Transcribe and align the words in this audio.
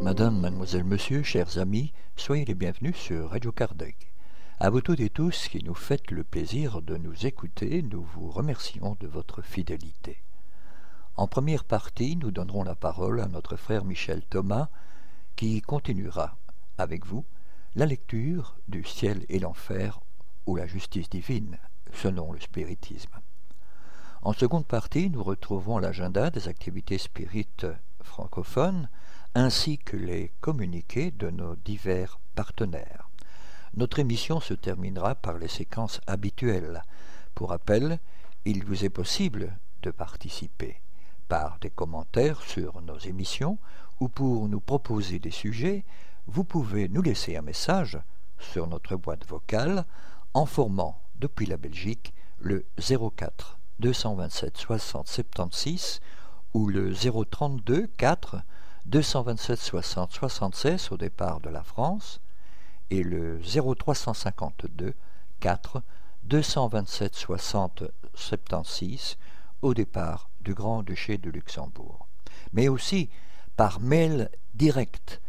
Madame, 0.00 0.40
mademoiselle, 0.40 0.84
monsieur, 0.84 1.22
chers 1.22 1.58
amis, 1.58 1.92
soyez 2.16 2.46
les 2.46 2.54
bienvenus 2.54 2.96
sur 2.96 3.28
Radio 3.28 3.52
Kardec. 3.52 4.10
À 4.58 4.70
vous 4.70 4.80
toutes 4.80 5.00
et 5.00 5.10
tous 5.10 5.48
qui 5.48 5.62
nous 5.62 5.74
faites 5.74 6.10
le 6.10 6.24
plaisir 6.24 6.80
de 6.80 6.96
nous 6.96 7.26
écouter, 7.26 7.82
nous 7.82 8.06
vous 8.14 8.30
remercions 8.30 8.96
de 9.00 9.06
votre 9.06 9.42
fidélité. 9.42 10.22
En 11.16 11.28
première 11.28 11.62
partie, 11.62 12.16
nous 12.16 12.32
donnerons 12.32 12.64
la 12.64 12.74
parole 12.74 13.20
à 13.20 13.28
notre 13.28 13.54
frère 13.54 13.84
Michel 13.84 14.22
Thomas, 14.22 14.68
qui 15.36 15.62
continuera 15.62 16.36
avec 16.76 17.06
vous 17.06 17.24
la 17.76 17.86
lecture 17.86 18.56
du 18.66 18.82
ciel 18.82 19.24
et 19.28 19.38
l'enfer 19.38 20.00
ou 20.46 20.56
la 20.56 20.66
justice 20.66 21.08
divine, 21.08 21.56
selon 21.92 22.32
le 22.32 22.40
spiritisme. 22.40 23.12
En 24.22 24.32
seconde 24.32 24.66
partie, 24.66 25.08
nous 25.08 25.22
retrouvons 25.22 25.78
l'agenda 25.78 26.30
des 26.30 26.48
activités 26.48 26.98
spirites 26.98 27.66
francophones, 28.02 28.88
ainsi 29.36 29.78
que 29.78 29.96
les 29.96 30.32
communiqués 30.40 31.12
de 31.12 31.30
nos 31.30 31.54
divers 31.54 32.18
partenaires. 32.34 33.08
Notre 33.76 34.00
émission 34.00 34.40
se 34.40 34.54
terminera 34.54 35.14
par 35.14 35.38
les 35.38 35.48
séquences 35.48 36.00
habituelles. 36.08 36.82
Pour 37.36 37.50
rappel, 37.50 38.00
il 38.44 38.64
vous 38.64 38.84
est 38.84 38.90
possible 38.90 39.56
de 39.82 39.92
participer 39.92 40.80
par 41.34 41.58
des 41.60 41.70
commentaires 41.70 42.40
sur 42.42 42.80
nos 42.80 42.96
émissions 42.96 43.58
ou 43.98 44.06
pour 44.06 44.48
nous 44.48 44.60
proposer 44.60 45.18
des 45.18 45.32
sujets, 45.32 45.84
vous 46.28 46.44
pouvez 46.44 46.88
nous 46.88 47.02
laisser 47.02 47.36
un 47.36 47.42
message 47.42 47.98
sur 48.38 48.68
notre 48.68 48.94
boîte 48.94 49.26
vocale 49.26 49.84
en 50.32 50.46
formant 50.46 50.96
depuis 51.16 51.46
la 51.46 51.56
Belgique 51.56 52.14
le 52.38 52.64
04 52.78 53.58
227 53.80 54.56
60 54.56 55.08
76 55.08 56.00
ou 56.54 56.68
le 56.68 56.94
032 56.94 57.88
4 57.96 58.36
227 58.86 59.58
60 59.58 60.12
76 60.12 60.92
au 60.92 60.96
départ 60.96 61.40
de 61.40 61.50
la 61.50 61.64
France 61.64 62.20
et 62.90 63.02
le 63.02 63.40
0352 63.40 64.94
4 65.40 65.82
227 66.22 67.12
60 67.16 67.82
76 68.14 69.16
au 69.62 69.74
départ 69.74 70.30
du 70.44 70.54
Grand-Duché 70.54 71.18
de 71.18 71.30
Luxembourg, 71.30 72.06
mais 72.52 72.68
aussi 72.68 73.10
par 73.56 73.80
mail 73.80 74.30
direct 74.54 75.20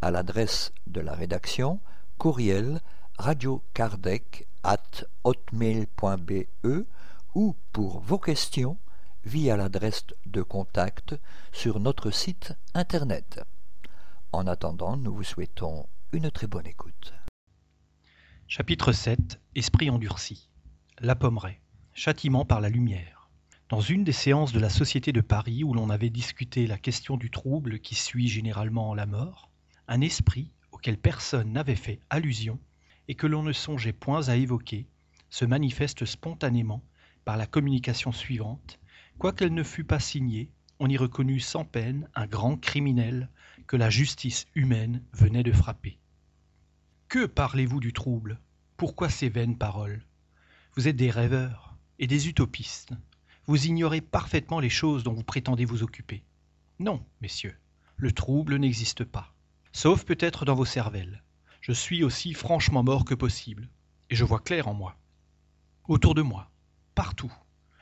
à 0.00 0.10
l'adresse 0.10 0.72
de 0.86 1.00
la 1.00 1.12
rédaction 1.12 1.80
courriel 2.18 2.80
radiocardec 3.18 4.46
at 4.62 5.04
hotmail.be 5.24 6.86
ou 7.34 7.54
pour 7.72 8.00
vos 8.00 8.18
questions 8.18 8.78
via 9.24 9.56
l'adresse 9.56 10.06
de 10.26 10.42
contact 10.42 11.14
sur 11.52 11.80
notre 11.80 12.10
site 12.10 12.54
internet. 12.74 13.40
En 14.32 14.46
attendant, 14.46 14.96
nous 14.96 15.14
vous 15.14 15.24
souhaitons 15.24 15.86
une 16.12 16.30
très 16.30 16.46
bonne 16.46 16.66
écoute. 16.66 17.12
Chapitre 18.46 18.92
7 18.92 19.40
Esprit 19.54 19.90
endurci. 19.90 20.48
La 20.98 21.14
pommeraie. 21.14 21.60
Châtiment 21.92 22.44
par 22.44 22.60
la 22.60 22.68
lumière. 22.68 23.19
Dans 23.70 23.80
une 23.80 24.02
des 24.02 24.10
séances 24.10 24.52
de 24.52 24.58
la 24.58 24.68
Société 24.68 25.12
de 25.12 25.20
Paris 25.20 25.62
où 25.62 25.72
l'on 25.72 25.90
avait 25.90 26.10
discuté 26.10 26.66
la 26.66 26.76
question 26.76 27.16
du 27.16 27.30
trouble 27.30 27.78
qui 27.78 27.94
suit 27.94 28.26
généralement 28.26 28.96
la 28.96 29.06
mort, 29.06 29.48
un 29.86 30.00
esprit 30.00 30.50
auquel 30.72 30.98
personne 30.98 31.52
n'avait 31.52 31.76
fait 31.76 32.00
allusion 32.10 32.58
et 33.06 33.14
que 33.14 33.28
l'on 33.28 33.44
ne 33.44 33.52
songeait 33.52 33.92
point 33.92 34.28
à 34.28 34.34
évoquer 34.34 34.88
se 35.28 35.44
manifeste 35.44 36.04
spontanément 36.04 36.82
par 37.24 37.36
la 37.36 37.46
communication 37.46 38.10
suivante 38.10 38.80
Quoiqu'elle 39.18 39.54
ne 39.54 39.62
fût 39.62 39.84
pas 39.84 40.00
signée, 40.00 40.50
on 40.80 40.88
y 40.88 40.96
reconnut 40.96 41.38
sans 41.38 41.64
peine 41.64 42.08
un 42.16 42.26
grand 42.26 42.56
criminel 42.56 43.30
que 43.68 43.76
la 43.76 43.88
justice 43.88 44.48
humaine 44.56 45.04
venait 45.12 45.44
de 45.44 45.52
frapper. 45.52 46.00
Que 47.06 47.24
parlez-vous 47.24 47.78
du 47.78 47.92
trouble? 47.92 48.40
Pourquoi 48.76 49.10
ces 49.10 49.28
vaines 49.28 49.58
paroles? 49.58 50.04
Vous 50.74 50.88
êtes 50.88 50.96
des 50.96 51.10
rêveurs 51.10 51.76
et 52.00 52.08
des 52.08 52.28
utopistes. 52.28 52.94
Vous 53.50 53.66
ignorez 53.66 54.00
parfaitement 54.00 54.60
les 54.60 54.70
choses 54.70 55.02
dont 55.02 55.12
vous 55.12 55.24
prétendez 55.24 55.64
vous 55.64 55.82
occuper. 55.82 56.22
Non, 56.78 57.04
messieurs, 57.20 57.56
le 57.96 58.12
trouble 58.12 58.54
n'existe 58.54 59.02
pas. 59.02 59.34
Sauf 59.72 60.04
peut-être 60.04 60.44
dans 60.44 60.54
vos 60.54 60.64
cervelles. 60.64 61.24
Je 61.60 61.72
suis 61.72 62.04
aussi 62.04 62.32
franchement 62.32 62.84
mort 62.84 63.04
que 63.04 63.16
possible, 63.16 63.68
et 64.08 64.14
je 64.14 64.24
vois 64.24 64.38
clair 64.38 64.68
en 64.68 64.74
moi. 64.74 65.00
Autour 65.88 66.14
de 66.14 66.22
moi, 66.22 66.52
partout, 66.94 67.32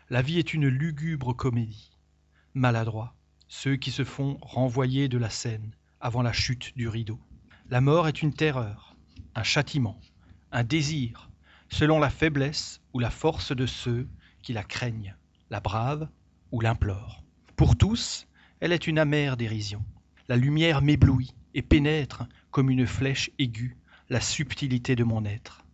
la 0.09 0.23
vie 0.23 0.39
est 0.39 0.55
une 0.55 0.69
lugubre 0.69 1.37
comédie. 1.37 1.91
Maladroits, 2.55 3.15
ceux 3.47 3.77
qui 3.77 3.91
se 3.91 4.05
font 4.05 4.39
renvoyer 4.41 5.11
de 5.11 5.19
la 5.19 5.29
scène 5.29 5.75
avant 6.01 6.23
la 6.23 6.33
chute 6.33 6.75
du 6.79 6.89
rideau. 6.89 7.21
La 7.69 7.83
mort 7.83 8.09
est 8.09 8.23
une 8.23 8.33
terreur, 8.33 8.97
un 9.35 9.43
châtiment, 9.43 10.01
un 10.51 10.65
désir, 10.65 11.29
selon 11.69 11.99
la 11.99 12.09
faiblesse 12.09 12.81
ou 12.95 13.01
la 13.01 13.11
force 13.11 13.55
de 13.55 13.67
ceux 13.67 14.09
qui 14.41 14.55
la 14.55 14.65
craignent, 14.65 15.15
la 15.51 15.61
bravent 15.61 16.09
ou 16.53 16.61
l'implorent. 16.61 17.23
Pour 17.57 17.77
tous, 17.77 18.27
elle 18.61 18.73
est 18.73 18.87
une 18.87 18.99
amère 18.99 19.37
dérision. 19.37 19.85
La 20.29 20.37
lumière 20.37 20.83
m'éblouit 20.83 21.35
et 21.55 21.63
pénètre 21.63 22.25
comme 22.51 22.71
une 22.71 22.87
flèche 22.87 23.31
aiguë 23.39 23.77
la 24.11 24.21
subtilité 24.21 24.97
de 24.97 25.05
mon 25.05 25.25
être. 25.25 25.65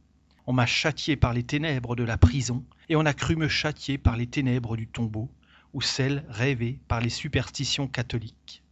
On 0.47 0.53
m'a 0.53 0.67
châtié 0.67 1.17
par 1.17 1.33
les 1.33 1.45
ténèbres 1.45 1.97
de 1.97 2.03
la 2.03 2.19
prison, 2.19 2.65
et 2.89 2.97
on 2.97 3.07
a 3.07 3.15
cru 3.15 3.37
me 3.37 3.49
châtier 3.49 3.97
par 3.97 4.17
les 4.17 4.27
ténèbres 4.27 4.77
du 4.77 4.87
tombeau, 4.87 5.31
ou 5.73 5.81
celles 5.81 6.25
rêvées 6.29 6.79
par 6.89 7.01
les 7.01 7.11
superstitions 7.11 7.89
catholiques. 7.89 8.63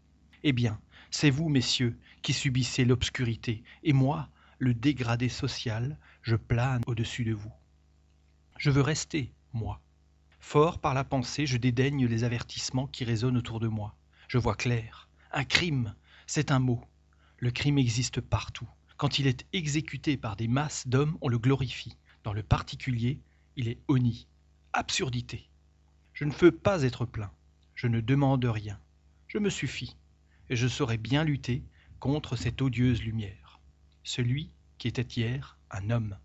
Eh 0.42 0.52
bien, 0.52 0.78
c'est 1.10 1.30
vous, 1.30 1.48
messieurs, 1.48 1.96
qui 2.22 2.32
subissez 2.32 2.84
l'obscurité, 2.84 3.62
et 3.84 3.92
moi, 3.92 4.28
le 4.58 4.74
dégradé 4.74 5.28
social, 5.28 5.96
je 6.22 6.36
plane 6.36 6.82
au-dessus 6.86 7.24
de 7.24 7.32
vous. 7.32 7.52
Je 8.58 8.70
veux 8.70 8.82
rester, 8.82 9.32
moi. 9.52 9.80
Fort 10.42 10.80
par 10.80 10.92
la 10.92 11.04
pensée, 11.04 11.46
je 11.46 11.56
dédaigne 11.56 12.04
les 12.04 12.24
avertissements 12.24 12.88
qui 12.88 13.04
résonnent 13.04 13.38
autour 13.38 13.58
de 13.58 13.68
moi. 13.68 13.96
Je 14.28 14.36
vois 14.36 14.56
clair. 14.56 15.08
Un 15.30 15.44
crime, 15.44 15.94
c'est 16.26 16.50
un 16.50 16.58
mot. 16.58 16.84
Le 17.38 17.50
crime 17.50 17.78
existe 17.78 18.20
partout. 18.20 18.68
Quand 18.98 19.18
il 19.18 19.26
est 19.26 19.46
exécuté 19.54 20.18
par 20.18 20.36
des 20.36 20.48
masses 20.48 20.86
d'hommes, 20.86 21.16
on 21.22 21.28
le 21.28 21.38
glorifie. 21.38 21.96
Dans 22.22 22.34
le 22.34 22.42
particulier, 22.42 23.18
il 23.56 23.68
est 23.68 23.78
honni, 23.88 24.26
absurdité. 24.74 25.48
Je 26.12 26.24
ne 26.24 26.32
veux 26.32 26.52
pas 26.52 26.82
être 26.82 27.06
plein, 27.06 27.30
je 27.74 27.86
ne 27.86 28.00
demande 28.00 28.44
rien, 28.44 28.78
je 29.28 29.38
me 29.38 29.48
suffis, 29.48 29.96
et 30.50 30.56
je 30.56 30.68
saurai 30.68 30.98
bien 30.98 31.24
lutter 31.24 31.64
contre 31.98 32.36
cette 32.36 32.60
odieuse 32.60 33.02
lumière, 33.02 33.60
celui 34.02 34.50
qui 34.76 34.88
était 34.88 35.02
hier 35.02 35.56
un 35.70 35.88
homme. 35.90 36.18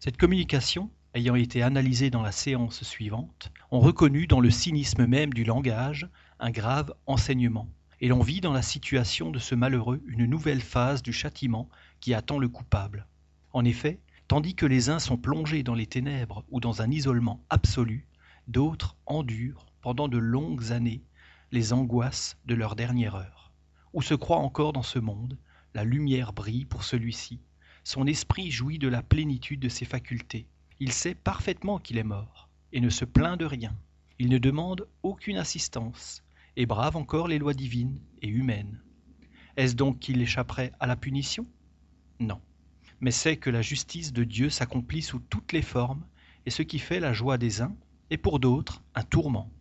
Cette 0.00 0.16
communication, 0.16 0.90
ayant 1.14 1.34
été 1.34 1.62
analysée 1.62 2.08
dans 2.08 2.22
la 2.22 2.32
séance 2.32 2.84
suivante, 2.84 3.52
on 3.70 3.80
reconnut 3.80 4.26
dans 4.26 4.40
le 4.40 4.50
cynisme 4.50 5.06
même 5.06 5.32
du 5.34 5.44
langage 5.44 6.08
un 6.38 6.50
grave 6.50 6.94
enseignement 7.06 7.68
et 8.00 8.08
l'on 8.08 8.20
vit 8.20 8.40
dans 8.40 8.52
la 8.52 8.62
situation 8.62 9.30
de 9.30 9.38
ce 9.38 9.54
malheureux 9.54 10.02
une 10.06 10.26
nouvelle 10.26 10.62
phase 10.62 11.02
du 11.02 11.12
châtiment 11.12 11.68
qui 12.00 12.14
attend 12.14 12.38
le 12.38 12.48
coupable. 12.48 13.06
En 13.52 13.64
effet, 13.64 14.00
tandis 14.26 14.54
que 14.54 14.66
les 14.66 14.88
uns 14.88 14.98
sont 14.98 15.18
plongés 15.18 15.62
dans 15.62 15.74
les 15.74 15.86
ténèbres 15.86 16.44
ou 16.50 16.60
dans 16.60 16.80
un 16.80 16.90
isolement 16.90 17.44
absolu, 17.50 18.06
d'autres 18.48 18.96
endurent 19.06 19.66
pendant 19.82 20.08
de 20.08 20.18
longues 20.18 20.72
années 20.72 21.04
les 21.52 21.74
angoisses 21.74 22.38
de 22.46 22.54
leur 22.54 22.74
dernière 22.74 23.14
heure. 23.14 23.52
Ou 23.92 24.00
se 24.00 24.14
croient 24.14 24.38
encore 24.38 24.72
dans 24.72 24.82
ce 24.82 24.98
monde, 24.98 25.36
la 25.74 25.84
lumière 25.84 26.32
brille 26.32 26.64
pour 26.64 26.84
celui-ci, 26.84 27.40
son 27.84 28.06
esprit 28.06 28.50
jouit 28.50 28.78
de 28.78 28.88
la 28.88 29.02
plénitude 29.02 29.60
de 29.60 29.68
ses 29.68 29.84
facultés, 29.84 30.46
il 30.84 30.90
sait 30.90 31.14
parfaitement 31.14 31.78
qu'il 31.78 31.96
est 31.96 32.02
mort, 32.02 32.50
et 32.72 32.80
ne 32.80 32.90
se 32.90 33.04
plaint 33.04 33.38
de 33.38 33.44
rien, 33.44 33.72
il 34.18 34.28
ne 34.28 34.38
demande 34.38 34.88
aucune 35.04 35.36
assistance, 35.36 36.24
et 36.56 36.66
brave 36.66 36.96
encore 36.96 37.28
les 37.28 37.38
lois 37.38 37.54
divines 37.54 38.00
et 38.20 38.26
humaines. 38.26 38.82
Est-ce 39.56 39.76
donc 39.76 40.00
qu'il 40.00 40.20
échapperait 40.20 40.72
à 40.80 40.88
la 40.88 40.96
punition? 40.96 41.46
Non. 42.18 42.40
Mais 42.98 43.12
c'est 43.12 43.36
que 43.36 43.48
la 43.48 43.62
justice 43.62 44.12
de 44.12 44.24
Dieu 44.24 44.50
s'accomplit 44.50 45.02
sous 45.02 45.20
toutes 45.20 45.52
les 45.52 45.62
formes, 45.62 46.04
et 46.46 46.50
ce 46.50 46.62
qui 46.62 46.80
fait 46.80 46.98
la 46.98 47.12
joie 47.12 47.38
des 47.38 47.62
uns 47.62 47.76
est 48.10 48.16
pour 48.16 48.40
d'autres 48.40 48.82
un 48.96 49.04
tourment. 49.04 49.52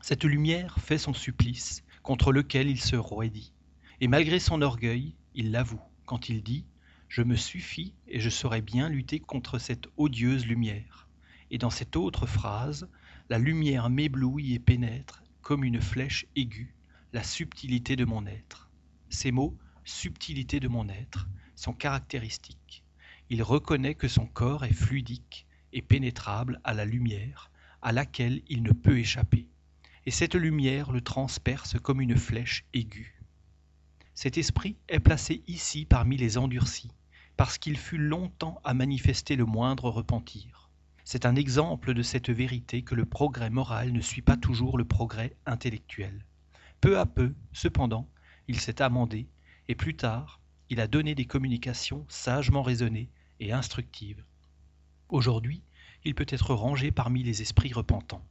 Cette 0.00 0.24
lumière 0.24 0.78
fait 0.78 0.96
son 0.96 1.12
supplice, 1.12 1.84
contre 2.02 2.32
lequel 2.32 2.70
il 2.70 2.80
se 2.80 2.96
roidit. 2.96 3.52
Et 4.00 4.08
malgré 4.08 4.38
son 4.38 4.62
orgueil, 4.62 5.14
il 5.34 5.50
l'avoue, 5.50 5.82
quand 6.06 6.30
il 6.30 6.42
dit 6.42 6.64
Je 7.08 7.22
me 7.22 7.36
suffis 7.36 7.94
et 8.06 8.20
je 8.20 8.28
saurai 8.28 8.60
bien 8.60 8.90
lutter 8.90 9.18
contre 9.18 9.58
cette 9.58 9.88
odieuse 9.96 10.46
lumière. 10.46 11.08
Et 11.50 11.56
dans 11.56 11.70
cette 11.70 11.96
autre 11.96 12.26
phrase, 12.26 12.88
la 13.30 13.38
lumière 13.38 13.88
m'éblouit 13.88 14.52
et 14.52 14.58
pénètre, 14.58 15.22
comme 15.40 15.64
une 15.64 15.80
flèche 15.80 16.26
aiguë, 16.36 16.74
la 17.14 17.22
subtilité 17.22 17.96
de 17.96 18.04
mon 18.04 18.26
être. 18.26 18.68
Ces 19.08 19.32
mots, 19.32 19.56
subtilité 19.84 20.60
de 20.60 20.68
mon 20.68 20.88
être, 20.90 21.26
sont 21.56 21.72
caractéristiques. 21.72 22.84
Il 23.30 23.42
reconnaît 23.42 23.94
que 23.94 24.08
son 24.08 24.26
corps 24.26 24.66
est 24.66 24.74
fluidique 24.74 25.46
et 25.72 25.80
pénétrable 25.82 26.60
à 26.62 26.74
la 26.74 26.84
lumière, 26.84 27.50
à 27.80 27.92
laquelle 27.92 28.42
il 28.48 28.62
ne 28.62 28.72
peut 28.72 28.98
échapper. 28.98 29.48
Et 30.04 30.10
cette 30.10 30.34
lumière 30.34 30.92
le 30.92 31.00
transperce 31.00 31.78
comme 31.80 32.02
une 32.02 32.16
flèche 32.16 32.66
aiguë. 32.74 33.14
Cet 34.14 34.36
esprit 34.36 34.76
est 34.88 35.00
placé 35.00 35.42
ici 35.46 35.86
parmi 35.86 36.16
les 36.16 36.38
endurcis, 36.38 36.90
parce 37.38 37.56
qu'il 37.56 37.78
fut 37.78 37.98
longtemps 37.98 38.60
à 38.64 38.74
manifester 38.74 39.36
le 39.36 39.44
moindre 39.44 39.90
repentir. 39.90 40.70
C'est 41.04 41.24
un 41.24 41.36
exemple 41.36 41.94
de 41.94 42.02
cette 42.02 42.30
vérité 42.30 42.82
que 42.82 42.96
le 42.96 43.06
progrès 43.06 43.48
moral 43.48 43.92
ne 43.92 44.00
suit 44.00 44.22
pas 44.22 44.36
toujours 44.36 44.76
le 44.76 44.84
progrès 44.84 45.36
intellectuel. 45.46 46.26
Peu 46.80 46.98
à 46.98 47.06
peu, 47.06 47.32
cependant, 47.52 48.08
il 48.48 48.58
s'est 48.58 48.82
amendé, 48.82 49.28
et 49.68 49.76
plus 49.76 49.94
tard, 49.94 50.40
il 50.68 50.80
a 50.80 50.88
donné 50.88 51.14
des 51.14 51.26
communications 51.26 52.04
sagement 52.08 52.64
raisonnées 52.64 53.08
et 53.38 53.52
instructives. 53.52 54.24
Aujourd'hui, 55.08 55.62
il 56.04 56.16
peut 56.16 56.26
être 56.28 56.54
rangé 56.54 56.90
parmi 56.90 57.22
les 57.22 57.40
esprits 57.40 57.72
repentants. 57.72 58.26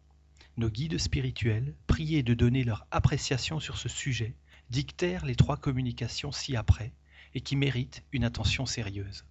Nos 0.57 0.69
guides 0.69 0.98
spirituels, 0.98 1.75
priés 1.88 2.24
de 2.24 2.33
donner 2.33 2.65
leur 2.65 2.86
appréciation 2.92 3.62
sur 3.62 3.77
ce 3.77 3.88
sujet, 3.88 4.36
dictèrent 4.69 5.25
les 5.25 5.36
trois 5.36 5.56
communications 5.56 6.33
ci-après, 6.33 6.92
et 7.33 7.41
qui 7.41 7.56
méritent 7.56 8.03
une 8.12 8.24
attention 8.24 8.65
sérieuse. 8.65 9.25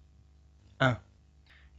1. 0.79 0.99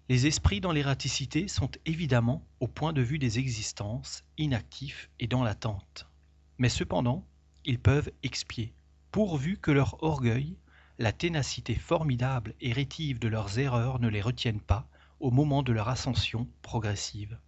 Les 0.09 0.27
esprits 0.27 0.61
dans 0.61 0.73
l'ératicité 0.73 1.49
sont 1.49 1.71
évidemment, 1.85 2.47
au 2.61 2.67
point 2.67 2.93
de 2.93 3.03
vue 3.03 3.19
des 3.19 3.39
existences, 3.39 4.25
inactifs 4.39 5.11
et 5.21 5.27
dans 5.27 5.45
l'attente. 5.45 6.07
Mais 6.57 6.71
cependant, 6.71 7.27
ils 7.65 7.79
peuvent 7.79 8.11
expier, 8.23 8.73
pourvu 9.11 9.59
que 9.59 9.71
leur 9.71 10.03
orgueil, 10.03 10.57
la 10.99 11.13
ténacité 11.13 11.75
formidable 11.75 12.55
et 12.61 12.73
rétive 12.73 13.19
de 13.19 13.29
leurs 13.29 13.59
erreurs 13.59 14.01
ne 14.01 14.09
les 14.09 14.23
retiennent 14.23 14.61
pas 14.61 14.89
au 15.21 15.31
moment 15.31 15.63
de 15.63 15.73
leur 15.73 15.89
ascension 15.89 16.49
progressive. 16.63 17.39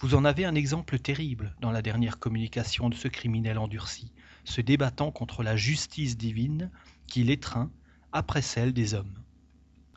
Vous 0.00 0.14
en 0.14 0.24
avez 0.24 0.44
un 0.44 0.54
exemple 0.54 1.00
terrible 1.00 1.56
dans 1.60 1.72
la 1.72 1.82
dernière 1.82 2.20
communication 2.20 2.88
de 2.88 2.94
ce 2.94 3.08
criminel 3.08 3.58
endurci, 3.58 4.12
se 4.44 4.60
débattant 4.60 5.10
contre 5.10 5.42
la 5.42 5.56
justice 5.56 6.16
divine 6.16 6.70
qui 7.08 7.24
l'étreint 7.24 7.70
après 8.12 8.42
celle 8.42 8.72
des 8.72 8.94
hommes. 8.94 9.22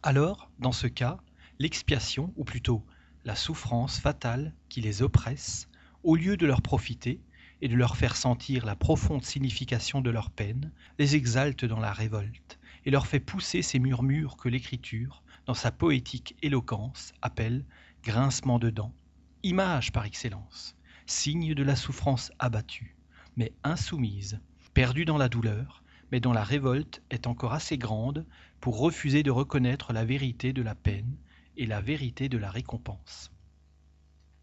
Alors, 0.03 0.51
dans 0.59 0.71
ce 0.71 0.87
cas, 0.87 1.17
l'expiation, 1.59 2.33
ou 2.35 2.43
plutôt 2.43 2.85
la 3.23 3.35
souffrance 3.35 3.99
fatale 3.99 4.53
qui 4.67 4.81
les 4.81 5.01
oppresse, 5.01 5.69
au 6.03 6.15
lieu 6.15 6.37
de 6.37 6.45
leur 6.45 6.61
profiter 6.61 7.21
et 7.61 7.67
de 7.67 7.75
leur 7.75 7.95
faire 7.95 8.15
sentir 8.15 8.65
la 8.65 8.75
profonde 8.75 9.23
signification 9.23 10.01
de 10.01 10.09
leur 10.09 10.31
peine, 10.31 10.71
les 10.97 11.15
exalte 11.15 11.63
dans 11.65 11.79
la 11.79 11.93
révolte 11.93 12.59
et 12.85 12.91
leur 12.91 13.05
fait 13.05 13.19
pousser 13.19 13.61
ces 13.61 13.79
murmures 13.79 14.37
que 14.37 14.49
l'écriture, 14.49 15.23
dans 15.45 15.53
sa 15.53 15.71
poétique 15.71 16.35
éloquence, 16.41 17.13
appelle 17.21 17.63
grincement 18.03 18.57
de 18.57 18.71
dents, 18.71 18.95
image 19.43 19.91
par 19.91 20.05
excellence, 20.05 20.75
signe 21.05 21.53
de 21.53 21.63
la 21.63 21.75
souffrance 21.75 22.31
abattue, 22.39 22.97
mais 23.35 23.53
insoumise, 23.63 24.39
perdue 24.73 25.05
dans 25.05 25.17
la 25.17 25.29
douleur, 25.29 25.83
mais 26.11 26.19
dont 26.19 26.33
la 26.33 26.43
révolte 26.43 27.01
est 27.09 27.27
encore 27.27 27.53
assez 27.53 27.77
grande 27.77 28.25
pour 28.59 28.79
refuser 28.79 29.23
de 29.23 29.31
reconnaître 29.31 29.93
la 29.93 30.05
vérité 30.05 30.53
de 30.53 30.61
la 30.61 30.75
peine 30.75 31.17
et 31.57 31.65
la 31.65 31.81
vérité 31.81 32.29
de 32.29 32.37
la 32.37 32.51
récompense. 32.51 33.31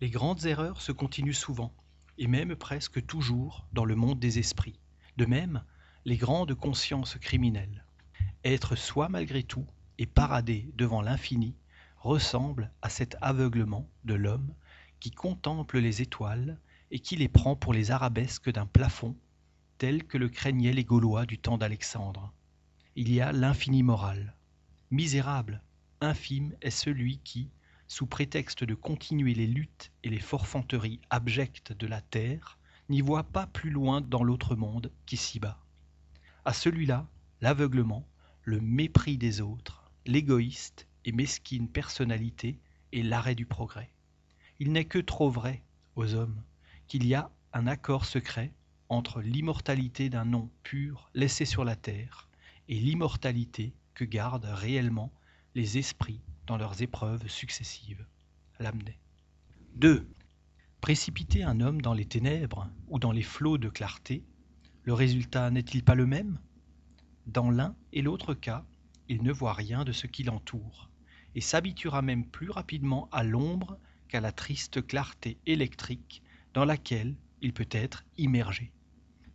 Les 0.00 0.10
grandes 0.10 0.46
erreurs 0.46 0.80
se 0.80 0.92
continuent 0.92 1.32
souvent, 1.32 1.72
et 2.18 2.26
même 2.26 2.56
presque 2.56 3.04
toujours 3.06 3.66
dans 3.72 3.84
le 3.84 3.96
monde 3.96 4.18
des 4.18 4.38
esprits. 4.38 4.78
De 5.16 5.26
même, 5.26 5.62
les 6.04 6.16
grandes 6.16 6.54
consciences 6.54 7.16
criminelles. 7.16 7.84
Être 8.44 8.76
soi 8.76 9.08
malgré 9.08 9.42
tout 9.42 9.66
et 9.98 10.06
parader 10.06 10.70
devant 10.76 11.02
l'infini 11.02 11.54
ressemble 11.98 12.70
à 12.82 12.88
cet 12.88 13.16
aveuglement 13.20 13.88
de 14.04 14.14
l'homme 14.14 14.54
qui 15.00 15.10
contemple 15.10 15.78
les 15.78 16.02
étoiles 16.02 16.58
et 16.90 17.00
qui 17.00 17.16
les 17.16 17.28
prend 17.28 17.56
pour 17.56 17.72
les 17.72 17.90
arabesques 17.90 18.50
d'un 18.50 18.66
plafond 18.66 19.16
tel 19.78 20.04
que 20.04 20.18
le 20.18 20.28
craignaient 20.28 20.72
les 20.72 20.84
Gaulois 20.84 21.24
du 21.24 21.38
temps 21.38 21.56
d'Alexandre. 21.56 22.32
Il 22.96 23.12
y 23.12 23.20
a 23.20 23.32
l'infini 23.32 23.84
moral. 23.84 24.34
Misérable, 24.90 25.62
infime 26.00 26.54
est 26.60 26.70
celui 26.70 27.18
qui, 27.18 27.50
sous 27.86 28.06
prétexte 28.06 28.64
de 28.64 28.74
continuer 28.74 29.34
les 29.34 29.46
luttes 29.46 29.92
et 30.02 30.10
les 30.10 30.18
forfanteries 30.18 31.00
abjectes 31.10 31.72
de 31.72 31.86
la 31.86 32.00
terre, 32.00 32.58
n'y 32.88 33.00
voit 33.00 33.24
pas 33.24 33.46
plus 33.46 33.70
loin 33.70 34.00
dans 34.00 34.24
l'autre 34.24 34.56
monde 34.56 34.90
qu'ici-bas. 35.06 35.58
À 36.44 36.52
celui-là, 36.52 37.06
l'aveuglement, 37.40 38.06
le 38.42 38.60
mépris 38.60 39.16
des 39.16 39.40
autres, 39.40 39.92
l'égoïste 40.06 40.88
et 41.04 41.12
mesquine 41.12 41.68
personnalité 41.68 42.58
est 42.92 43.02
l'arrêt 43.02 43.34
du 43.36 43.46
progrès. 43.46 43.92
Il 44.58 44.72
n'est 44.72 44.86
que 44.86 44.98
trop 44.98 45.30
vrai, 45.30 45.62
aux 45.94 46.14
hommes, 46.14 46.42
qu'il 46.88 47.06
y 47.06 47.14
a 47.14 47.30
un 47.52 47.66
accord 47.66 48.06
secret 48.06 48.52
entre 48.88 49.20
l'immortalité 49.20 50.08
d'un 50.08 50.24
nom 50.24 50.50
pur 50.62 51.10
laissé 51.14 51.44
sur 51.44 51.64
la 51.64 51.76
terre 51.76 52.28
et 52.68 52.78
l'immortalité 52.78 53.74
que 53.94 54.04
gardent 54.04 54.50
réellement 54.50 55.12
les 55.54 55.78
esprits 55.78 56.20
dans 56.46 56.56
leurs 56.56 56.82
épreuves 56.82 57.28
successives. 57.28 58.06
Lamennais. 58.58 58.98
2. 59.76 60.08
Précipiter 60.80 61.42
un 61.42 61.60
homme 61.60 61.82
dans 61.82 61.94
les 61.94 62.06
ténèbres 62.06 62.70
ou 62.88 62.98
dans 62.98 63.12
les 63.12 63.22
flots 63.22 63.58
de 63.58 63.68
clarté, 63.68 64.24
le 64.84 64.94
résultat 64.94 65.50
n'est-il 65.50 65.84
pas 65.84 65.94
le 65.94 66.06
même? 66.06 66.38
Dans 67.26 67.50
l'un 67.50 67.76
et 67.92 68.00
l'autre 68.00 68.32
cas, 68.32 68.64
il 69.08 69.22
ne 69.22 69.32
voit 69.32 69.52
rien 69.52 69.84
de 69.84 69.92
ce 69.92 70.06
qui 70.06 70.22
l'entoure, 70.22 70.88
et 71.34 71.40
s'habituera 71.40 72.00
même 72.00 72.24
plus 72.24 72.50
rapidement 72.50 73.08
à 73.12 73.22
l'ombre 73.22 73.78
qu'à 74.08 74.20
la 74.20 74.32
triste 74.32 74.86
clarté 74.86 75.38
électrique 75.46 76.22
dans 76.54 76.64
laquelle 76.64 77.14
il 77.42 77.52
peut 77.52 77.68
être 77.70 78.04
immergé. 78.16 78.72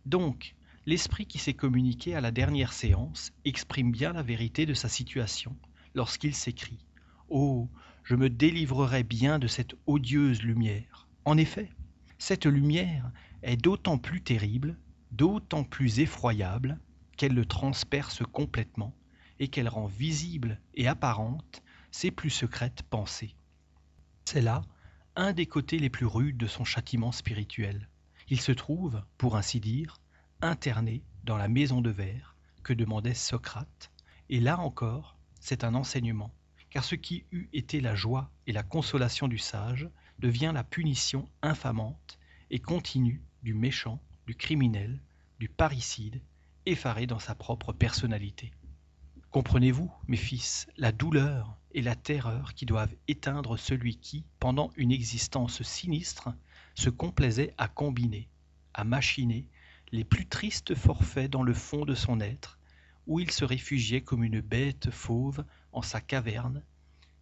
Donc, 0.06 0.54
l'esprit 0.86 1.26
qui 1.26 1.38
s'est 1.38 1.54
communiqué 1.54 2.14
à 2.14 2.20
la 2.20 2.30
dernière 2.30 2.72
séance 2.72 3.32
exprime 3.44 3.90
bien 3.90 4.12
la 4.12 4.22
vérité 4.22 4.66
de 4.66 4.74
sa 4.74 4.88
situation 4.88 5.56
lorsqu'il 5.94 6.34
s'écrie 6.34 6.84
Oh, 7.28 7.70
je 8.02 8.14
me 8.14 8.28
délivrerai 8.28 9.02
bien 9.02 9.38
de 9.38 9.46
cette 9.46 9.74
odieuse 9.86 10.42
lumière. 10.42 11.08
En 11.24 11.38
effet, 11.38 11.70
cette 12.18 12.46
lumière 12.46 13.10
est 13.42 13.56
d'autant 13.56 13.98
plus 13.98 14.22
terrible, 14.22 14.78
d'autant 15.10 15.64
plus 15.64 16.00
effroyable 16.00 16.78
qu'elle 17.16 17.34
le 17.34 17.46
transperce 17.46 18.22
complètement 18.32 18.94
et 19.38 19.48
qu'elle 19.48 19.68
rend 19.68 19.86
visible 19.86 20.60
et 20.74 20.86
apparente 20.86 21.62
ses 21.90 22.10
plus 22.10 22.30
secrètes 22.30 22.82
pensées. 22.82 23.34
C'est 24.26 24.42
là 24.42 24.62
un 25.16 25.32
des 25.32 25.46
côtés 25.46 25.78
les 25.78 25.90
plus 25.90 26.06
rudes 26.06 26.36
de 26.36 26.46
son 26.46 26.64
châtiment 26.64 27.12
spirituel. 27.12 27.88
Il 28.28 28.40
se 28.40 28.52
trouve, 28.52 29.02
pour 29.18 29.36
ainsi 29.36 29.60
dire, 29.60 30.00
interné 30.40 31.02
dans 31.24 31.36
la 31.36 31.48
maison 31.48 31.80
de 31.80 31.90
verre 31.90 32.36
que 32.62 32.72
demandait 32.72 33.14
Socrate, 33.14 33.90
et 34.30 34.40
là 34.40 34.58
encore, 34.58 35.16
c'est 35.40 35.64
un 35.64 35.74
enseignement, 35.74 36.32
car 36.70 36.84
ce 36.84 36.94
qui 36.94 37.24
eût 37.30 37.48
été 37.52 37.80
la 37.80 37.94
joie 37.94 38.30
et 38.46 38.52
la 38.52 38.62
consolation 38.62 39.28
du 39.28 39.38
sage 39.38 39.88
devient 40.18 40.52
la 40.54 40.64
punition 40.64 41.28
infamante 41.42 42.18
et 42.50 42.58
continue 42.58 43.22
du 43.42 43.52
méchant, 43.52 44.00
du 44.26 44.34
criminel, 44.34 45.00
du 45.38 45.48
parricide, 45.48 46.22
effaré 46.66 47.06
dans 47.06 47.18
sa 47.18 47.34
propre 47.34 47.72
personnalité. 47.72 48.52
Comprenez-vous, 49.30 49.92
mes 50.08 50.16
fils, 50.16 50.66
la 50.76 50.92
douleur 50.92 51.58
et 51.72 51.82
la 51.82 51.96
terreur 51.96 52.54
qui 52.54 52.66
doivent 52.66 52.94
éteindre 53.08 53.58
celui 53.58 53.96
qui, 53.96 54.24
pendant 54.38 54.70
une 54.76 54.92
existence 54.92 55.62
sinistre, 55.62 56.30
se 56.74 56.90
complaisait 56.90 57.54
à 57.58 57.68
combiner, 57.68 58.28
à 58.72 58.84
machiner 58.84 59.46
les 59.92 60.04
plus 60.04 60.26
tristes 60.26 60.74
forfaits 60.74 61.30
dans 61.30 61.42
le 61.42 61.54
fond 61.54 61.84
de 61.84 61.94
son 61.94 62.20
être, 62.20 62.58
où 63.06 63.20
il 63.20 63.30
se 63.30 63.44
réfugiait 63.44 64.02
comme 64.02 64.24
une 64.24 64.40
bête 64.40 64.90
fauve 64.90 65.44
en 65.72 65.82
sa 65.82 66.00
caverne, 66.00 66.62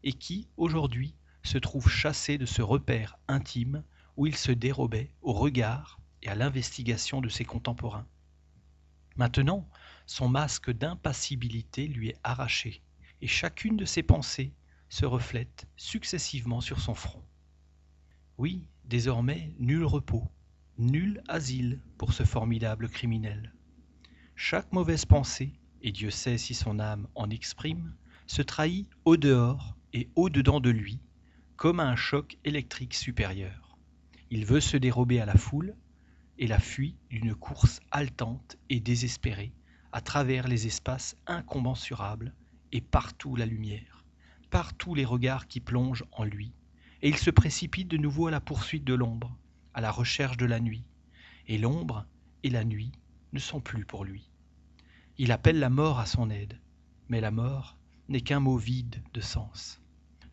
et 0.05 0.13
qui, 0.13 0.49
aujourd'hui, 0.57 1.15
se 1.43 1.59
trouve 1.59 1.89
chassé 1.89 2.39
de 2.39 2.47
ce 2.47 2.63
repère 2.63 3.19
intime 3.29 3.83
où 4.17 4.27
il 4.27 4.37
se 4.37 4.53
dérobait 4.53 5.11
au 5.23 5.33
regard 5.33 6.01
et 6.23 6.29
à 6.29 6.35
l'investigation 6.35 7.21
de 7.21 7.29
ses 7.29 7.45
contemporains. 7.45 8.07
Maintenant, 9.17 9.69
son 10.07 10.29
masque 10.29 10.71
d'impassibilité 10.71 11.87
lui 11.87 12.11
est 12.11 12.21
arraché, 12.23 12.83
et 13.21 13.27
chacune 13.27 13.77
de 13.77 13.85
ses 13.85 14.03
pensées 14.03 14.53
se 14.89 15.05
reflète 15.05 15.67
successivement 15.77 16.61
sur 16.61 16.81
son 16.81 16.95
front. 16.95 17.23
Oui, 18.39 18.65
désormais 18.85 19.55
nul 19.59 19.85
repos, 19.85 20.29
nul 20.79 21.23
asile 21.29 21.81
pour 21.99 22.13
ce 22.13 22.25
formidable 22.25 22.89
criminel. 22.89 23.53
Chaque 24.35 24.73
mauvaise 24.73 25.05
pensée, 25.05 25.53
et 25.83 25.93
Dieu 25.93 26.11
sait 26.11 26.39
si 26.39 26.55
son 26.55 26.79
âme 26.79 27.09
en 27.15 27.31
exprime, 27.31 27.95
se 28.27 28.43
trahit 28.43 28.89
au 29.05 29.17
dehors 29.17 29.77
et 29.93 30.09
au 30.17 30.31
dedans 30.31 30.61
de 30.61 30.71
lui, 30.71 31.01
comme 31.57 31.81
un 31.81 31.97
choc 31.97 32.39
électrique 32.45 32.95
supérieur. 32.95 33.79
Il 34.31 34.47
veut 34.47 34.61
se 34.61 34.77
dérober 34.77 35.21
à 35.21 35.27
la 35.27 35.37
foule, 35.37 35.77
et 36.39 36.47
la 36.47 36.59
fuit 36.59 36.97
d'une 37.11 37.35
course 37.35 37.81
haletante 37.91 38.57
et 38.69 38.81
désespérée 38.81 39.53
à 39.93 40.01
travers 40.01 40.49
les 40.49 40.67
espaces 40.67 41.17
incommensurables 41.27 42.35
et 42.73 42.81
partout 42.81 43.37
la 43.37 43.47
lumière, 43.47 44.05
partout 44.51 44.95
les 44.95 45.05
regards 45.05 45.47
qui 45.47 45.61
plongent 45.61 46.05
en 46.13 46.25
lui, 46.25 46.53
et 47.03 47.09
il 47.09 47.17
se 47.17 47.31
précipite 47.31 47.89
de 47.89 47.97
nouveau 47.97 48.29
à 48.29 48.31
la 48.31 48.41
poursuite 48.41 48.85
de 48.85 48.95
l'ombre, 48.95 49.37
à 49.75 49.81
la 49.81 49.91
recherche 49.91 50.37
de 50.37 50.47
la 50.47 50.61
nuit, 50.61 50.85
et 51.49 51.59
l'ombre 51.59 52.07
et 52.45 52.51
la 52.51 52.65
nuit 52.65 52.93
ne 53.33 53.41
sont 53.41 53.61
plus 53.61 53.85
pour 53.85 54.05
lui. 54.05 54.31
Il 55.19 55.33
appelle 55.33 55.59
la 55.59 55.71
mort 55.71 55.99
à 55.99 56.07
son 56.07 56.31
aide, 56.31 56.59
mais 57.09 57.21
la 57.21 57.31
mort 57.31 57.77
n'est 58.09 58.21
qu'un 58.21 58.41
mot 58.41 58.57
vide 58.57 59.03
de 59.15 59.21
sens. 59.21 59.81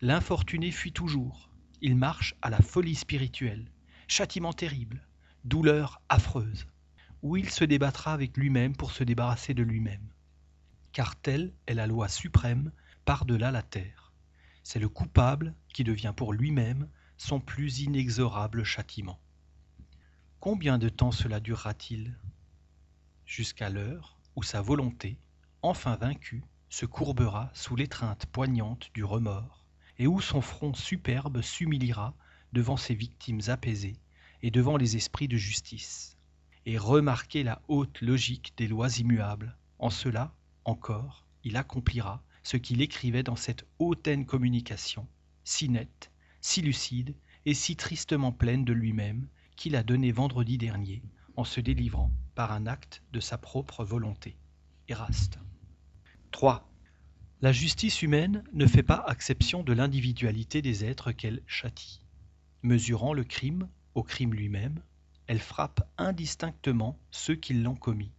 L'infortuné 0.01 0.71
fuit 0.71 0.93
toujours, 0.93 1.49
il 1.81 1.95
marche 1.95 2.35
à 2.41 2.49
la 2.49 2.59
folie 2.59 2.95
spirituelle, 2.95 3.71
châtiment 4.07 4.53
terrible, 4.53 5.05
douleur 5.45 6.01
affreuse, 6.09 6.67
où 7.21 7.35
il 7.35 7.49
se 7.49 7.63
débattra 7.63 8.13
avec 8.13 8.37
lui-même 8.37 8.75
pour 8.75 8.91
se 8.91 9.03
débarrasser 9.03 9.53
de 9.53 9.63
lui-même. 9.63 10.07
Car 10.91 11.15
telle 11.15 11.53
est 11.67 11.73
la 11.73 11.87
loi 11.87 12.07
suprême 12.07 12.71
par-delà 13.05 13.51
la 13.51 13.61
terre. 13.61 14.08
C'est 14.63 14.79
le 14.79 14.89
coupable 14.89 15.55
qui 15.73 15.83
devient 15.83 16.13
pour 16.15 16.33
lui-même 16.33 16.87
son 17.17 17.39
plus 17.39 17.81
inexorable 17.81 18.63
châtiment. 18.63 19.19
Combien 20.39 20.77
de 20.77 20.89
temps 20.89 21.11
cela 21.11 21.39
durera-t-il 21.39 22.17
Jusqu'à 23.25 23.69
l'heure 23.69 24.19
où 24.35 24.43
sa 24.43 24.61
volonté, 24.61 25.19
enfin 25.61 25.95
vaincue, 25.95 26.43
se 26.69 26.85
courbera 26.85 27.49
sous 27.53 27.75
l'étreinte 27.75 28.25
poignante 28.27 28.89
du 28.93 29.03
remords, 29.03 29.65
et 29.97 30.07
où 30.07 30.21
son 30.21 30.41
front 30.41 30.73
superbe 30.73 31.41
s'humiliera 31.41 32.15
devant 32.53 32.77
ses 32.77 32.95
victimes 32.95 33.41
apaisées 33.47 33.97
et 34.41 34.51
devant 34.51 34.77
les 34.77 34.95
esprits 34.95 35.27
de 35.27 35.37
justice. 35.37 36.17
Et 36.65 36.77
remarquez 36.77 37.43
la 37.43 37.61
haute 37.67 37.99
logique 38.01 38.53
des 38.55 38.67
lois 38.67 38.97
immuables. 38.97 39.57
En 39.77 39.89
cela, 39.89 40.33
encore, 40.63 41.25
il 41.43 41.57
accomplira 41.57 42.23
ce 42.49 42.57
qu'il 42.57 42.81
écrivait 42.81 43.21
dans 43.21 43.35
cette 43.35 43.67
hautaine 43.77 44.25
communication, 44.25 45.07
si 45.43 45.69
nette, 45.69 46.09
si 46.41 46.63
lucide 46.63 47.15
et 47.45 47.53
si 47.53 47.75
tristement 47.75 48.31
pleine 48.31 48.65
de 48.65 48.73
lui-même, 48.73 49.27
qu'il 49.55 49.75
a 49.75 49.83
donnée 49.83 50.11
vendredi 50.11 50.57
dernier 50.57 51.03
en 51.35 51.43
se 51.43 51.59
délivrant 51.59 52.11
par 52.33 52.51
un 52.51 52.65
acte 52.65 53.03
de 53.13 53.19
sa 53.19 53.37
propre 53.37 53.85
volonté. 53.85 54.35
Eraste. 54.87 55.37
3. 56.31 56.67
La 57.41 57.51
justice 57.51 58.01
humaine 58.01 58.43
ne 58.51 58.65
fait 58.65 58.81
pas 58.81 59.05
exception 59.11 59.61
de 59.61 59.73
l'individualité 59.73 60.63
des 60.63 60.83
êtres 60.83 61.11
qu'elle 61.11 61.43
châtie. 61.45 62.01
Mesurant 62.63 63.13
le 63.13 63.25
crime 63.25 63.69
au 63.93 64.01
crime 64.01 64.33
lui-même, 64.33 64.81
elle 65.27 65.39
frappe 65.39 65.87
indistinctement 65.99 66.97
ceux 67.11 67.35
qui 67.35 67.53
l'ont 67.53 67.75
commis, 67.75 68.11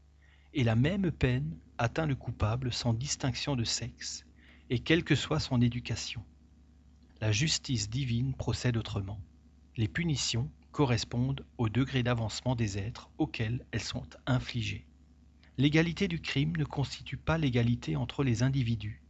et 0.55 0.63
la 0.63 0.77
même 0.77 1.11
peine 1.11 1.59
atteint 1.81 2.05
le 2.05 2.15
coupable 2.15 2.75
sans 2.75 2.93
distinction 2.93 3.57
de 3.57 3.65
sexe, 3.65 4.27
et 4.69 4.81
quelle 4.81 5.03
que 5.03 5.15
soit 5.15 5.41
son 5.41 5.63
éducation. 5.63 6.23
La 7.23 7.33
justice 7.33 7.89
divine 7.89 8.35
procède 8.35 8.77
autrement. 8.77 9.19
Les 9.79 9.89
punitions 9.89 10.51
correspondent 10.73 11.43
au 11.57 11.71
degré 11.71 12.03
d'avancement 12.03 12.55
des 12.55 12.77
êtres 12.77 13.09
auxquels 13.17 13.65
elles 13.73 13.81
sont 13.81 14.07
infligées. 14.27 14.85
L'égalité 15.57 16.07
du 16.07 16.21
crime 16.21 16.55
ne 16.59 16.67
constitue 16.67 17.17
pas 17.17 17.39
l'égalité 17.39 17.97
entre 17.97 18.25
les 18.25 18.43
individus. 18.43 19.03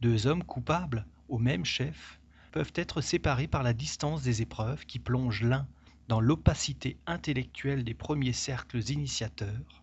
Deux 0.00 0.26
hommes 0.26 0.44
coupables 0.44 1.06
au 1.28 1.36
même 1.36 1.66
chef 1.66 2.20
peuvent 2.52 2.72
être 2.74 3.02
séparés 3.02 3.48
par 3.48 3.62
la 3.62 3.74
distance 3.74 4.22
des 4.22 4.40
épreuves 4.40 4.86
qui 4.86 4.98
plongent 4.98 5.42
l'un 5.42 5.68
dans 6.08 6.22
l'opacité 6.22 6.96
intellectuelle 7.06 7.84
des 7.84 7.92
premiers 7.92 8.32
cercles 8.32 8.90
initiateurs, 8.90 9.82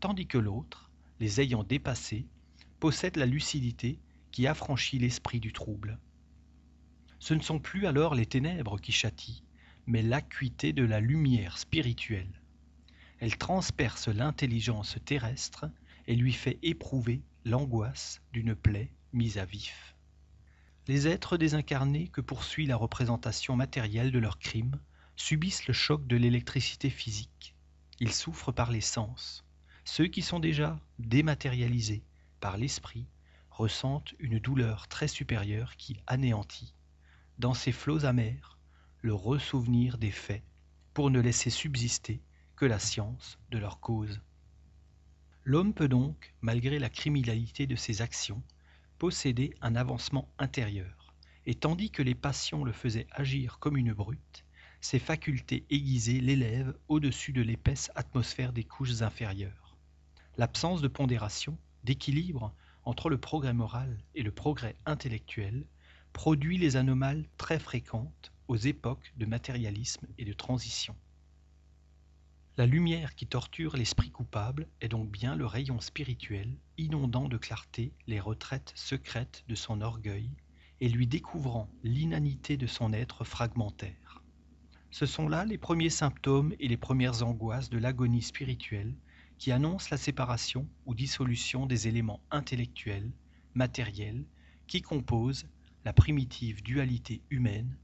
tandis 0.00 0.26
que 0.26 0.36
l'autre, 0.36 0.90
les 1.20 1.40
ayant 1.40 1.64
dépassés, 1.64 2.26
possède 2.80 3.16
la 3.16 3.26
lucidité 3.26 3.98
qui 4.30 4.46
affranchit 4.46 4.98
l'esprit 4.98 5.40
du 5.40 5.52
trouble. 5.52 5.98
Ce 7.18 7.34
ne 7.34 7.40
sont 7.40 7.58
plus 7.58 7.86
alors 7.86 8.14
les 8.14 8.26
ténèbres 8.26 8.78
qui 8.78 8.92
châtient, 8.92 9.42
mais 9.86 10.02
l'acuité 10.02 10.72
de 10.72 10.84
la 10.84 11.00
lumière 11.00 11.58
spirituelle. 11.58 12.42
Elle 13.20 13.38
transperce 13.38 14.08
l'intelligence 14.08 14.96
terrestre 15.04 15.66
et 16.06 16.16
lui 16.16 16.32
fait 16.32 16.58
éprouver 16.62 17.22
l'angoisse 17.44 18.20
d'une 18.32 18.54
plaie 18.54 18.90
mise 19.12 19.38
à 19.38 19.44
vif. 19.44 19.94
Les 20.86 21.08
êtres 21.08 21.38
désincarnés 21.38 22.08
que 22.08 22.20
poursuit 22.20 22.66
la 22.66 22.76
représentation 22.76 23.56
matérielle 23.56 24.12
de 24.12 24.18
leurs 24.18 24.38
crimes 24.38 24.78
subissent 25.16 25.66
le 25.66 25.72
choc 25.72 26.06
de 26.06 26.16
l'électricité 26.16 26.90
physique. 26.90 27.54
Ils 28.00 28.12
souffrent 28.12 28.52
par 28.52 28.70
les 28.70 28.82
sens. 28.82 29.44
Ceux 29.86 30.06
qui 30.06 30.22
sont 30.22 30.40
déjà 30.40 30.80
dématérialisés 30.98 32.02
par 32.40 32.56
l'esprit 32.56 33.06
ressentent 33.50 34.14
une 34.18 34.38
douleur 34.38 34.88
très 34.88 35.08
supérieure 35.08 35.76
qui 35.76 36.00
anéantit, 36.06 36.74
dans 37.38 37.54
ces 37.54 37.70
flots 37.70 38.06
amers, 38.06 38.58
le 39.02 39.12
ressouvenir 39.12 39.98
des 39.98 40.10
faits 40.10 40.42
pour 40.94 41.10
ne 41.10 41.20
laisser 41.20 41.50
subsister 41.50 42.22
que 42.56 42.64
la 42.64 42.78
science 42.78 43.38
de 43.50 43.58
leur 43.58 43.80
cause. 43.80 44.20
L'homme 45.44 45.74
peut 45.74 45.88
donc, 45.88 46.34
malgré 46.40 46.78
la 46.78 46.88
criminalité 46.88 47.66
de 47.66 47.76
ses 47.76 48.00
actions, 48.00 48.42
posséder 48.98 49.54
un 49.60 49.76
avancement 49.76 50.28
intérieur, 50.38 51.14
et 51.44 51.54
tandis 51.54 51.90
que 51.90 52.02
les 52.02 52.14
passions 52.14 52.64
le 52.64 52.72
faisaient 52.72 53.06
agir 53.12 53.58
comme 53.58 53.76
une 53.76 53.92
brute, 53.92 54.44
ses 54.80 54.98
facultés 54.98 55.66
aiguisées 55.68 56.20
l'élèvent 56.20 56.74
au-dessus 56.88 57.32
de 57.32 57.42
l'épaisse 57.42 57.90
atmosphère 57.94 58.52
des 58.52 58.64
couches 58.64 59.02
inférieures. 59.02 59.63
L'absence 60.36 60.80
de 60.80 60.88
pondération, 60.88 61.56
d'équilibre 61.84 62.52
entre 62.82 63.08
le 63.08 63.18
progrès 63.18 63.54
moral 63.54 64.02
et 64.16 64.24
le 64.24 64.32
progrès 64.32 64.74
intellectuel 64.84 65.64
produit 66.12 66.58
les 66.58 66.76
anomales 66.76 67.28
très 67.36 67.60
fréquentes 67.60 68.32
aux 68.48 68.56
époques 68.56 69.12
de 69.16 69.26
matérialisme 69.26 70.06
et 70.18 70.24
de 70.24 70.32
transition. 70.32 70.96
La 72.56 72.66
lumière 72.66 73.14
qui 73.14 73.28
torture 73.28 73.76
l'esprit 73.76 74.10
coupable 74.10 74.66
est 74.80 74.88
donc 74.88 75.08
bien 75.08 75.36
le 75.36 75.46
rayon 75.46 75.80
spirituel 75.80 76.56
inondant 76.78 77.28
de 77.28 77.36
clarté 77.36 77.92
les 78.08 78.18
retraites 78.18 78.72
secrètes 78.74 79.44
de 79.48 79.54
son 79.54 79.80
orgueil 79.80 80.30
et 80.80 80.88
lui 80.88 81.06
découvrant 81.06 81.68
l'inanité 81.84 82.56
de 82.56 82.66
son 82.66 82.92
être 82.92 83.24
fragmentaire. 83.24 84.22
Ce 84.90 85.06
sont 85.06 85.28
là 85.28 85.44
les 85.44 85.58
premiers 85.58 85.90
symptômes 85.90 86.54
et 86.58 86.66
les 86.66 86.76
premières 86.76 87.22
angoisses 87.24 87.70
de 87.70 87.78
l'agonie 87.78 88.22
spirituelle 88.22 88.94
qui 89.38 89.52
annoncent 89.52 89.88
la 89.90 89.96
séparation 89.96 90.68
ou 90.86 90.94
dissolution 90.94 91.66
des 91.66 91.88
éléments 91.88 92.20
intellectuels, 92.30 93.10
matériels, 93.54 94.24
qui 94.66 94.82
composent 94.82 95.46
la 95.84 95.92
primitive 95.92 96.62
dualité 96.62 97.22
humaine 97.30 97.76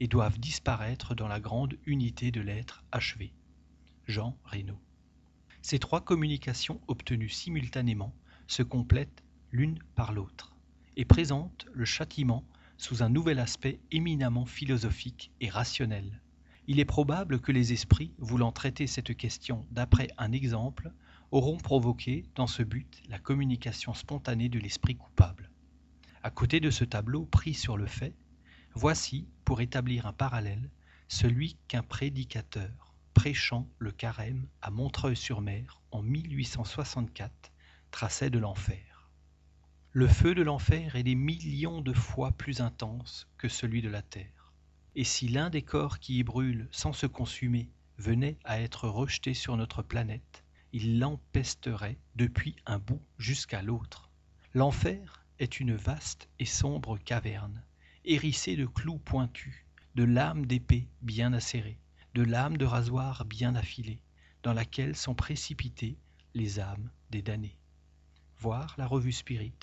et 0.00 0.06
doivent 0.06 0.38
disparaître 0.38 1.14
dans 1.14 1.28
la 1.28 1.40
grande 1.40 1.76
unité 1.86 2.30
de 2.30 2.40
l'être 2.40 2.84
achevé. 2.92 3.32
Jean 4.06 4.38
Reynaud. 4.44 4.80
Ces 5.60 5.78
trois 5.78 6.00
communications 6.00 6.80
obtenues 6.86 7.28
simultanément 7.28 8.14
se 8.46 8.62
complètent 8.62 9.22
l'une 9.50 9.78
par 9.94 10.12
l'autre 10.12 10.56
et 10.96 11.04
présentent 11.04 11.66
le 11.72 11.84
châtiment 11.84 12.44
sous 12.76 13.02
un 13.02 13.08
nouvel 13.08 13.38
aspect 13.38 13.80
éminemment 13.90 14.46
philosophique 14.46 15.32
et 15.40 15.48
rationnel. 15.48 16.22
Il 16.70 16.80
est 16.80 16.84
probable 16.84 17.40
que 17.40 17.50
les 17.50 17.72
esprits, 17.72 18.12
voulant 18.18 18.52
traiter 18.52 18.86
cette 18.86 19.16
question 19.16 19.66
d'après 19.70 20.08
un 20.18 20.32
exemple, 20.32 20.92
auront 21.30 21.56
provoqué 21.56 22.26
dans 22.34 22.46
ce 22.46 22.62
but 22.62 23.00
la 23.08 23.18
communication 23.18 23.94
spontanée 23.94 24.50
de 24.50 24.58
l'esprit 24.58 24.94
coupable. 24.94 25.50
À 26.22 26.30
côté 26.30 26.60
de 26.60 26.68
ce 26.68 26.84
tableau 26.84 27.24
pris 27.24 27.54
sur 27.54 27.78
le 27.78 27.86
fait, 27.86 28.14
Voici, 28.74 29.26
pour 29.46 29.62
établir 29.62 30.04
un 30.04 30.12
parallèle, 30.12 30.70
celui 31.08 31.56
qu'un 31.68 31.82
prédicateur, 31.82 32.94
prêchant 33.14 33.66
le 33.78 33.90
carême 33.90 34.46
à 34.60 34.70
Montreuil-sur-Mer 34.70 35.80
en 35.90 36.02
1864, 36.02 37.50
traçait 37.90 38.28
de 38.28 38.38
l'enfer. 38.38 39.10
Le 39.92 40.06
feu 40.06 40.34
de 40.34 40.42
l'enfer 40.42 40.96
est 40.96 41.02
des 41.02 41.14
millions 41.14 41.80
de 41.80 41.94
fois 41.94 42.32
plus 42.32 42.60
intense 42.60 43.26
que 43.38 43.48
celui 43.48 43.80
de 43.80 43.88
la 43.88 44.02
terre. 44.02 44.37
Et 44.98 45.04
si 45.04 45.28
l'un 45.28 45.48
des 45.48 45.62
corps 45.62 46.00
qui 46.00 46.18
y 46.18 46.24
brûlent 46.24 46.66
sans 46.72 46.92
se 46.92 47.06
consumer 47.06 47.70
venait 47.98 48.36
à 48.42 48.60
être 48.60 48.88
rejeté 48.88 49.32
sur 49.32 49.56
notre 49.56 49.80
planète, 49.80 50.42
il 50.72 50.98
l'empesterait 50.98 52.00
depuis 52.16 52.56
un 52.66 52.80
bout 52.80 53.00
jusqu'à 53.16 53.62
l'autre. 53.62 54.10
L'enfer 54.54 55.24
est 55.38 55.60
une 55.60 55.76
vaste 55.76 56.28
et 56.40 56.44
sombre 56.44 56.98
caverne 56.98 57.62
hérissée 58.04 58.56
de 58.56 58.66
clous 58.66 58.98
pointus, 58.98 59.64
de 59.94 60.02
lames 60.02 60.46
d'épée 60.46 60.88
bien 61.00 61.32
acérées, 61.32 61.78
de 62.14 62.22
lames 62.22 62.56
de 62.56 62.64
rasoir 62.64 63.24
bien 63.24 63.54
affilées, 63.54 64.02
dans 64.42 64.52
laquelle 64.52 64.96
sont 64.96 65.14
précipitées 65.14 65.96
les 66.34 66.58
âmes 66.58 66.90
des 67.10 67.22
damnés. 67.22 67.60
Voir 68.40 68.74
la 68.76 68.88
revue 68.88 69.12
Spirit, 69.12 69.54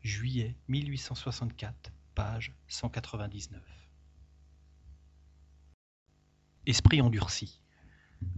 juillet 0.00 0.56
1864, 0.68 1.92
page 2.14 2.54
199. 2.68 3.60
Esprit 6.68 7.00
endurci. 7.00 7.62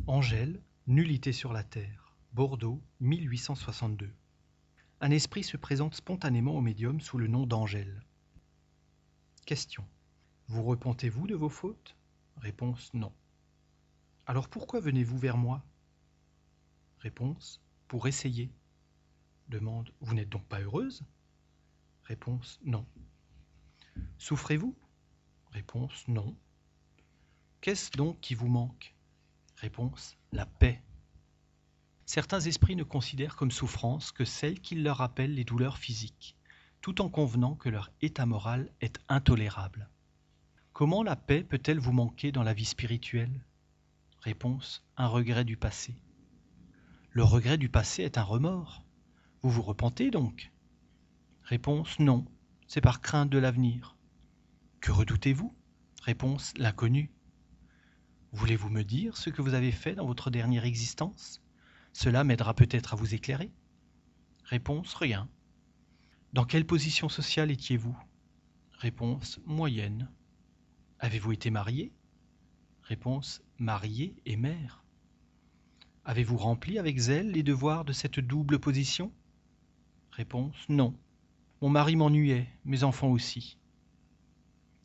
Angèle, 0.06 0.62
Nullité 0.86 1.32
sur 1.32 1.52
la 1.52 1.64
terre, 1.64 2.14
Bordeaux, 2.32 2.80
1862. 3.00 4.08
Un 5.00 5.10
esprit 5.10 5.42
se 5.42 5.56
présente 5.56 5.96
spontanément 5.96 6.54
au 6.54 6.60
médium 6.60 7.00
sous 7.00 7.18
le 7.18 7.26
nom 7.26 7.44
d'Angèle. 7.44 8.04
Question. 9.46 9.84
Vous 10.46 10.62
repentez-vous 10.62 11.26
de 11.26 11.34
vos 11.34 11.48
fautes? 11.48 11.96
Réponse 12.36 12.94
non. 12.94 13.12
Alors 14.26 14.48
pourquoi 14.48 14.78
venez-vous 14.78 15.18
vers 15.18 15.36
moi? 15.36 15.64
Réponse 17.00 17.60
Pour 17.88 18.06
essayer. 18.06 18.52
Demande 19.48 19.92
Vous 20.00 20.14
n'êtes 20.14 20.28
donc 20.28 20.46
pas 20.46 20.60
heureuse? 20.60 21.02
Réponse 22.04 22.60
Non. 22.64 22.86
Souffrez-vous? 24.18 24.76
Réponse 25.50 26.06
Non. 26.06 26.36
Qu'est-ce 27.60 27.90
donc 27.90 28.18
qui 28.20 28.34
vous 28.34 28.48
manque? 28.48 28.94
Réponse 29.56 30.16
La 30.32 30.46
paix. 30.46 30.82
Certains 32.06 32.40
esprits 32.40 32.74
ne 32.74 32.84
considèrent 32.84 33.36
comme 33.36 33.50
souffrance 33.50 34.12
que 34.12 34.24
celle 34.24 34.60
qui 34.60 34.76
leur 34.76 34.96
rappelle 34.96 35.34
les 35.34 35.44
douleurs 35.44 35.76
physiques, 35.76 36.38
tout 36.80 37.02
en 37.02 37.10
convenant 37.10 37.56
que 37.56 37.68
leur 37.68 37.90
état 38.00 38.24
moral 38.24 38.72
est 38.80 38.98
intolérable. 39.10 39.90
Comment 40.72 41.02
la 41.02 41.16
paix 41.16 41.44
peut-elle 41.44 41.78
vous 41.78 41.92
manquer 41.92 42.32
dans 42.32 42.42
la 42.42 42.54
vie 42.54 42.64
spirituelle? 42.64 43.44
Réponse 44.22 44.82
Un 44.96 45.08
regret 45.08 45.44
du 45.44 45.58
passé. 45.58 45.94
Le 47.10 47.24
regret 47.24 47.58
du 47.58 47.68
passé 47.68 48.04
est 48.04 48.16
un 48.16 48.22
remords. 48.22 48.86
Vous 49.42 49.50
vous 49.50 49.62
repentez 49.62 50.10
donc? 50.10 50.50
Réponse 51.42 51.98
Non, 51.98 52.24
c'est 52.66 52.80
par 52.80 53.02
crainte 53.02 53.28
de 53.28 53.38
l'avenir. 53.38 53.96
Que 54.80 54.92
redoutez-vous? 54.92 55.54
Réponse 56.02 56.54
L'inconnu. 56.56 57.10
Voulez-vous 58.32 58.68
me 58.68 58.84
dire 58.84 59.16
ce 59.16 59.28
que 59.30 59.42
vous 59.42 59.54
avez 59.54 59.72
fait 59.72 59.94
dans 59.94 60.06
votre 60.06 60.30
dernière 60.30 60.64
existence? 60.64 61.42
Cela 61.92 62.22
m'aidera 62.22 62.54
peut-être 62.54 62.92
à 62.92 62.96
vous 62.96 63.14
éclairer. 63.14 63.50
Réponse 64.44 64.94
Rien. 64.94 65.28
Dans 66.32 66.44
quelle 66.44 66.66
position 66.66 67.08
sociale 67.08 67.50
étiez-vous? 67.50 67.96
Réponse 68.78 69.40
Moyenne. 69.46 70.08
Avez-vous 71.00 71.32
été 71.32 71.50
marié? 71.50 71.92
Réponse 72.84 73.42
marié 73.58 74.14
et 74.26 74.36
mère. 74.36 74.84
Avez-vous 76.04 76.36
rempli 76.36 76.78
avec 76.78 76.98
zèle 76.98 77.32
les 77.32 77.42
devoirs 77.42 77.84
de 77.84 77.92
cette 77.92 78.20
double 78.20 78.60
position? 78.60 79.12
Réponse 80.12 80.68
non. 80.68 80.96
Mon 81.62 81.68
mari 81.68 81.96
m'ennuyait, 81.96 82.48
mes 82.64 82.84
enfants 82.84 83.10
aussi. 83.10 83.58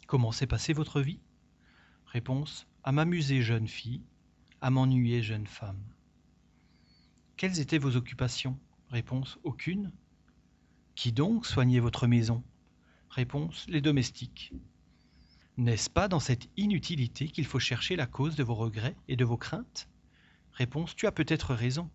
Comment 0.08 0.32
s'est 0.32 0.48
passée 0.48 0.74
votre 0.74 1.00
vie? 1.02 1.20
Réponse 2.08 2.68
à 2.86 2.92
m'amuser 2.92 3.42
jeune 3.42 3.68
fille, 3.68 4.04
à 4.62 4.70
m'ennuyer 4.70 5.24
jeune 5.24 5.48
femme. 5.48 5.84
Quelles 7.36 7.60
étaient 7.60 7.80
vos 7.80 7.96
occupations? 7.96 8.60
Réponse 8.89 9.39
aucune. 9.44 9.92
Qui 10.94 11.12
donc 11.12 11.48
soignait 11.48 11.80
votre 11.80 12.06
maison? 12.06 12.44
Réponse 13.10 13.65
les 13.70 13.82
domestiques. 13.82 14.54
N'est-ce 15.58 15.89
pas 15.89 16.08
dans 16.08 16.20
cette 16.20 16.48
inutilité 16.58 17.27
qu'il 17.27 17.48
faut 17.48 17.58
chercher 17.58 17.96
la 17.96 18.06
cause 18.06 18.36
de 18.36 18.44
vos 18.44 18.54
regrets 18.54 18.96
et 19.08 19.15
de 19.15 19.25
vos 19.25 19.38
craintes? 19.38 19.89
Réponse 20.51 20.96
Tu 20.96 21.08
as 21.08 21.12
peut-être 21.12 21.56
raison. 21.56 21.89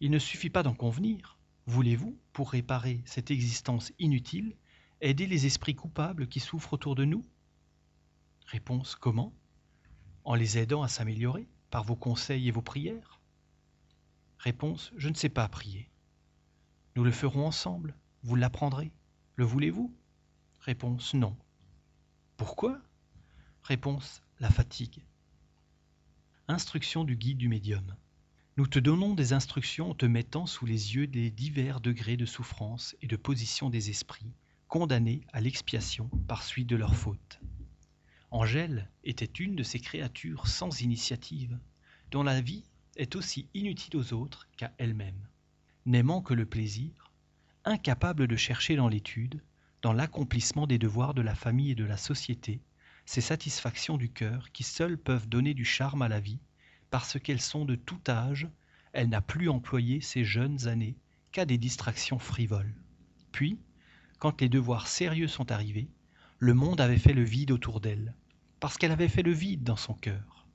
Il 0.00 0.10
ne 0.10 0.18
suffit 0.18 0.50
pas 0.50 0.62
d'en 0.62 0.74
convenir. 0.74 1.38
Voulez-vous, 1.64 2.18
pour 2.34 2.50
réparer 2.50 3.00
cette 3.06 3.30
existence 3.30 3.90
inutile, 3.98 4.54
aider 5.00 5.26
les 5.26 5.46
esprits 5.46 5.74
coupables 5.74 6.28
qui 6.28 6.40
souffrent 6.40 6.74
autour 6.74 6.94
de 6.94 7.06
nous? 7.06 7.24
Réponse 8.48 8.96
Comment? 8.96 9.32
En 10.24 10.34
les 10.34 10.58
aidant 10.58 10.82
à 10.82 10.88
s'améliorer 10.88 11.48
par 11.70 11.82
vos 11.82 11.96
conseils 11.96 12.48
et 12.48 12.52
vos 12.52 12.62
prières 12.62 13.20
Réponse 14.38 14.92
Je 14.96 15.08
ne 15.08 15.14
sais 15.14 15.28
pas 15.28 15.48
prier. 15.48 15.90
Nous 16.94 17.04
le 17.04 17.10
ferons 17.10 17.46
ensemble. 17.46 17.96
Vous 18.22 18.36
l'apprendrez. 18.36 18.92
Le 19.36 19.44
voulez-vous 19.44 19.92
Réponse 20.60 21.14
Non. 21.14 21.36
Pourquoi 22.36 22.80
Réponse 23.62 24.22
La 24.38 24.50
fatigue. 24.50 25.04
Instruction 26.46 27.04
du 27.04 27.16
guide 27.16 27.38
du 27.38 27.48
médium. 27.48 27.96
Nous 28.56 28.66
te 28.66 28.78
donnons 28.78 29.14
des 29.14 29.32
instructions 29.32 29.90
en 29.90 29.94
te 29.94 30.06
mettant 30.06 30.46
sous 30.46 30.66
les 30.66 30.94
yeux 30.94 31.06
des 31.06 31.30
divers 31.30 31.80
degrés 31.80 32.16
de 32.16 32.26
souffrance 32.26 32.94
et 33.00 33.06
de 33.06 33.16
position 33.16 33.70
des 33.70 33.90
esprits, 33.90 34.34
condamnés 34.68 35.24
à 35.32 35.40
l'expiation 35.40 36.10
par 36.28 36.42
suite 36.42 36.68
de 36.68 36.76
leurs 36.76 36.94
fautes. 36.94 37.40
Angèle 38.34 38.88
était 39.04 39.26
une 39.26 39.56
de 39.56 39.62
ces 39.62 39.78
créatures 39.78 40.46
sans 40.46 40.80
initiative, 40.80 41.58
dont 42.10 42.22
la 42.22 42.40
vie 42.40 42.64
est 42.96 43.14
aussi 43.14 43.46
inutile 43.52 43.94
aux 43.98 44.14
autres 44.14 44.48
qu'à 44.56 44.72
elle-même, 44.78 45.28
n'aimant 45.84 46.22
que 46.22 46.32
le 46.32 46.46
plaisir, 46.46 47.12
incapable 47.66 48.26
de 48.26 48.36
chercher 48.36 48.74
dans 48.74 48.88
l'étude, 48.88 49.42
dans 49.82 49.92
l'accomplissement 49.92 50.66
des 50.66 50.78
devoirs 50.78 51.12
de 51.12 51.20
la 51.20 51.34
famille 51.34 51.72
et 51.72 51.74
de 51.74 51.84
la 51.84 51.98
société, 51.98 52.62
ces 53.04 53.20
satisfactions 53.20 53.98
du 53.98 54.10
cœur 54.10 54.50
qui 54.52 54.62
seules 54.62 54.96
peuvent 54.96 55.28
donner 55.28 55.52
du 55.52 55.66
charme 55.66 56.00
à 56.00 56.08
la 56.08 56.18
vie, 56.18 56.40
parce 56.90 57.20
qu'elles 57.20 57.38
sont 57.38 57.66
de 57.66 57.74
tout 57.74 58.00
âge, 58.08 58.48
elle 58.94 59.10
n'a 59.10 59.20
plus 59.20 59.50
employé 59.50 60.00
ces 60.00 60.24
jeunes 60.24 60.68
années 60.68 60.96
qu'à 61.32 61.44
des 61.44 61.58
distractions 61.58 62.18
frivoles. 62.18 62.74
Puis, 63.30 63.58
quand 64.18 64.40
les 64.40 64.48
devoirs 64.48 64.86
sérieux 64.86 65.28
sont 65.28 65.52
arrivés, 65.52 65.90
le 66.38 66.54
monde 66.54 66.80
avait 66.80 66.98
fait 66.98 67.12
le 67.12 67.24
vide 67.24 67.50
autour 67.50 67.80
d'elle, 67.82 68.14
parce 68.62 68.78
qu'elle 68.78 68.92
avait 68.92 69.08
fait 69.08 69.24
le 69.24 69.32
vide 69.32 69.64
dans 69.64 69.74
son 69.74 69.92
cœur. 69.92 70.46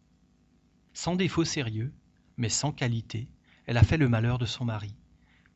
Sans 0.93 1.17
défaut 1.17 1.43
sérieux, 1.43 1.93
mais 2.38 2.48
sans 2.48 2.72
qualité, 2.72 3.28
elle 3.65 3.76
a 3.76 3.84
fait 3.84 3.98
le 3.98 4.08
malheur 4.08 4.38
de 4.38 4.46
son 4.46 4.63
mari, 4.63 4.96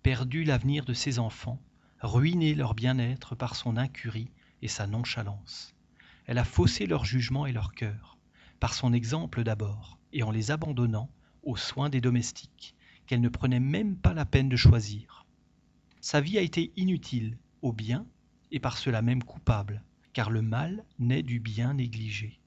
perdu 0.03 0.43
l'avenir 0.43 0.83
de 0.83 0.91
ses 0.93 1.17
enfants, 1.17 1.61
ruiné 2.01 2.53
leur 2.53 2.75
bien-être 2.75 3.35
par 3.35 3.55
son 3.55 3.77
incurie 3.77 4.31
et 4.61 4.67
sa 4.67 4.85
nonchalance. 4.85 5.73
Elle 6.25 6.37
a 6.37 6.43
faussé 6.43 6.87
leur 6.87 7.05
jugement 7.05 7.45
et 7.45 7.53
leur 7.53 7.73
cœur, 7.73 8.17
par 8.59 8.73
son 8.73 8.91
exemple 8.91 9.45
d'abord, 9.45 9.97
et 10.11 10.21
en 10.21 10.31
les 10.31 10.51
abandonnant 10.51 11.09
aux 11.43 11.55
soins 11.55 11.89
des 11.89 12.01
domestiques, 12.01 12.75
qu'elle 13.07 13.21
ne 13.21 13.29
prenait 13.29 13.61
même 13.61 13.95
pas 13.95 14.13
la 14.13 14.25
peine 14.25 14.49
de 14.49 14.57
choisir. 14.57 15.25
Sa 16.01 16.19
vie 16.19 16.37
a 16.37 16.41
été 16.41 16.73
inutile, 16.75 17.37
au 17.61 17.71
bien, 17.71 18.05
et 18.51 18.59
par 18.59 18.77
cela 18.77 19.01
même 19.01 19.23
coupable, 19.23 19.85
car 20.11 20.29
le 20.29 20.41
mal 20.41 20.83
naît 20.99 21.23
du 21.23 21.39
bien 21.39 21.75
négligé. 21.75 22.40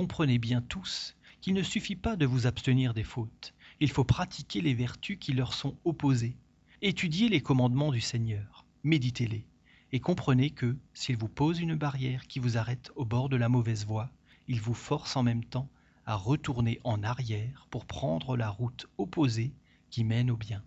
Comprenez 0.00 0.38
bien 0.38 0.62
tous 0.62 1.14
qu'il 1.42 1.52
ne 1.52 1.62
suffit 1.62 1.94
pas 1.94 2.16
de 2.16 2.24
vous 2.24 2.46
abstenir 2.46 2.94
des 2.94 3.04
fautes, 3.04 3.52
il 3.80 3.90
faut 3.90 4.02
pratiquer 4.02 4.62
les 4.62 4.72
vertus 4.72 5.18
qui 5.20 5.34
leur 5.34 5.52
sont 5.52 5.76
opposées, 5.84 6.38
Étudiez 6.80 7.28
les 7.28 7.42
commandements 7.42 7.92
du 7.92 8.00
Seigneur, 8.00 8.64
méditez-les, 8.82 9.44
et 9.92 10.00
comprenez 10.00 10.52
que, 10.52 10.74
s'il 10.94 11.18
vous 11.18 11.28
pose 11.28 11.60
une 11.60 11.74
barrière 11.74 12.26
qui 12.28 12.38
vous 12.38 12.56
arrête 12.56 12.90
au 12.96 13.04
bord 13.04 13.28
de 13.28 13.36
la 13.36 13.50
mauvaise 13.50 13.84
voie, 13.84 14.08
il 14.48 14.58
vous 14.58 14.72
force 14.72 15.16
en 15.16 15.22
même 15.22 15.44
temps 15.44 15.68
à 16.06 16.14
retourner 16.14 16.80
en 16.82 17.02
arrière 17.02 17.66
pour 17.68 17.84
prendre 17.84 18.38
la 18.38 18.48
route 18.48 18.86
opposée 18.96 19.52
qui 19.90 20.04
mène 20.04 20.30
au 20.30 20.36
bien. 20.38 20.64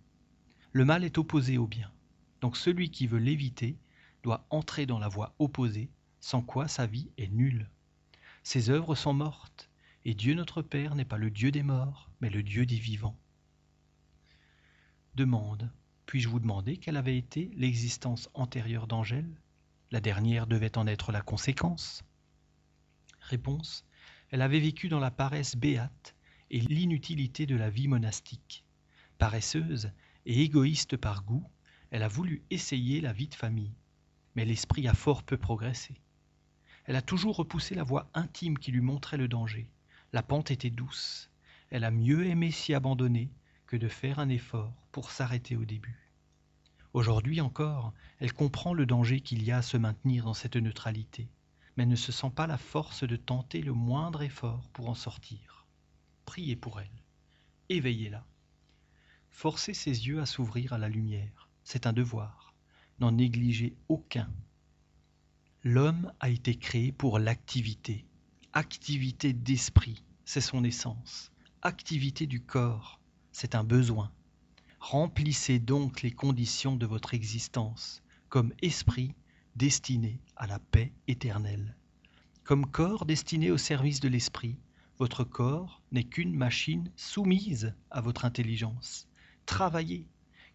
Le 0.74 0.86
mal 0.86 1.04
est 1.04 1.17
opposé 1.17 1.58
au 1.58 1.65
bien, 1.65 1.91
donc 2.41 2.56
celui 2.56 2.91
qui 2.91 3.08
veut 3.08 3.17
l'éviter 3.17 3.78
doit 4.22 4.46
entrer 4.52 4.86
dans 4.86 5.00
la 5.00 5.08
voie 5.08 5.34
opposée, 5.39 5.89
sans 6.19 6.43
quoi 6.43 6.67
sa 6.67 6.86
vie 6.86 7.10
est 7.17 7.34
nulle. 7.34 7.67
Ses 8.43 8.69
œuvres 8.69 8.95
sont 8.95 9.13
mortes, 9.13 9.69
et 10.06 10.13
Dieu 10.13 10.34
notre 10.34 10.62
Père 10.62 10.95
n'est 10.95 11.06
pas 11.06 11.17
le 11.17 11.32
Dieu 11.32 11.51
des 11.51 11.63
morts, 11.63 12.12
mais 12.21 12.29
le 12.29 12.43
Dieu 12.43 12.65
des 12.65 12.77
vivants. 12.77 13.19
Demande 15.15 15.71
puis-je 16.06 16.29
vous 16.29 16.39
demander 16.39 16.77
quelle 16.77 16.97
avait 16.97 17.17
été 17.17 17.51
l'existence 17.56 18.29
antérieure 18.34 18.88
d'Angèle? 18.88 19.29
La 19.91 20.01
dernière 20.01 20.47
devait 20.47 20.77
en 20.77 20.88
être 20.88 21.12
la 21.12 21.21
conséquence. 21.21 22.03
Réponse 23.19 23.86
Elle 24.32 24.41
avait 24.41 24.60
vécu 24.60 24.89
dans 24.89 24.99
la 24.99 25.12
paresse 25.12 25.56
béate 25.56 26.15
et 26.49 26.60
l'inutilité 26.60 27.45
de 27.45 27.56
la 27.56 27.69
vie 27.69 27.88
monastique. 27.88 28.65
Paresseuse 29.17 29.91
et 30.25 30.41
égoïste 30.41 30.97
par 30.97 31.23
goût, 31.23 31.49
elle 31.89 32.03
a 32.03 32.08
voulu 32.08 32.43
essayer 32.49 33.01
la 33.01 33.13
vie 33.13 33.27
de 33.27 33.36
famille, 33.36 33.75
mais 34.36 34.45
l'esprit 34.45 34.88
a 34.88 34.93
fort 34.93 35.23
peu 35.23 35.38
progressé. 35.38 35.95
Elle 36.86 36.96
a 36.96 37.02
toujours 37.02 37.38
repoussé 37.38 37.76
la 37.76 37.84
voie 37.84 38.10
intime 38.13 38.58
qui 38.58 38.72
lui 38.72 38.82
montrait 38.82 39.17
le 39.17 39.28
danger. 39.28 39.69
La 40.12 40.24
pente 40.24 40.52
était 40.52 40.69
douce. 40.69 41.30
Elle 41.69 41.84
a 41.84 41.91
mieux 41.91 42.26
aimé 42.26 42.52
s'y 42.52 42.74
abandonner 42.74 43.32
que 43.67 43.78
de 43.78 43.88
faire 43.88 44.19
un 44.19 44.30
effort 44.30 44.74
pour 44.91 45.12
s'arrêter 45.12 45.56
au 45.56 45.65
début. 45.65 46.12
Aujourd'hui 46.93 47.41
encore, 47.41 47.93
elle 48.19 48.34
comprend 48.34 48.74
le 48.74 48.86
danger 48.86 49.19
qu'il 49.22 49.43
y 49.43 49.52
a 49.52 49.58
à 49.58 49.62
se 49.63 49.78
maintenir 49.78 50.26
dans 50.26 50.36
cette 50.36 50.58
neutralité, 50.58 51.28
mais 51.76 51.88
ne 51.88 51.96
se 51.96 52.12
sent 52.12 52.30
pas 52.36 52.46
la 52.46 52.60
force 52.60 53.04
de 53.04 53.15
tenter 53.15 53.62
le 53.62 53.74
moindre 53.74 54.22
effort 54.22 54.69
pour 54.74 54.89
en 54.89 54.93
sortir. 54.93 55.65
Priez 56.26 56.56
pour 56.56 56.80
elle, 56.80 57.04
éveillez-la. 57.69 58.24
Forcez 59.32 59.74
ses 59.74 60.08
yeux 60.08 60.22
à 60.22 60.28
s'ouvrir 60.28 60.74
à 60.74 60.78
la 60.78 60.89
lumière, 60.89 61.50
c'est 61.63 61.88
un 61.88 61.93
devoir, 61.93 62.54
n'en 63.00 63.13
négligez 63.13 63.76
aucun. 63.89 64.30
L'homme 65.65 66.12
a 66.19 66.28
été 66.28 66.56
créé 66.56 66.91
pour 66.91 67.19
l'activité, 67.19 68.04
activité 68.52 69.32
d'esprit, 69.32 70.04
c'est 70.26 70.41
son 70.41 70.65
essence, 70.65 71.32
activité 71.62 72.28
du 72.28 72.41
corps, 72.41 72.99
c'est 73.32 73.56
un 73.56 73.63
besoin. 73.63 74.12
Remplissez 74.82 75.60
donc 75.60 76.02
les 76.02 76.12
conditions 76.12 76.76
de 76.76 76.86
votre 76.86 77.13
existence 77.13 78.04
comme 78.28 78.52
esprit 78.62 79.15
destiné 79.56 80.19
à 80.36 80.47
la 80.47 80.60
paix 80.60 80.91
éternelle. 81.08 81.78
Comme 82.43 82.69
corps 82.69 83.06
destiné 83.06 83.49
au 83.49 83.58
service 83.58 84.02
de 84.02 84.10
l'esprit, 84.10 84.58
votre 84.99 85.23
corps 85.23 85.82
n'est 85.93 86.04
qu'une 86.04 86.36
machine 86.36 86.91
soumise 86.97 87.73
à 87.89 88.02
votre 88.02 88.26
intelligence. 88.26 89.08
Travaillez, 89.45 90.10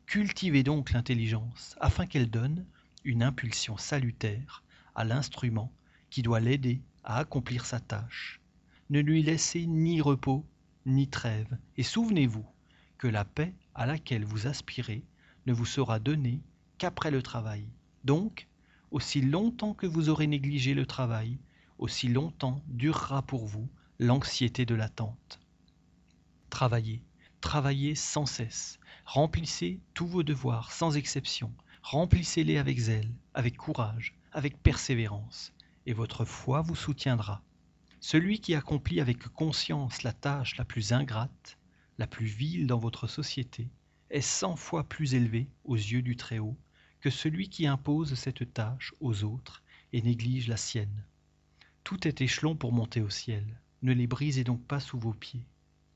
cultivez 0.05 0.63
donc 0.63 0.91
l'intelligence 0.91 1.77
afin 1.81 2.05
qu'elle 2.05 2.29
donne 2.29 2.67
une 3.05 3.23
impulsion 3.23 3.79
salutaire 3.79 4.63
à 4.99 5.05
l'instrument 5.05 5.73
qui 6.11 6.23
doit 6.23 6.41
l'aider 6.41 6.83
à 7.05 7.19
accomplir 7.19 7.65
sa 7.67 7.79
tâche. 7.79 8.41
Ne 8.91 8.99
lui 8.99 9.23
laissez 9.23 9.65
ni 9.65 10.01
repos 10.01 10.45
ni 10.87 11.07
trêve, 11.07 11.57
et 11.77 11.85
souvenez-vous 11.85 12.45
que 12.99 13.07
la 13.07 13.25
paix 13.25 13.55
à 13.77 13.87
laquelle 13.87 14.25
vous 14.25 14.49
aspirez 14.49 15.05
ne 15.47 15.53
vous 15.53 15.67
sera 15.67 16.01
donnée 16.01 16.41
qu'après 16.79 17.13
le 17.13 17.23
travail. 17.23 17.65
Donc, 18.03 18.49
aussi 18.91 19.21
longtemps 19.21 19.73
que 19.73 19.87
vous 19.87 20.09
aurez 20.09 20.27
négligé 20.27 20.75
le 20.75 20.85
travail, 20.85 21.39
aussi 21.79 22.09
longtemps 22.09 22.61
durera 22.67 23.23
pour 23.23 23.47
vous 23.47 23.69
l'anxiété 24.01 24.67
de 24.67 24.75
l'attente. 24.75 25.39
Travaillez, 26.51 27.05
travaillez 27.41 27.95
sans 27.95 28.27
cesse, 28.27 28.81
remplissez 29.05 29.79
tous 29.95 30.09
vos 30.09 30.25
devoirs 30.25 30.73
sans 30.73 30.97
exception, 30.97 31.53
remplissez-les 31.83 32.59
avec 32.59 32.81
zèle, 32.81 33.13
avec 33.33 33.57
courage, 33.57 34.18
avec 34.33 34.63
persévérance, 34.63 35.53
et 35.87 35.93
votre 35.93 36.25
foi 36.25 36.63
vous 36.63 36.77
soutiendra. 36.77 37.43
Celui 38.01 38.41
qui 38.41 38.55
accomplit 38.55 39.01
avec 39.01 39.29
conscience 39.29 40.03
la 40.03 40.13
tâche 40.13 40.57
la 40.57 40.65
plus 40.65 40.93
ingrate, 40.93 41.59
la 41.99 42.07
plus 42.07 42.27
vile 42.27 42.67
dans 42.67 42.79
votre 42.79 43.07
société, 43.07 43.69
est 44.11 44.21
cent 44.21 44.57
fois 44.57 44.85
plus 44.85 45.15
élevé 45.15 45.49
aux 45.65 45.77
yeux 45.77 46.03
du 46.03 46.17
Très-Haut 46.17 46.57
que 47.01 47.11
celui 47.11 47.49
qui 47.49 47.67
impose 47.67 48.15
cette 48.15 48.53
tâche 48.53 48.95
aux 49.01 49.25
autres 49.25 49.63
et 49.93 50.03
néglige 50.03 50.49
la 50.49 50.57
sienne. 50.57 51.05
Tout 51.85 52.07
est 52.07 52.21
échelon 52.21 52.57
pour 52.57 52.73
monter 52.73 53.01
au 53.01 53.11
ciel. 53.11 53.61
Ne 53.83 53.93
les 53.93 54.07
brisez 54.07 54.45
donc 54.45 54.65
pas 54.67 54.81
sous 54.81 54.99
vos 54.99 55.13
pieds. 55.13 55.47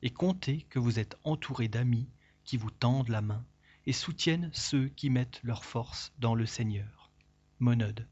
Et 0.03 0.11
comptez 0.11 0.62
que 0.71 0.79
vous 0.79 0.99
êtes 0.99 1.16
entouré 1.25 1.68
d'amis 1.68 2.09
qui 2.45 2.57
vous 2.57 2.71
tendent 2.71 3.09
la 3.09 3.23
main 3.23 3.45
et 3.87 3.92
soutiennent 3.92 4.51
ceux 4.53 4.88
qui 4.88 5.11
mettent 5.11 5.40
leur 5.42 5.64
force 5.64 6.12
dans 6.18 6.35
le 6.35 6.47
Seigneur. 6.47 7.11
Monode. 7.59 8.07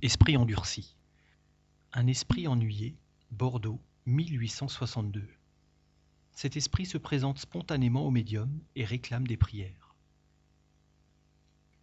Esprit 0.00 0.36
endurci. 0.36 0.94
Un 1.92 2.06
esprit 2.06 2.46
ennuyé, 2.46 2.96
Bordeaux, 3.32 3.80
1862. 4.06 5.28
Cet 6.34 6.56
esprit 6.56 6.86
se 6.86 6.98
présente 6.98 7.40
spontanément 7.40 8.06
au 8.06 8.12
médium 8.12 8.60
et 8.76 8.84
réclame 8.84 9.26
des 9.26 9.36
prières. 9.36 9.96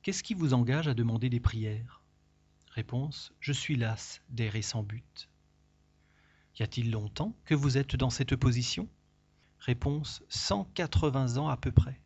Qu'est-ce 0.01 0.23
qui 0.23 0.33
vous 0.33 0.53
engage 0.53 0.87
à 0.87 0.93
demander 0.93 1.29
des 1.29 1.41
prières? 1.41 2.03
Réponse 2.69 3.33
Je 3.41 3.51
suis 3.51 3.75
las 3.75 4.21
d'errer 4.29 4.61
sans 4.61 4.81
but. 4.81 5.27
Y 6.57 6.63
a-t-il 6.63 6.91
longtemps 6.91 7.35
que 7.43 7.53
vous 7.53 7.77
êtes 7.77 7.97
dans 7.97 8.09
cette 8.09 8.37
position? 8.37 8.87
Réponse 9.59 10.23
180 10.29 11.35
ans 11.35 11.49
à 11.49 11.57
peu 11.57 11.73
près. 11.73 11.99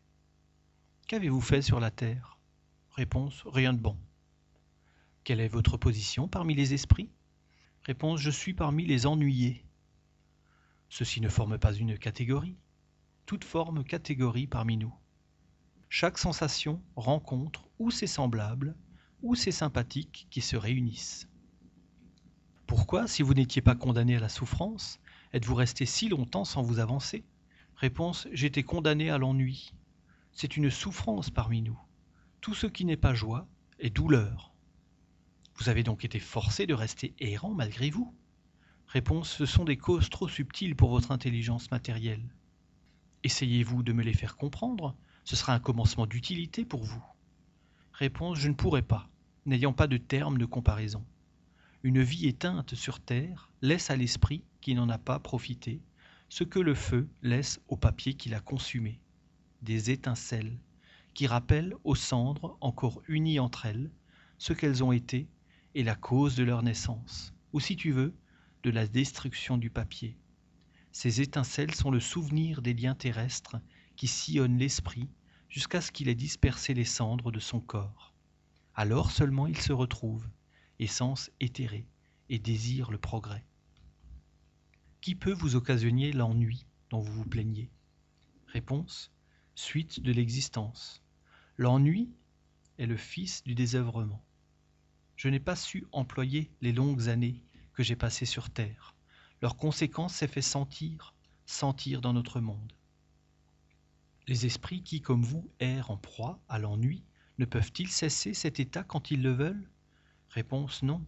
Qu'avez-vous 1.06 1.40
fait 1.40 1.62
sur 1.62 1.78
la 1.78 1.92
terre? 1.92 2.36
Réponse 2.96 3.44
Rien 3.46 3.72
de 3.72 3.78
bon. 3.78 3.96
Quelle 5.30 5.42
est 5.42 5.46
votre 5.46 5.76
position 5.76 6.26
parmi 6.26 6.56
les 6.56 6.74
esprits? 6.74 7.08
Réponse 7.84 8.18
Je 8.18 8.32
suis 8.32 8.52
parmi 8.52 8.84
les 8.84 9.06
ennuyés. 9.06 9.64
Ceci 10.88 11.20
ne 11.20 11.28
forme 11.28 11.56
pas 11.56 11.72
une 11.72 11.96
catégorie. 11.96 12.58
Toute 13.26 13.44
forme 13.44 13.84
catégorie 13.84 14.48
parmi 14.48 14.76
nous. 14.76 14.92
Chaque 15.88 16.18
sensation 16.18 16.82
rencontre 16.96 17.68
ou 17.78 17.92
ses 17.92 18.08
semblables 18.08 18.74
ou 19.22 19.36
ses 19.36 19.52
sympathiques 19.52 20.26
qui 20.30 20.40
se 20.40 20.56
réunissent. 20.56 21.28
Pourquoi, 22.66 23.06
si 23.06 23.22
vous 23.22 23.34
n'étiez 23.34 23.62
pas 23.62 23.76
condamné 23.76 24.16
à 24.16 24.20
la 24.20 24.28
souffrance, 24.28 24.98
êtes-vous 25.32 25.54
resté 25.54 25.86
si 25.86 26.08
longtemps 26.08 26.44
sans 26.44 26.62
vous 26.62 26.80
avancer? 26.80 27.24
Réponse 27.76 28.26
J'étais 28.32 28.64
condamné 28.64 29.10
à 29.10 29.18
l'ennui. 29.18 29.74
C'est 30.32 30.56
une 30.56 30.70
souffrance 30.70 31.30
parmi 31.30 31.62
nous. 31.62 31.78
Tout 32.40 32.54
ce 32.54 32.66
qui 32.66 32.84
n'est 32.84 32.96
pas 32.96 33.14
joie 33.14 33.46
est 33.78 33.90
douleur. 33.90 34.49
Vous 35.60 35.68
avez 35.68 35.82
donc 35.82 36.06
été 36.06 36.18
forcé 36.18 36.66
de 36.66 36.72
rester 36.72 37.12
errant 37.18 37.52
malgré 37.52 37.90
vous? 37.90 38.14
Réponse 38.86 39.28
Ce 39.28 39.44
sont 39.44 39.66
des 39.66 39.76
causes 39.76 40.08
trop 40.08 40.26
subtiles 40.26 40.74
pour 40.74 40.88
votre 40.88 41.10
intelligence 41.10 41.70
matérielle. 41.70 42.34
Essayez-vous 43.24 43.82
de 43.82 43.92
me 43.92 44.02
les 44.02 44.14
faire 44.14 44.38
comprendre? 44.38 44.96
Ce 45.24 45.36
sera 45.36 45.52
un 45.52 45.58
commencement 45.60 46.06
d'utilité 46.06 46.64
pour 46.64 46.82
vous. 46.82 47.04
Réponse 47.92 48.38
Je 48.38 48.48
ne 48.48 48.54
pourrai 48.54 48.80
pas, 48.80 49.10
n'ayant 49.44 49.74
pas 49.74 49.86
de 49.86 49.98
terme 49.98 50.38
de 50.38 50.46
comparaison. 50.46 51.04
Une 51.82 52.00
vie 52.00 52.26
éteinte 52.26 52.74
sur 52.74 52.98
terre 52.98 53.50
laisse 53.60 53.90
à 53.90 53.96
l'esprit 53.96 54.42
qui 54.62 54.74
n'en 54.74 54.88
a 54.88 54.98
pas 54.98 55.18
profité 55.18 55.82
ce 56.30 56.42
que 56.42 56.58
le 56.58 56.74
feu 56.74 57.06
laisse 57.20 57.60
au 57.68 57.76
papier 57.76 58.14
qui 58.14 58.30
l'a 58.30 58.40
consumé, 58.40 58.98
des 59.60 59.90
étincelles 59.90 60.58
qui 61.12 61.26
rappellent 61.26 61.74
aux 61.84 61.96
cendres 61.96 62.56
encore 62.62 63.02
unies 63.08 63.40
entre 63.40 63.66
elles 63.66 63.90
ce 64.38 64.54
qu'elles 64.54 64.82
ont 64.82 64.92
été 64.92 65.28
et 65.74 65.82
la 65.82 65.94
cause 65.94 66.36
de 66.36 66.44
leur 66.44 66.62
naissance, 66.62 67.32
ou 67.52 67.60
si 67.60 67.76
tu 67.76 67.92
veux, 67.92 68.14
de 68.62 68.70
la 68.70 68.86
destruction 68.86 69.56
du 69.56 69.70
papier. 69.70 70.16
Ces 70.92 71.20
étincelles 71.20 71.74
sont 71.74 71.90
le 71.90 72.00
souvenir 72.00 72.62
des 72.62 72.74
liens 72.74 72.94
terrestres 72.94 73.56
qui 73.96 74.06
sillonnent 74.06 74.58
l'esprit 74.58 75.08
jusqu'à 75.48 75.80
ce 75.80 75.92
qu'il 75.92 76.08
ait 76.08 76.14
dispersé 76.14 76.74
les 76.74 76.84
cendres 76.84 77.32
de 77.32 77.40
son 77.40 77.60
corps. 77.60 78.14
Alors 78.74 79.10
seulement 79.10 79.46
il 79.46 79.58
se 79.58 79.72
retrouve, 79.72 80.28
essence 80.78 81.30
éthérée, 81.40 81.86
et 82.28 82.38
désire 82.38 82.90
le 82.90 82.98
progrès. 82.98 83.44
Qui 85.00 85.14
peut 85.14 85.32
vous 85.32 85.56
occasionner 85.56 86.12
l'ennui 86.12 86.66
dont 86.90 87.00
vous 87.00 87.12
vous 87.12 87.28
plaignez? 87.28 87.70
Réponse 88.46 89.12
Suite 89.54 90.00
de 90.00 90.12
l'existence. 90.12 91.02
L'ennui 91.56 92.10
est 92.78 92.86
le 92.86 92.96
fils 92.96 93.42
du 93.44 93.54
désœuvrement. 93.54 94.24
Je 95.22 95.28
n'ai 95.28 95.38
pas 95.38 95.54
su 95.54 95.86
employer 95.92 96.50
les 96.62 96.72
longues 96.72 97.10
années 97.10 97.42
que 97.74 97.82
j'ai 97.82 97.94
passées 97.94 98.24
sur 98.24 98.48
Terre. 98.48 98.96
Leur 99.42 99.58
conséquence 99.58 100.14
s'est 100.14 100.26
fait 100.26 100.40
sentir, 100.40 101.14
sentir 101.44 102.00
dans 102.00 102.14
notre 102.14 102.40
monde. 102.40 102.72
Les 104.28 104.46
esprits 104.46 104.82
qui, 104.82 105.02
comme 105.02 105.22
vous, 105.22 105.46
errent 105.60 105.90
en 105.90 105.98
proie 105.98 106.40
à 106.48 106.58
l'ennui, 106.58 107.04
ne 107.36 107.44
peuvent-ils 107.44 107.90
cesser 107.90 108.32
cet 108.32 108.60
état 108.60 108.82
quand 108.82 109.10
ils 109.10 109.20
le 109.20 109.32
veulent? 109.32 109.68
Réponse 110.30 110.82
non, 110.82 111.04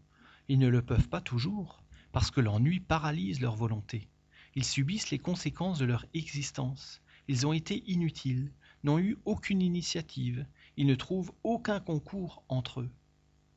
ils 0.46 0.58
ne 0.58 0.68
le 0.68 0.82
peuvent 0.82 1.08
pas 1.08 1.22
toujours, 1.22 1.82
parce 2.12 2.30
que 2.30 2.42
l'ennui 2.42 2.80
paralyse 2.80 3.40
leur 3.40 3.56
volonté. 3.56 4.10
Ils 4.54 4.66
subissent 4.66 5.10
les 5.10 5.20
conséquences 5.20 5.78
de 5.78 5.86
leur 5.86 6.04
existence. 6.12 7.00
Ils 7.28 7.46
ont 7.46 7.54
été 7.54 7.82
inutiles, 7.90 8.52
n'ont 8.84 8.98
eu 8.98 9.16
aucune 9.24 9.62
initiative, 9.62 10.44
ils 10.76 10.86
ne 10.86 10.96
trouvent 10.96 11.32
aucun 11.44 11.80
concours 11.80 12.44
entre 12.50 12.82
eux. 12.82 12.90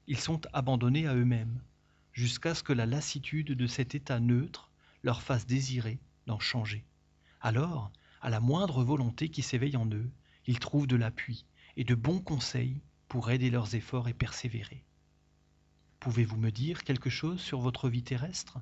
Ils 0.08 0.20
sont 0.20 0.42
abandonnés 0.54 1.08
à 1.08 1.16
eux-mêmes, 1.16 1.62
jusqu'à 2.14 2.54
ce 2.54 2.64
que 2.64 2.74
la 2.74 2.86
lassitude 2.86 3.52
de 3.52 3.68
cet 3.68 3.96
état 3.96 4.20
neutre 4.20 4.70
leur 5.04 5.22
fasse 5.22 5.48
désirer 5.48 6.00
d'en 6.28 6.40
changer. 6.40 6.86
Alors, 7.42 7.92
à 8.22 8.30
la 8.30 8.40
moindre 8.40 8.84
volonté 8.84 9.30
qui 9.30 9.42
s'éveille 9.42 9.78
en 9.78 9.90
eux, 9.92 10.10
ils 10.48 10.60
trouvent 10.60 10.88
de 10.88 10.96
l'appui 10.96 11.46
et 11.78 11.84
de 11.84 11.96
bons 11.96 12.20
conseils 12.20 12.82
pour 13.08 13.30
aider 13.30 13.50
leurs 13.50 13.76
efforts 13.76 14.08
et 14.08 14.14
persévérer. 14.14 14.84
Pouvez-vous 16.00 16.38
me 16.38 16.52
dire 16.52 16.84
quelque 16.84 17.10
chose 17.10 17.42
sur 17.42 17.60
votre 17.60 17.90
vie 17.90 18.04
terrestre? 18.04 18.60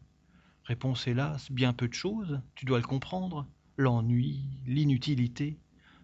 Réponse 0.64 1.08
hélas, 1.08 1.52
bien 1.52 1.74
peu 1.74 1.90
de 1.90 1.94
choses, 1.94 2.42
tu 2.56 2.66
dois 2.66 2.80
le 2.80 2.88
comprendre. 2.88 3.46
L'ennui, 3.76 4.46
l'inutilité, 4.66 5.58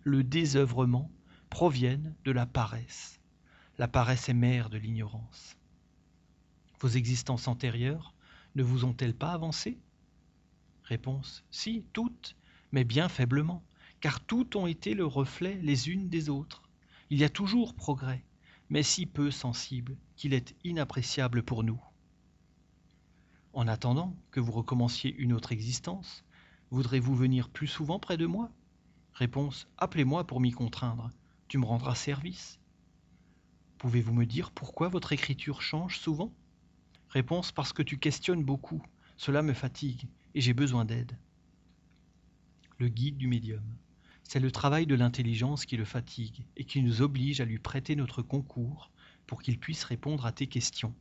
le 0.03 0.23
désœuvrement 0.23 1.11
proviennent 1.49 2.15
de 2.25 2.31
la 2.31 2.45
paresse. 2.45 3.18
La 3.79 3.87
paresse 3.87 4.27
est 4.27 4.33
mère 4.33 4.69
de 4.69 4.77
l'ignorance. 4.77 5.55
Vos 6.81 6.89
existences 6.89 7.47
antérieures 7.47 8.13
ne 8.55 8.61
vous 8.61 8.83
ont-elles 8.83 9.15
pas 9.15 9.31
avancé? 9.31 9.79
Réponse 10.83 11.45
Si, 11.49 11.85
toutes, 11.93 12.35
mais 12.73 12.83
bien 12.83 13.07
faiblement, 13.07 13.63
car 14.01 14.19
toutes 14.19 14.57
ont 14.57 14.67
été 14.67 14.95
le 14.95 15.05
reflet 15.05 15.61
les 15.61 15.87
unes 15.87 16.09
des 16.09 16.27
autres. 16.27 16.61
Il 17.09 17.19
y 17.19 17.23
a 17.23 17.29
toujours 17.29 17.73
progrès, 17.73 18.25
mais 18.69 18.83
si 18.83 19.05
peu 19.05 19.31
sensible 19.31 19.95
qu'il 20.17 20.33
est 20.33 20.57
inappréciable 20.65 21.41
pour 21.41 21.63
nous. 21.63 21.81
En 23.53 23.65
attendant 23.65 24.13
que 24.31 24.41
vous 24.41 24.51
recommenciez 24.51 25.15
une 25.15 25.31
autre 25.31 25.53
existence, 25.53 26.25
voudrez-vous 26.69 27.15
venir 27.15 27.47
plus 27.47 27.67
souvent 27.67 27.97
près 27.97 28.17
de 28.17 28.25
moi? 28.25 28.51
Réponse 29.13 29.69
Appelez-moi 29.77 30.27
pour 30.27 30.41
m'y 30.41 30.51
contraindre, 30.51 31.11
tu 31.47 31.57
me 31.57 31.65
rendras 31.65 31.95
service. 31.95 32.59
Pouvez-vous 33.79 34.13
me 34.13 34.25
dire 34.25 34.51
pourquoi 34.51 34.89
votre 34.89 35.13
écriture 35.13 35.61
change 35.61 35.99
souvent? 35.99 36.33
Réponse 37.07 37.53
Parce 37.53 37.71
que 37.71 37.81
tu 37.81 37.97
questionnes 37.97 38.43
beaucoup, 38.43 38.83
cela 39.15 39.41
me 39.41 39.53
fatigue, 39.53 40.09
et 40.35 40.41
j'ai 40.41 40.53
besoin 40.53 40.83
d'aide. 40.83 41.17
Le 42.77 42.89
guide 42.89 43.15
du 43.15 43.27
médium. 43.27 43.63
C'est 44.25 44.41
le 44.41 44.51
travail 44.51 44.85
de 44.85 44.95
l'intelligence 44.95 45.65
qui 45.65 45.77
le 45.77 45.85
fatigue 45.85 46.43
et 46.57 46.65
qui 46.65 46.81
nous 46.81 47.01
oblige 47.01 47.39
à 47.39 47.45
lui 47.45 47.57
prêter 47.57 47.95
notre 47.95 48.21
concours 48.21 48.91
pour 49.25 49.41
qu'il 49.41 49.57
puisse 49.57 49.85
répondre 49.85 50.25
à 50.25 50.33
tes 50.33 50.47
questions. 50.47 50.93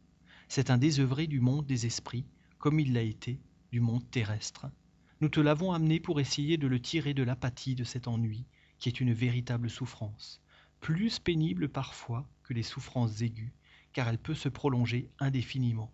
C'est 0.46 0.70
un 0.70 0.78
désœuvré 0.78 1.26
du 1.26 1.40
monde 1.40 1.66
des 1.66 1.84
esprits, 1.84 2.26
comme 2.58 2.78
il 2.78 2.92
l'a 2.92 3.02
été 3.02 3.40
du 3.72 3.80
monde 3.80 4.08
terrestre. 4.12 4.66
Nous 5.20 5.28
te 5.28 5.40
l'avons 5.40 5.72
amené 5.72 5.98
pour 5.98 6.20
essayer 6.20 6.58
de 6.58 6.68
le 6.68 6.80
tirer 6.80 7.12
de 7.12 7.24
l'apathie 7.24 7.74
de 7.74 7.82
cet 7.82 8.06
ennui, 8.06 8.44
qui 8.78 8.88
est 8.88 9.00
une 9.00 9.12
véritable 9.12 9.68
souffrance, 9.68 10.40
plus 10.80 11.18
pénible 11.18 11.68
parfois 11.68 12.28
que 12.42 12.54
les 12.54 12.62
souffrances 12.62 13.20
aiguës, 13.20 13.50
car 13.92 14.08
elle 14.08 14.18
peut 14.18 14.34
se 14.34 14.48
prolonger 14.48 15.10
indéfiniment. 15.18 15.92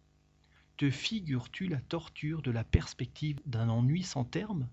Te 0.76 0.90
figures-tu 0.90 1.68
la 1.68 1.80
torture 1.80 2.42
de 2.42 2.50
la 2.50 2.64
perspective 2.64 3.40
d'un 3.46 3.68
ennui 3.68 4.02
sans 4.02 4.24
terme? 4.24 4.68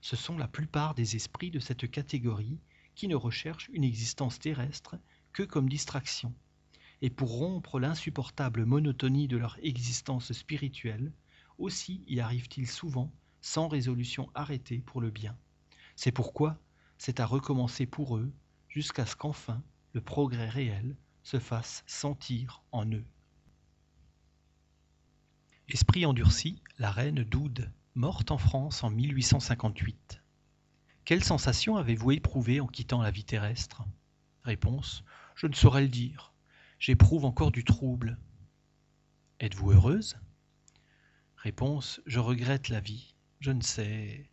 Ce 0.00 0.16
sont 0.16 0.38
la 0.38 0.48
plupart 0.48 0.94
des 0.94 1.16
esprits 1.16 1.50
de 1.50 1.60
cette 1.60 1.90
catégorie 1.90 2.58
qui 2.94 3.08
ne 3.08 3.14
recherchent 3.14 3.70
une 3.72 3.84
existence 3.84 4.38
terrestre 4.38 4.96
que 5.32 5.42
comme 5.42 5.68
distraction. 5.68 6.34
Et 7.02 7.10
pour 7.10 7.38
rompre 7.38 7.78
l'insupportable 7.78 8.64
monotonie 8.64 9.28
de 9.28 9.36
leur 9.36 9.58
existence 9.62 10.32
spirituelle, 10.32 11.12
aussi 11.58 12.02
y 12.06 12.20
arrivent-ils 12.20 12.68
souvent 12.68 13.12
sans 13.40 13.68
résolution 13.68 14.30
arrêtée 14.34 14.78
pour 14.78 15.00
le 15.00 15.10
bien. 15.10 15.36
C'est 15.96 16.12
pourquoi 16.12 16.58
c'est 16.96 17.20
à 17.20 17.26
recommencer 17.26 17.86
pour 17.86 18.16
eux 18.16 18.32
jusqu'à 18.74 19.06
ce 19.06 19.14
qu'enfin 19.14 19.62
le 19.92 20.00
progrès 20.00 20.48
réel 20.48 20.96
se 21.22 21.38
fasse 21.38 21.84
sentir 21.86 22.64
en 22.72 22.84
eux. 22.90 23.06
Esprit 25.68 26.04
endurci, 26.04 26.60
la 26.78 26.90
reine 26.90 27.22
d'Oude 27.22 27.70
morte 27.94 28.32
en 28.32 28.38
France 28.38 28.82
en 28.82 28.90
1858. 28.90 30.20
Quelle 31.04 31.22
sensation 31.22 31.76
avez-vous 31.76 32.10
éprouvée 32.10 32.60
en 32.60 32.66
quittant 32.66 33.00
la 33.00 33.12
vie 33.12 33.24
terrestre? 33.24 33.84
Réponse 34.42 35.04
Je 35.36 35.46
ne 35.46 35.54
saurais 35.54 35.82
le 35.82 35.88
dire. 35.88 36.34
J'éprouve 36.80 37.24
encore 37.24 37.52
du 37.52 37.62
trouble. 37.62 38.18
Êtes-vous 39.38 39.70
heureuse? 39.70 40.16
Réponse 41.36 42.00
Je 42.06 42.18
regrette 42.18 42.70
la 42.70 42.80
vie. 42.80 43.14
Je 43.38 43.52
ne 43.52 43.62
sais. 43.62 44.28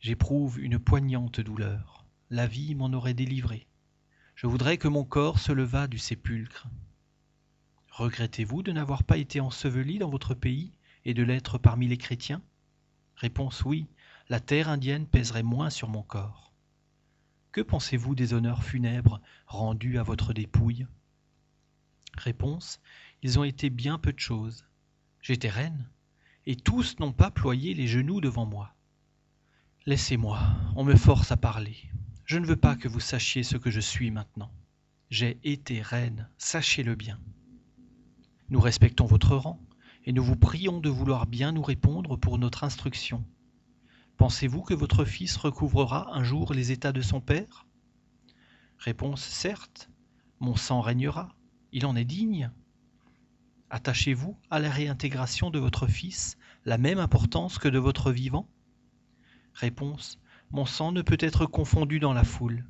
J'éprouve 0.00 0.58
une 0.58 0.80
poignante 0.80 1.38
douleur. 1.40 2.04
La 2.30 2.48
vie 2.48 2.74
m'en 2.74 2.92
aurait 2.92 3.14
délivré. 3.14 3.65
Je 4.36 4.46
voudrais 4.46 4.76
que 4.76 4.86
mon 4.86 5.02
corps 5.02 5.38
se 5.38 5.50
levât 5.50 5.86
du 5.86 5.98
sépulcre. 5.98 6.68
Regrettez-vous 7.90 8.62
de 8.62 8.70
n'avoir 8.70 9.02
pas 9.02 9.16
été 9.16 9.40
enseveli 9.40 9.98
dans 9.98 10.10
votre 10.10 10.34
pays 10.34 10.72
et 11.06 11.14
de 11.14 11.22
l'être 11.22 11.56
parmi 11.56 11.88
les 11.88 11.96
chrétiens? 11.96 12.42
Réponse 13.14 13.64
oui, 13.64 13.86
la 14.28 14.38
terre 14.38 14.68
indienne 14.68 15.06
pèserait 15.06 15.42
moins 15.42 15.70
sur 15.70 15.88
mon 15.88 16.02
corps. 16.02 16.52
Que 17.50 17.62
pensez-vous 17.62 18.14
des 18.14 18.34
honneurs 18.34 18.62
funèbres 18.62 19.22
rendus 19.46 19.98
à 19.98 20.02
votre 20.02 20.34
dépouille? 20.34 20.86
Réponse 22.18 22.78
Ils 23.22 23.38
ont 23.38 23.44
été 23.44 23.70
bien 23.70 23.98
peu 23.98 24.12
de 24.12 24.20
choses. 24.20 24.66
J'étais 25.22 25.48
reine, 25.48 25.88
et 26.44 26.56
tous 26.56 26.98
n'ont 26.98 27.14
pas 27.14 27.30
ployé 27.30 27.72
les 27.72 27.86
genoux 27.86 28.20
devant 28.20 28.44
moi. 28.44 28.74
Laissez-moi, 29.86 30.38
on 30.74 30.84
me 30.84 30.94
force 30.94 31.32
à 31.32 31.38
parler. 31.38 31.78
Je 32.26 32.38
ne 32.38 32.46
veux 32.46 32.56
pas 32.56 32.74
que 32.74 32.88
vous 32.88 32.98
sachiez 32.98 33.44
ce 33.44 33.56
que 33.56 33.70
je 33.70 33.78
suis 33.78 34.10
maintenant. 34.10 34.50
J'ai 35.10 35.38
été 35.44 35.80
reine, 35.80 36.28
sachez-le 36.38 36.96
bien. 36.96 37.20
Nous 38.48 38.58
respectons 38.58 39.06
votre 39.06 39.36
rang, 39.36 39.60
et 40.04 40.12
nous 40.12 40.24
vous 40.24 40.34
prions 40.34 40.80
de 40.80 40.88
vouloir 40.88 41.28
bien 41.28 41.52
nous 41.52 41.62
répondre 41.62 42.16
pour 42.16 42.38
notre 42.38 42.64
instruction. 42.64 43.24
Pensez-vous 44.16 44.62
que 44.62 44.74
votre 44.74 45.04
fils 45.04 45.36
recouvrera 45.36 46.12
un 46.16 46.24
jour 46.24 46.52
les 46.52 46.72
états 46.72 46.90
de 46.90 47.00
son 47.00 47.20
père? 47.20 47.64
Réponse 48.78 49.22
certes, 49.22 49.88
mon 50.40 50.56
sang 50.56 50.80
régnera, 50.80 51.28
il 51.70 51.86
en 51.86 51.94
est 51.94 52.04
digne. 52.04 52.50
Attachez-vous 53.70 54.36
à 54.50 54.58
la 54.58 54.70
réintégration 54.70 55.50
de 55.50 55.60
votre 55.60 55.86
fils 55.86 56.38
la 56.64 56.76
même 56.76 56.98
importance 56.98 57.58
que 57.58 57.68
de 57.68 57.78
votre 57.78 58.10
vivant? 58.10 58.48
Réponse 59.54 60.18
Mon 60.56 60.64
sang 60.64 60.90
ne 60.90 61.02
peut 61.02 61.18
être 61.20 61.44
confondu 61.44 62.00
dans 62.00 62.14
la 62.14 62.24
foule. 62.24 62.64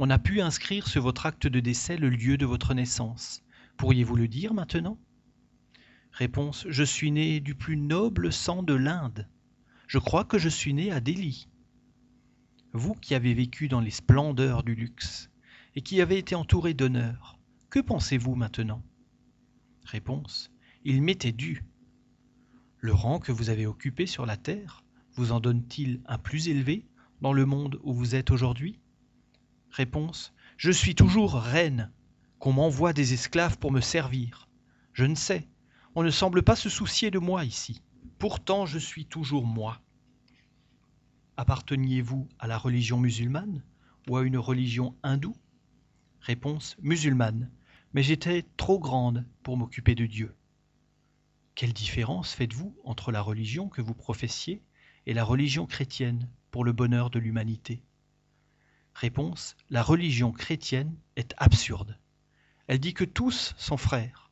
On 0.00 0.10
a 0.10 0.18
pu 0.18 0.40
inscrire 0.40 0.88
sur 0.88 1.00
votre 1.00 1.26
acte 1.26 1.46
de 1.46 1.60
décès 1.60 1.96
le 1.96 2.08
lieu 2.10 2.36
de 2.36 2.44
votre 2.44 2.74
naissance. 2.74 3.44
Pourriez-vous 3.76 4.16
le 4.16 4.26
dire 4.26 4.52
maintenant? 4.52 4.98
Réponse 6.10 6.66
Je 6.68 6.82
suis 6.82 7.12
né 7.12 7.38
du 7.38 7.54
plus 7.54 7.76
noble 7.76 8.32
sang 8.32 8.64
de 8.64 8.74
l'Inde. 8.74 9.28
Je 9.86 9.98
crois 9.98 10.24
que 10.24 10.38
je 10.38 10.48
suis 10.48 10.74
né 10.74 10.90
à 10.90 10.98
Delhi. 10.98 11.46
Vous 12.72 12.94
qui 12.94 13.14
avez 13.14 13.32
vécu 13.32 13.68
dans 13.68 13.78
les 13.78 13.92
splendeurs 13.92 14.64
du 14.64 14.74
luxe 14.74 15.30
et 15.76 15.82
qui 15.82 16.00
avez 16.00 16.18
été 16.18 16.34
entouré 16.34 16.74
d'honneur, 16.74 17.38
que 17.68 17.78
pensez-vous 17.78 18.34
maintenant? 18.34 18.82
Réponse 19.84 20.50
Il 20.84 21.00
m'était 21.00 21.30
dû. 21.30 21.64
Le 22.80 22.92
rang 22.92 23.20
que 23.20 23.30
vous 23.30 23.50
avez 23.50 23.66
occupé 23.66 24.06
sur 24.06 24.26
la 24.26 24.36
terre 24.36 24.82
vous 25.20 25.32
en 25.32 25.40
donne-t-il 25.40 26.00
un 26.06 26.16
plus 26.16 26.48
élevé 26.48 26.86
dans 27.20 27.34
le 27.34 27.44
monde 27.44 27.78
où 27.82 27.92
vous 27.92 28.14
êtes 28.14 28.30
aujourd'hui? 28.30 28.80
Réponse 29.70 30.32
Je 30.56 30.70
suis 30.70 30.94
toujours 30.94 31.34
reine, 31.34 31.92
qu'on 32.38 32.54
m'envoie 32.54 32.94
des 32.94 33.12
esclaves 33.12 33.58
pour 33.58 33.70
me 33.70 33.82
servir. 33.82 34.48
Je 34.94 35.04
ne 35.04 35.14
sais, 35.14 35.46
on 35.94 36.02
ne 36.02 36.08
semble 36.08 36.42
pas 36.42 36.56
se 36.56 36.70
soucier 36.70 37.10
de 37.10 37.18
moi 37.18 37.44
ici. 37.44 37.82
Pourtant 38.18 38.64
je 38.64 38.78
suis 38.78 39.04
toujours 39.04 39.44
moi. 39.44 39.82
Apparteniez-vous 41.36 42.26
à 42.38 42.46
la 42.46 42.56
religion 42.56 42.96
musulmane 42.96 43.62
ou 44.08 44.16
à 44.16 44.22
une 44.22 44.38
religion 44.38 44.96
hindoue? 45.02 45.36
Réponse 46.22 46.78
musulmane, 46.80 47.50
mais 47.92 48.02
j'étais 48.02 48.46
trop 48.56 48.78
grande 48.78 49.26
pour 49.42 49.58
m'occuper 49.58 49.94
de 49.94 50.06
Dieu. 50.06 50.34
Quelle 51.54 51.74
différence 51.74 52.32
faites-vous 52.32 52.74
entre 52.84 53.12
la 53.12 53.20
religion 53.20 53.68
que 53.68 53.82
vous 53.82 53.92
professiez 53.92 54.62
et 55.06 55.14
la 55.14 55.24
religion 55.24 55.66
chrétienne 55.66 56.28
pour 56.50 56.64
le 56.64 56.72
bonheur 56.72 57.10
de 57.10 57.18
l'humanité 57.18 57.82
Réponse 58.94 59.56
La 59.70 59.82
religion 59.82 60.32
chrétienne 60.32 60.96
est 61.16 61.34
absurde. 61.38 61.98
Elle 62.66 62.80
dit 62.80 62.94
que 62.94 63.04
tous 63.04 63.54
sont 63.56 63.76
frères 63.76 64.30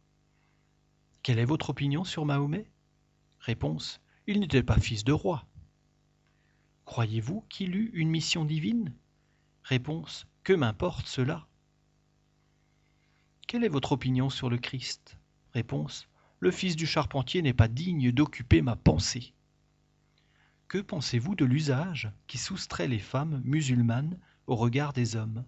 quelle 1.29 1.41
est 1.41 1.45
votre 1.45 1.69
opinion 1.69 2.05
sur 2.05 2.25
Mahomet? 2.25 2.71
Réponse 3.41 4.01
Il 4.27 4.41
n'était 4.41 4.63
pas 4.63 4.79
fils 4.79 5.05
de 5.05 5.13
roi. 5.13 5.45
Croyez-vous 6.87 7.45
qu'il 7.51 7.77
eut 7.77 7.91
une 7.93 8.09
mission 8.09 8.47
divine? 8.47 8.95
Réponse 9.63 10.27
Que 10.43 10.55
m'importe 10.55 11.07
cela? 11.07 11.47
Quelle 13.47 13.63
est 13.63 13.69
votre 13.69 13.93
opinion 13.93 14.31
sur 14.31 14.49
le 14.49 14.57
Christ? 14.57 15.19
Réponse 15.53 16.09
Le 16.41 16.51
fils 16.51 16.77
du 16.77 16.87
charpentier 16.87 17.43
n'est 17.43 17.53
pas 17.53 17.69
digne 17.69 18.11
d'occuper 18.11 18.63
ma 18.63 18.77
pensée. 18.77 19.35
Que 20.69 20.77
pensez-vous 20.77 21.35
de 21.35 21.47
l'usage 21.47 22.13
qui 22.27 22.37
soustrait 22.37 22.89
les 22.89 22.99
femmes 22.99 23.41
musulmanes 23.43 24.19
au 24.47 24.55
regard 24.55 24.93
des 24.93 25.17
hommes? 25.17 25.47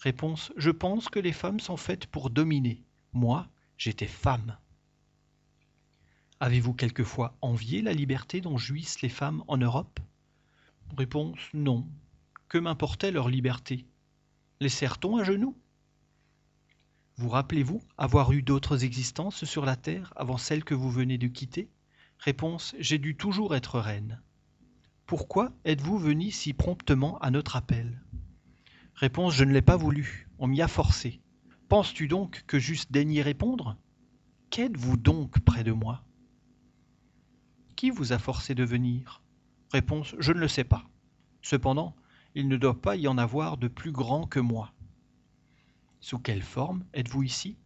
Réponse 0.00 0.52
Je 0.58 0.70
pense 0.70 1.08
que 1.08 1.18
les 1.18 1.32
femmes 1.32 1.60
sont 1.60 1.78
faites 1.78 2.06
pour 2.06 2.28
dominer. 2.28 2.82
Moi, 3.14 3.48
j'étais 3.78 4.06
femme. 4.06 4.58
Avez-vous 6.40 6.74
quelquefois 6.74 7.38
envié 7.40 7.80
la 7.80 7.94
liberté 7.94 8.42
dont 8.42 8.58
jouissent 8.58 9.00
les 9.00 9.08
femmes 9.08 9.42
en 9.48 9.56
Europe? 9.56 9.98
Réponse 10.94 11.38
non. 11.54 11.88
Que 12.48 12.58
m'importait 12.58 13.12
leur 13.12 13.30
liberté? 13.30 13.86
Les 14.60 14.68
sert-on 14.68 15.16
à 15.16 15.24
genoux? 15.24 15.56
Vous 17.16 17.30
rappelez-vous 17.30 17.80
avoir 17.96 18.32
eu 18.32 18.42
d'autres 18.42 18.84
existences 18.84 19.46
sur 19.46 19.64
la 19.64 19.76
terre 19.76 20.12
avant 20.16 20.36
celle 20.36 20.64
que 20.64 20.74
vous 20.74 20.90
venez 20.90 21.16
de 21.16 21.28
quitter? 21.28 21.70
Réponse 22.18 22.74
J'ai 22.78 22.98
dû 22.98 23.16
toujours 23.16 23.54
être 23.54 23.80
reine. 23.80 24.20
Pourquoi 25.06 25.52
êtes-vous 25.66 25.98
venu 25.98 26.30
si 26.30 26.54
promptement 26.54 27.18
à 27.18 27.30
notre 27.30 27.56
appel? 27.56 28.00
Réponse 28.94 29.34
Je 29.34 29.44
ne 29.44 29.52
l'ai 29.52 29.60
pas 29.60 29.76
voulu, 29.76 30.30
on 30.38 30.46
m'y 30.46 30.62
a 30.62 30.68
forcé. 30.68 31.20
Penses-tu 31.68 32.08
donc 32.08 32.42
que 32.46 32.58
j'eusse 32.58 32.90
daigné 32.90 33.20
répondre? 33.20 33.76
Qu'êtes-vous 34.48 34.96
donc 34.96 35.40
près 35.40 35.62
de 35.62 35.72
moi? 35.72 36.02
Qui 37.76 37.90
vous 37.90 38.14
a 38.14 38.18
forcé 38.18 38.54
de 38.54 38.64
venir? 38.64 39.22
Réponse 39.72 40.14
Je 40.18 40.32
ne 40.32 40.38
le 40.38 40.48
sais 40.48 40.64
pas. 40.64 40.88
Cependant, 41.42 41.94
il 42.34 42.48
ne 42.48 42.56
doit 42.56 42.80
pas 42.80 42.96
y 42.96 43.06
en 43.06 43.18
avoir 43.18 43.58
de 43.58 43.68
plus 43.68 43.92
grand 43.92 44.26
que 44.26 44.40
moi. 44.40 44.72
Sous 46.00 46.18
quelle 46.18 46.42
forme 46.42 46.82
êtes-vous 46.94 47.24
ici? 47.24 47.58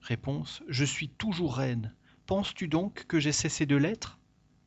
Réponse 0.00 0.62
Je 0.68 0.86
suis 0.86 1.10
toujours 1.10 1.56
reine. 1.56 1.94
Penses-tu 2.24 2.66
donc 2.66 3.04
que 3.06 3.20
j'ai 3.20 3.32
cessé 3.32 3.66
de 3.66 3.76
l'être? 3.76 4.18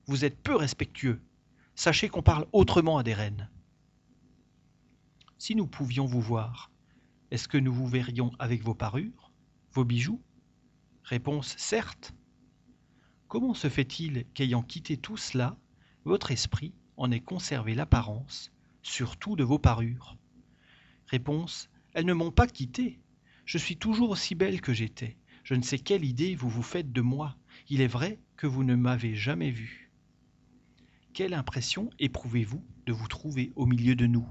Vous 0.05 0.23
êtes 0.23 0.39
peu 0.39 0.55
respectueux. 0.55 1.19
Sachez 1.79 2.09
qu'on 2.09 2.21
parle 2.21 2.45
autrement 2.51 2.97
à 2.97 3.03
des 3.03 3.13
reines. 3.13 3.49
Si 5.37 5.55
nous 5.55 5.65
pouvions 5.65 6.05
vous 6.05 6.19
voir, 6.19 6.71
est-ce 7.31 7.47
que 7.47 7.57
nous 7.57 7.71
vous 7.71 7.87
verrions 7.87 8.33
avec 8.37 8.63
vos 8.63 8.73
parures, 8.73 9.31
vos 9.71 9.85
bijoux? 9.85 10.21
Réponse 11.05 11.55
Certes. 11.57 12.13
comment 13.29 13.53
se 13.53 13.69
fait-il 13.69 14.25
qu'ayant 14.33 14.61
quitté 14.61 14.97
tout 14.97 15.15
cela, 15.15 15.55
votre 16.03 16.31
esprit 16.31 16.73
en 16.97 17.11
ait 17.11 17.21
conservé 17.21 17.75
l'apparence, 17.75 18.51
surtout 18.81 19.37
de 19.37 19.45
vos 19.45 19.57
parures? 19.57 20.17
Réponse 21.07 21.69
Elles 21.93 22.05
ne 22.05 22.11
m'ont 22.11 22.31
pas 22.31 22.47
quitté. 22.47 22.99
Je 23.45 23.57
suis 23.57 23.77
toujours 23.77 24.09
aussi 24.09 24.35
belle 24.35 24.59
que 24.59 24.73
j'étais. 24.73 25.15
Je 25.45 25.53
ne 25.53 25.63
sais 25.63 25.79
quelle 25.79 26.03
idée 26.03 26.35
vous 26.35 26.49
vous 26.49 26.61
faites 26.61 26.91
de 26.91 27.01
moi. 27.01 27.37
Il 27.69 27.79
est 27.79 27.87
vrai 27.87 28.19
que 28.35 28.47
vous 28.47 28.65
ne 28.65 28.75
m'avez 28.75 29.15
jamais 29.15 29.51
vue. 29.51 29.88
Quelle 31.13 31.33
impression 31.33 31.89
éprouvez-vous 31.99 32.63
de 32.85 32.93
vous 32.93 33.07
trouver 33.07 33.51
au 33.55 33.65
milieu 33.65 33.95
de 33.95 34.05
nous? 34.05 34.27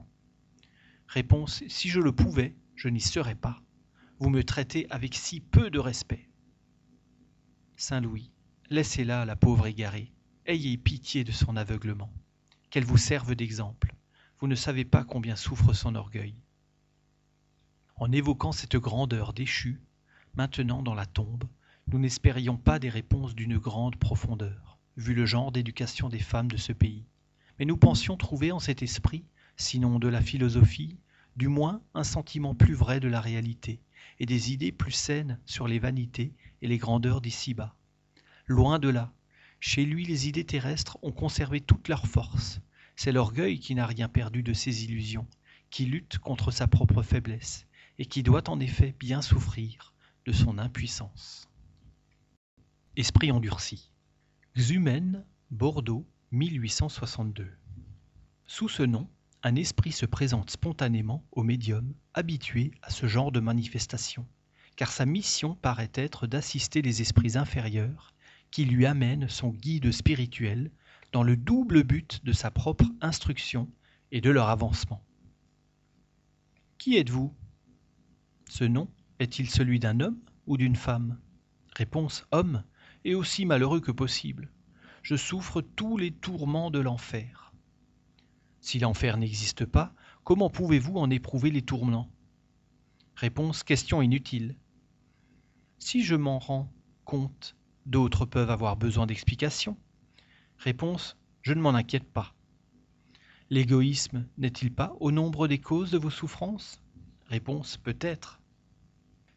Réponse 1.06 1.62
Si 1.68 1.88
je 1.88 2.00
le 2.00 2.12
pouvais, 2.12 2.54
je 2.76 2.88
n'y 2.88 3.00
serais 3.00 3.34
pas. 3.34 3.62
Vous 4.20 4.30
me 4.30 4.44
traitez 4.44 4.86
avec 4.90 5.14
si 5.14 5.40
peu 5.40 5.70
de 5.70 5.78
respect. 5.78 6.28
Saint 7.76 8.00
Louis, 8.00 8.30
laissez-la, 8.70 9.24
la 9.24 9.36
pauvre 9.36 9.66
égarée. 9.66 10.12
Ayez 10.46 10.76
pitié 10.78 11.24
de 11.24 11.32
son 11.32 11.56
aveuglement. 11.56 12.12
Qu'elle 12.70 12.84
vous 12.84 12.96
serve 12.96 13.34
d'exemple. 13.34 13.94
Vous 14.38 14.46
ne 14.46 14.54
savez 14.54 14.84
pas 14.84 15.04
combien 15.04 15.36
souffre 15.36 15.72
son 15.72 15.94
orgueil. 15.94 16.34
En 17.96 18.12
évoquant 18.12 18.52
cette 18.52 18.76
grandeur 18.76 19.32
déchue, 19.32 19.80
maintenant 20.34 20.82
dans 20.82 20.94
la 20.94 21.06
tombe, 21.06 21.44
nous 21.88 21.98
n'espérions 21.98 22.56
pas 22.56 22.78
des 22.78 22.88
réponses 22.88 23.34
d'une 23.34 23.58
grande 23.58 23.96
profondeur, 23.96 24.77
vu 24.98 25.14
le 25.14 25.26
genre 25.26 25.52
d'éducation 25.52 26.08
des 26.08 26.18
femmes 26.18 26.50
de 26.50 26.56
ce 26.56 26.72
pays. 26.72 27.06
Mais 27.58 27.64
nous 27.64 27.76
pensions 27.76 28.16
trouver 28.16 28.50
en 28.50 28.58
cet 28.58 28.82
esprit, 28.82 29.24
sinon 29.56 30.00
de 30.00 30.08
la 30.08 30.20
philosophie, 30.20 30.98
du 31.36 31.46
moins 31.46 31.80
un 31.94 32.02
sentiment 32.02 32.56
plus 32.56 32.74
vrai 32.74 32.98
de 32.98 33.06
la 33.06 33.20
réalité, 33.20 33.80
et 34.18 34.26
des 34.26 34.52
idées 34.52 34.72
plus 34.72 34.92
saines 34.92 35.38
sur 35.46 35.68
les 35.68 35.78
vanités 35.78 36.34
et 36.62 36.66
les 36.66 36.78
grandeurs 36.78 37.20
d'ici-bas. 37.20 37.76
Loin 38.46 38.80
de 38.80 38.88
là, 38.88 39.12
chez 39.60 39.84
lui 39.84 40.04
les 40.04 40.28
idées 40.28 40.44
terrestres 40.44 40.98
ont 41.02 41.12
conservé 41.12 41.60
toute 41.60 41.86
leur 41.86 42.06
force. 42.08 42.60
C'est 42.96 43.12
l'orgueil 43.12 43.60
qui 43.60 43.76
n'a 43.76 43.86
rien 43.86 44.08
perdu 44.08 44.42
de 44.42 44.52
ses 44.52 44.84
illusions, 44.84 45.28
qui 45.70 45.84
lutte 45.84 46.18
contre 46.18 46.50
sa 46.50 46.66
propre 46.66 47.02
faiblesse, 47.02 47.66
et 47.98 48.06
qui 48.06 48.24
doit 48.24 48.50
en 48.50 48.58
effet 48.58 48.96
bien 48.98 49.22
souffrir 49.22 49.94
de 50.26 50.32
son 50.32 50.58
impuissance. 50.58 51.48
Esprit 52.96 53.30
endurci. 53.30 53.92
Xumen, 54.56 55.24
Bordeaux, 55.50 56.04
1862. 56.32 57.48
Sous 58.44 58.68
ce 58.68 58.82
nom, 58.82 59.08
un 59.44 59.54
esprit 59.54 59.92
se 59.92 60.04
présente 60.04 60.50
spontanément 60.50 61.24
au 61.30 61.44
médium 61.44 61.94
habitué 62.14 62.72
à 62.82 62.90
ce 62.90 63.06
genre 63.06 63.30
de 63.30 63.38
manifestation, 63.38 64.26
car 64.74 64.90
sa 64.90 65.06
mission 65.06 65.54
paraît 65.54 65.92
être 65.94 66.26
d'assister 66.26 66.82
les 66.82 67.02
esprits 67.02 67.38
inférieurs 67.38 68.14
qui 68.50 68.64
lui 68.64 68.84
amènent 68.84 69.28
son 69.28 69.50
guide 69.50 69.92
spirituel 69.92 70.72
dans 71.12 71.22
le 71.22 71.36
double 71.36 71.84
but 71.84 72.24
de 72.24 72.32
sa 72.32 72.50
propre 72.50 72.86
instruction 73.00 73.70
et 74.10 74.20
de 74.20 74.30
leur 74.30 74.48
avancement. 74.48 75.04
Qui 76.78 76.96
êtes-vous? 76.96 77.32
Ce 78.48 78.64
nom 78.64 78.90
est-il 79.20 79.48
celui 79.48 79.78
d'un 79.78 80.00
homme 80.00 80.18
ou 80.46 80.56
d'une 80.56 80.76
femme? 80.76 81.20
Réponse 81.76 82.26
homme, 82.32 82.64
et 83.08 83.14
aussi 83.14 83.46
malheureux 83.46 83.80
que 83.80 83.90
possible. 83.90 84.52
Je 85.00 85.16
souffre 85.16 85.62
tous 85.62 85.96
les 85.96 86.10
tourments 86.10 86.70
de 86.70 86.78
l'enfer. 86.78 87.54
Si 88.60 88.78
l'enfer 88.78 89.16
n'existe 89.16 89.64
pas, 89.64 89.94
comment 90.24 90.50
pouvez-vous 90.50 90.98
en 90.98 91.08
éprouver 91.08 91.50
les 91.50 91.62
tourments? 91.62 92.10
Réponse 93.14 93.62
question 93.62 94.02
inutile. 94.02 94.56
Si 95.78 96.04
je 96.04 96.16
m'en 96.16 96.38
rends 96.38 96.70
compte, 97.06 97.56
d'autres 97.86 98.26
peuvent 98.26 98.50
avoir 98.50 98.76
besoin 98.76 99.06
d'explications. 99.06 99.78
Réponse 100.58 101.16
je 101.40 101.54
ne 101.54 101.62
m'en 101.62 101.74
inquiète 101.74 102.12
pas. 102.12 102.34
L'égoïsme 103.48 104.26
n'est-il 104.36 104.70
pas 104.70 104.94
au 105.00 105.12
nombre 105.12 105.48
des 105.48 105.60
causes 105.60 105.92
de 105.92 105.96
vos 105.96 106.10
souffrances? 106.10 106.82
Réponse 107.28 107.78
peut-être. 107.78 108.42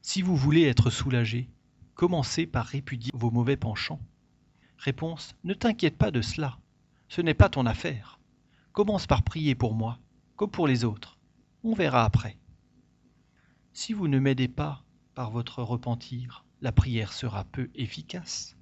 Si 0.02 0.22
vous 0.22 0.36
voulez 0.36 0.64
être 0.64 0.90
soulagé, 0.90 1.50
commencez 1.96 2.46
par 2.46 2.66
répudier 2.66 3.12
vos 3.14 3.32
mauvais 3.32 3.58
penchants. 3.58 4.00
Réponse 4.78 5.36
Ne 5.44 5.54
t'inquiète 5.54 5.98
pas 5.98 6.12
de 6.12 6.22
cela. 6.22 6.58
Ce 7.08 7.22
n'est 7.22 7.34
pas 7.34 7.50
ton 7.50 7.66
affaire. 7.66 8.20
Commence 8.72 9.08
par 9.08 9.24
prier 9.24 9.56
pour 9.56 9.74
moi, 9.74 10.00
comme 10.36 10.50
pour 10.50 10.68
les 10.68 10.86
autres. 10.86 11.18
On 11.64 11.74
verra 11.74 12.06
après. 12.06 12.38
Si 13.74 13.94
vous 13.94 14.08
ne 14.08 14.20
m'aidez 14.20 14.48
pas 14.48 14.84
par 15.14 15.30
votre 15.30 15.62
repentir, 15.62 16.46
la 16.62 16.72
prière 16.72 17.14
sera 17.14 17.44
peu 17.44 17.70
efficace. 17.76 18.56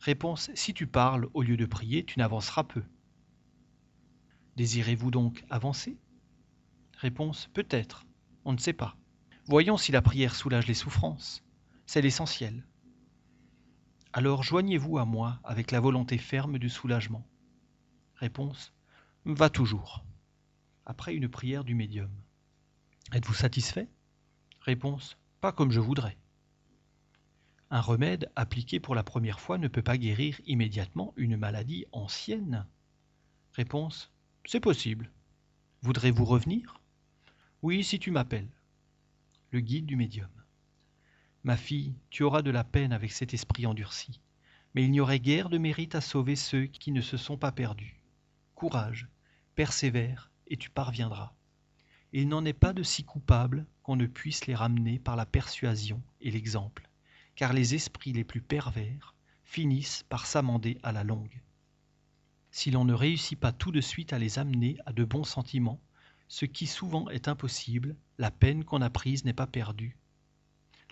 Réponse 0.00 0.50
Si 0.54 0.74
tu 0.74 0.86
parles 0.86 1.28
au 1.34 1.42
lieu 1.42 1.56
de 1.56 1.66
prier, 1.66 2.04
tu 2.04 2.18
n'avanceras 2.18 2.64
peu. 2.64 2.82
Désirez-vous 4.56 5.10
donc 5.10 5.44
avancer? 5.50 5.98
Réponse 6.98 7.48
Peut-être 7.54 8.06
on 8.44 8.52
ne 8.52 8.58
sait 8.58 8.72
pas. 8.72 8.96
Voyons 9.46 9.76
si 9.76 9.92
la 9.92 10.02
prière 10.02 10.34
soulage 10.34 10.66
les 10.66 10.74
souffrances. 10.74 11.42
C'est 11.92 12.02
l'essentiel. 12.02 12.64
Alors 14.12 14.44
joignez-vous 14.44 14.98
à 14.98 15.04
moi 15.04 15.40
avec 15.42 15.72
la 15.72 15.80
volonté 15.80 16.18
ferme 16.18 16.56
du 16.56 16.70
soulagement. 16.70 17.26
Réponse 18.14 18.72
Va 19.24 19.50
toujours. 19.50 20.04
Après 20.86 21.16
une 21.16 21.28
prière 21.28 21.64
du 21.64 21.74
médium. 21.74 22.12
Êtes-vous 23.12 23.34
satisfait? 23.34 23.88
Réponse 24.60 25.18
Pas 25.40 25.50
comme 25.50 25.72
je 25.72 25.80
voudrais. 25.80 26.16
Un 27.70 27.80
remède 27.80 28.30
appliqué 28.36 28.78
pour 28.78 28.94
la 28.94 29.02
première 29.02 29.40
fois 29.40 29.58
ne 29.58 29.66
peut 29.66 29.82
pas 29.82 29.98
guérir 29.98 30.40
immédiatement 30.46 31.12
une 31.16 31.36
maladie 31.36 31.86
ancienne. 31.90 32.68
Réponse 33.54 34.12
C'est 34.44 34.60
possible. 34.60 35.10
Voudrez-vous 35.82 36.24
revenir? 36.24 36.80
Oui, 37.62 37.82
si 37.82 37.98
tu 37.98 38.12
m'appelles. 38.12 38.52
Le 39.50 39.58
guide 39.58 39.86
du 39.86 39.96
médium. 39.96 40.30
Ma 41.42 41.56
fille, 41.56 41.94
tu 42.10 42.22
auras 42.22 42.42
de 42.42 42.50
la 42.50 42.64
peine 42.64 42.92
avec 42.92 43.12
cet 43.12 43.32
esprit 43.32 43.64
endurci, 43.64 44.20
mais 44.74 44.84
il 44.84 44.90
n'y 44.90 45.00
aurait 45.00 45.20
guère 45.20 45.48
de 45.48 45.56
mérite 45.56 45.94
à 45.94 46.02
sauver 46.02 46.36
ceux 46.36 46.66
qui 46.66 46.92
ne 46.92 47.00
se 47.00 47.16
sont 47.16 47.38
pas 47.38 47.50
perdus. 47.50 47.98
Courage, 48.54 49.08
persévère, 49.54 50.30
et 50.48 50.58
tu 50.58 50.68
parviendras. 50.68 51.32
Il 52.12 52.28
n'en 52.28 52.44
est 52.44 52.52
pas 52.52 52.72
de 52.72 52.82
si 52.82 53.04
coupables 53.04 53.66
qu'on 53.82 53.96
ne 53.96 54.06
puisse 54.06 54.46
les 54.46 54.54
ramener 54.54 54.98
par 54.98 55.16
la 55.16 55.24
persuasion 55.24 56.02
et 56.20 56.30
l'exemple, 56.30 56.88
car 57.36 57.52
les 57.52 57.74
esprits 57.74 58.12
les 58.12 58.24
plus 58.24 58.42
pervers 58.42 59.14
finissent 59.44 60.02
par 60.08 60.26
s'amender 60.26 60.78
à 60.82 60.92
la 60.92 61.04
longue. 61.04 61.40
Si 62.50 62.70
l'on 62.70 62.84
ne 62.84 62.92
réussit 62.92 63.38
pas 63.38 63.52
tout 63.52 63.70
de 63.70 63.80
suite 63.80 64.12
à 64.12 64.18
les 64.18 64.38
amener 64.38 64.76
à 64.84 64.92
de 64.92 65.04
bons 65.04 65.24
sentiments, 65.24 65.80
ce 66.28 66.44
qui 66.44 66.66
souvent 66.66 67.08
est 67.08 67.28
impossible, 67.28 67.96
la 68.18 68.30
peine 68.30 68.64
qu'on 68.64 68.82
a 68.82 68.90
prise 68.90 69.24
n'est 69.24 69.32
pas 69.32 69.46
perdue. 69.46 69.96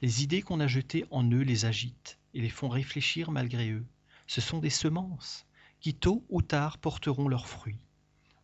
Les 0.01 0.23
idées 0.23 0.43
qu'on 0.43 0.61
a 0.61 0.69
jetées 0.69 1.05
en 1.11 1.29
eux 1.31 1.43
les 1.43 1.65
agitent 1.65 2.19
et 2.33 2.41
les 2.41 2.49
font 2.49 2.69
réfléchir 2.69 3.33
malgré 3.33 3.71
eux. 3.71 3.87
Ce 4.29 4.41
sont 4.41 4.59
des 4.59 4.71
semences 4.71 5.47
qui 5.81 5.95
tôt 5.95 6.25
ou 6.29 6.41
tard 6.43 6.79
porteront 6.79 7.29
leurs 7.29 7.49
fruits. 7.49 7.81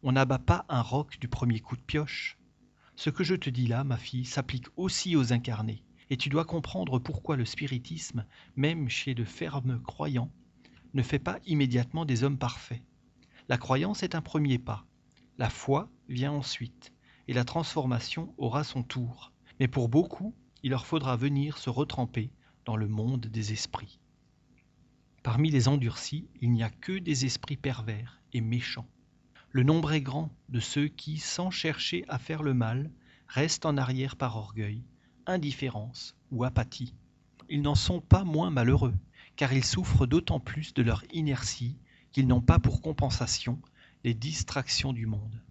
On 0.03 0.13
n'abat 0.13 0.39
pas 0.39 0.65
un 0.69 0.83
roc 0.83 1.19
du 1.21 1.29
premier 1.29 1.61
coup 1.61 1.77
de 1.77 1.83
pioche. 1.83 2.39
Ce 2.97 3.11
que 3.11 3.25
je 3.25 3.35
te 3.35 3.51
dis 3.51 3.67
là, 3.67 3.85
ma 3.85 3.97
fille, 3.97 4.25
s'applique 4.25 4.67
aussi 4.77 5.17
aux 5.17 5.33
incarnés, 5.33 5.85
et 6.11 6.17
tu 6.17 6.29
dois 6.29 6.45
comprendre 6.45 6.99
pourquoi 6.99 7.37
le 7.37 7.45
spiritisme, 7.45 8.27
même 8.57 8.89
chez 8.89 9.15
de 9.15 9.25
fermes 9.25 9.81
croyants, 9.83 10.33
ne 10.93 11.03
fait 11.03 11.19
pas 11.19 11.39
immédiatement 11.47 12.05
des 12.05 12.23
hommes 12.23 12.39
parfaits. 12.39 12.83
La 13.49 13.59
croyance 13.59 14.03
est 14.03 14.15
un 14.15 14.23
premier 14.23 14.59
pas, 14.59 14.87
la 15.39 15.51
foi 15.51 15.89
vient 16.09 16.33
ensuite, 16.33 16.93
et 17.27 17.33
la 17.33 17.45
transformation 17.45 18.35
aura 18.39 18.63
son 18.65 18.83
tour. 18.83 19.33
Mais 19.59 19.69
pour 19.69 19.89
beaucoup, 19.89 20.35
il 20.65 20.71
leur 20.71 20.87
faudra 20.87 21.15
venir 21.15 21.59
se 21.59 21.69
retremper 21.69 22.31
dans 22.65 22.77
le 22.77 22.89
monde 22.89 23.27
des 23.27 23.53
esprits. 23.53 24.01
Parmi 25.23 25.51
les 25.51 25.69
endurcis, 25.69 26.27
il 26.41 26.53
n'y 26.53 26.63
a 26.63 26.71
que 26.71 26.99
des 26.99 27.27
esprits 27.27 27.59
pervers 27.59 28.23
et 28.33 28.41
méchants. 28.41 28.89
Le 29.51 29.63
nombre 29.63 29.93
est 29.93 30.01
grand 30.01 30.35
de 30.49 30.61
ceux 30.61 30.89
qui, 30.89 31.19
sans 31.19 31.51
chercher 31.51 32.07
à 32.09 32.19
faire 32.19 32.43
le 32.43 32.55
mal, 32.55 32.91
restent 33.29 33.67
en 33.67 33.77
arrière 33.77 34.17
par 34.17 34.39
orgueil, 34.39 34.83
indifférence 35.27 36.17
ou 36.31 36.45
apathie. 36.45 36.95
Ils 37.51 37.61
n'en 37.61 37.75
sont 37.75 38.01
pas 38.01 38.25
moins 38.25 38.51
malheureux, 38.51 38.95
car 39.37 39.53
ils 39.53 39.67
souffrent 39.67 40.07
d'autant 40.07 40.41
plus 40.41 40.73
de 40.73 40.83
leur 40.83 41.05
inertie 41.13 41.77
qu'ils 42.11 42.27
n'ont 42.27 42.41
pas 42.41 42.59
pour 42.59 42.81
compensation 42.81 43.61
les 44.03 44.15
distractions 44.15 44.95
du 44.95 45.05
monde. 45.05 45.43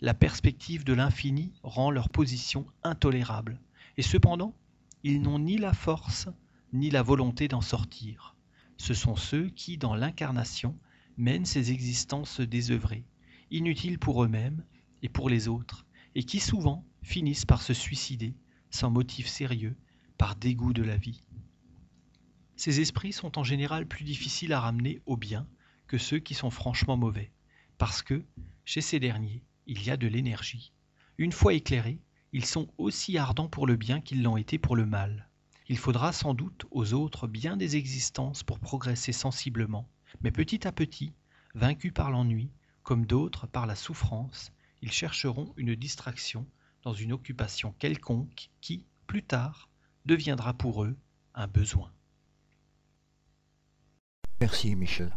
La 0.00 0.14
perspective 0.14 0.82
de 0.82 0.94
l'infini 0.94 1.52
rend 1.62 1.92
leur 1.92 2.08
position 2.08 2.66
intolérable, 2.82 3.60
et 3.96 4.02
cependant, 4.02 4.54
ils 5.02 5.20
n'ont 5.22 5.38
ni 5.38 5.56
la 5.56 5.72
force 5.72 6.28
ni 6.72 6.90
la 6.90 7.02
volonté 7.02 7.48
d'en 7.48 7.60
sortir. 7.60 8.36
Ce 8.76 8.92
sont 8.92 9.16
ceux 9.16 9.48
qui, 9.48 9.78
dans 9.78 9.94
l'incarnation, 9.94 10.78
mènent 11.16 11.46
ces 11.46 11.72
existences 11.72 12.40
désœuvrées, 12.40 13.04
inutiles 13.50 13.98
pour 13.98 14.22
eux-mêmes 14.22 14.64
et 15.02 15.08
pour 15.08 15.30
les 15.30 15.48
autres, 15.48 15.86
et 16.14 16.24
qui 16.24 16.40
souvent 16.40 16.84
finissent 17.02 17.46
par 17.46 17.62
se 17.62 17.72
suicider 17.72 18.34
sans 18.70 18.90
motif 18.90 19.26
sérieux, 19.26 19.76
par 20.18 20.36
dégoût 20.36 20.72
de 20.72 20.82
la 20.82 20.96
vie. 20.96 21.22
Ces 22.56 22.80
esprits 22.80 23.12
sont 23.12 23.38
en 23.38 23.44
général 23.44 23.86
plus 23.86 24.04
difficiles 24.04 24.52
à 24.52 24.60
ramener 24.60 25.00
au 25.06 25.16
bien 25.16 25.46
que 25.86 25.98
ceux 25.98 26.18
qui 26.18 26.34
sont 26.34 26.50
franchement 26.50 26.96
mauvais, 26.96 27.30
parce 27.78 28.02
que, 28.02 28.24
chez 28.64 28.80
ces 28.80 28.98
derniers, 28.98 29.44
il 29.66 29.84
y 29.84 29.90
a 29.90 29.96
de 29.96 30.06
l'énergie. 30.06 30.72
Une 31.18 31.32
fois 31.32 31.54
éclairés, 31.54 32.00
ils 32.32 32.44
sont 32.44 32.68
aussi 32.78 33.18
ardents 33.18 33.48
pour 33.48 33.66
le 33.66 33.76
bien 33.76 34.00
qu'ils 34.00 34.22
l'ont 34.22 34.36
été 34.36 34.58
pour 34.58 34.76
le 34.76 34.86
mal. 34.86 35.28
Il 35.68 35.78
faudra 35.78 36.12
sans 36.12 36.34
doute 36.34 36.64
aux 36.70 36.92
autres 36.92 37.26
bien 37.26 37.56
des 37.56 37.76
existences 37.76 38.42
pour 38.42 38.60
progresser 38.60 39.12
sensiblement, 39.12 39.88
mais 40.20 40.30
petit 40.30 40.66
à 40.66 40.72
petit, 40.72 41.12
vaincus 41.54 41.92
par 41.92 42.10
l'ennui, 42.10 42.50
comme 42.82 43.06
d'autres 43.06 43.46
par 43.46 43.66
la 43.66 43.74
souffrance, 43.74 44.52
ils 44.82 44.92
chercheront 44.92 45.52
une 45.56 45.74
distraction 45.74 46.46
dans 46.82 46.94
une 46.94 47.12
occupation 47.12 47.74
quelconque 47.78 48.50
qui, 48.60 48.84
plus 49.06 49.24
tard, 49.24 49.68
deviendra 50.04 50.54
pour 50.54 50.84
eux 50.84 50.96
un 51.34 51.48
besoin. 51.48 51.90
Merci 54.40 54.76
Michel. 54.76 55.16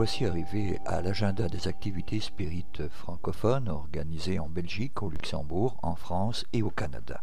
Voici 0.00 0.24
arrivé 0.24 0.78
à 0.86 1.02
l'agenda 1.02 1.46
des 1.46 1.68
activités 1.68 2.20
spirites 2.20 2.88
francophones 2.88 3.68
organisées 3.68 4.38
en 4.38 4.48
Belgique, 4.48 5.02
au 5.02 5.10
Luxembourg, 5.10 5.76
en 5.82 5.94
France 5.94 6.46
et 6.54 6.62
au 6.62 6.70
Canada. 6.70 7.22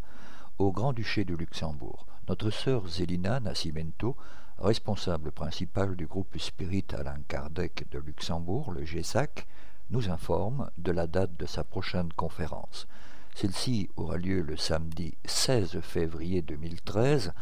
Au 0.60 0.72
Grand-Duché 0.72 1.26
de 1.26 1.34
Luxembourg, 1.34 2.06
notre 2.30 2.52
sœur 2.52 2.88
Zélina 2.88 3.40
Nascimento, 3.40 4.16
responsable 4.60 5.32
principale 5.32 5.96
du 5.96 6.06
groupe 6.06 6.38
Spirit 6.38 6.86
Alain 6.94 7.18
Kardec 7.28 7.90
de 7.90 7.98
Luxembourg, 7.98 8.72
le 8.72 8.86
GESAC, 8.86 9.48
nous 9.90 10.12
informe 10.12 10.70
de 10.78 10.92
la 10.92 11.08
date 11.08 11.36
de 11.36 11.48
sa 11.48 11.64
prochaine 11.64 12.14
conférence. 12.14 12.88
Celle-ci 13.34 13.90
aura 13.96 14.18
lieu 14.18 14.42
le 14.42 14.56
samedi 14.56 15.18
16 15.26 15.80
février 15.82 16.44
2013 16.44 17.34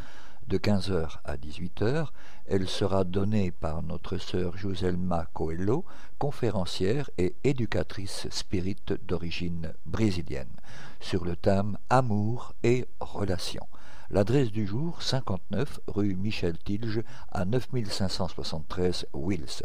de 0.47 0.57
15h 0.57 1.17
à 1.23 1.37
18h. 1.37 2.07
Elle 2.45 2.67
sera 2.67 3.03
donnée 3.03 3.51
par 3.51 3.81
notre 3.83 4.17
sœur 4.17 4.57
Joselma 4.57 5.27
Coelho, 5.33 5.85
conférencière 6.19 7.09
et 7.17 7.35
éducatrice 7.43 8.27
spirit 8.29 8.77
d'origine 9.07 9.73
brésilienne, 9.85 10.51
sur 10.99 11.25
le 11.25 11.35
thème 11.35 11.77
Amour 11.89 12.53
et 12.63 12.85
relations. 12.99 13.67
L'adresse 14.09 14.51
du 14.51 14.67
jour 14.67 15.01
59 15.01 15.79
rue 15.87 16.15
Michel 16.15 16.57
Tilge 16.59 17.01
à 17.31 17.45
9573 17.45 19.07
Wills 19.13 19.63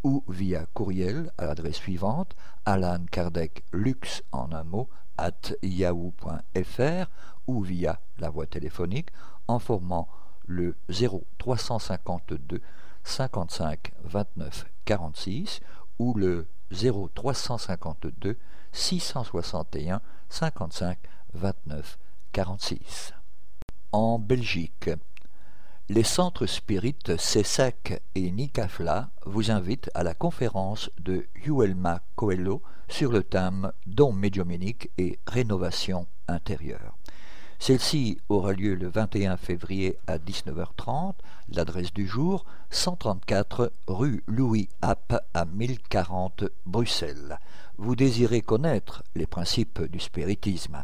ou 0.03 0.23
via 0.27 0.65
courriel 0.73 1.31
à 1.37 1.45
l'adresse 1.45 1.77
suivante 1.77 2.35
Alain 2.65 3.05
Kardec 3.09 3.63
Luxe 3.71 4.21
en 4.31 4.51
un 4.51 4.63
mot 4.63 4.89
at 5.17 5.53
yahoo.fr 5.61 7.05
ou 7.47 7.61
via 7.61 7.99
la 8.19 8.29
voie 8.29 8.47
téléphonique 8.47 9.09
en 9.47 9.59
formant 9.59 10.09
le 10.45 10.75
0352 10.89 12.61
55 13.03 13.93
29 14.03 14.65
46 14.85 15.61
ou 15.99 16.13
le 16.15 16.47
0352 16.73 18.37
661 18.71 20.01
55 20.29 20.97
29 21.33 21.97
46. 22.31 23.13
En 23.91 24.17
Belgique, 24.17 24.89
les 25.89 26.03
centres 26.03 26.45
spirites 26.45 27.17
CESAC 27.17 28.01
et 28.15 28.31
Nicafla 28.31 29.09
vous 29.25 29.51
invitent 29.51 29.91
à 29.93 30.03
la 30.03 30.13
conférence 30.13 30.89
de 30.99 31.27
Yuelma 31.45 32.01
Coelho 32.15 32.61
sur 32.87 33.11
le 33.11 33.23
thème 33.23 33.71
Don 33.85 34.13
médiuminique 34.13 34.89
et 34.97 35.19
rénovation 35.27 36.07
intérieure. 36.27 36.97
Celle-ci 37.59 38.19
aura 38.29 38.53
lieu 38.53 38.75
le 38.75 38.87
21 38.87 39.37
février 39.37 39.97
à 40.07 40.17
19h30. 40.17 41.13
L'adresse 41.55 41.93
du 41.93 42.07
jour 42.07 42.45
134 42.71 43.71
rue 43.85 44.23
Louis 44.25 44.69
App 44.81 45.23
à 45.35 45.45
1040 45.45 46.45
Bruxelles. 46.65 47.37
Vous 47.77 47.95
désirez 47.95 48.41
connaître 48.41 49.03
les 49.13 49.27
principes 49.27 49.83
du 49.83 49.99
spiritisme. 49.99 50.83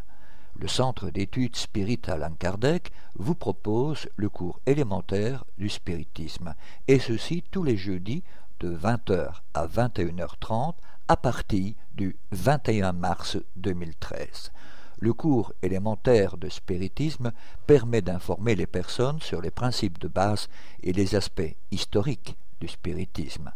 Le 0.56 0.68
Centre 0.68 1.10
d'études 1.10 1.56
Spirit 1.56 2.02
Alain 2.06 2.34
Kardec 2.38 2.92
vous 3.16 3.34
propose 3.34 4.08
le 4.14 4.28
cours 4.28 4.60
élémentaire 4.64 5.44
du 5.58 5.68
spiritisme, 5.68 6.54
et 6.86 7.00
ceci 7.00 7.42
tous 7.50 7.64
les 7.64 7.76
jeudis 7.76 8.22
de 8.60 8.72
20h 8.72 9.40
à 9.54 9.66
21h30 9.66 10.74
à 11.08 11.16
partir 11.16 11.74
du 11.94 12.16
21 12.30 12.92
mars 12.92 13.38
2013. 13.56 14.52
Le 15.00 15.14
cours 15.14 15.54
élémentaire 15.62 16.36
de 16.36 16.50
spiritisme 16.50 17.32
permet 17.66 18.02
d'informer 18.02 18.54
les 18.54 18.66
personnes 18.66 19.20
sur 19.20 19.40
les 19.40 19.50
principes 19.50 19.98
de 19.98 20.08
base 20.08 20.48
et 20.82 20.92
les 20.92 21.14
aspects 21.14 21.56
historiques 21.70 22.36
du 22.60 22.68
spiritisme. 22.68 23.50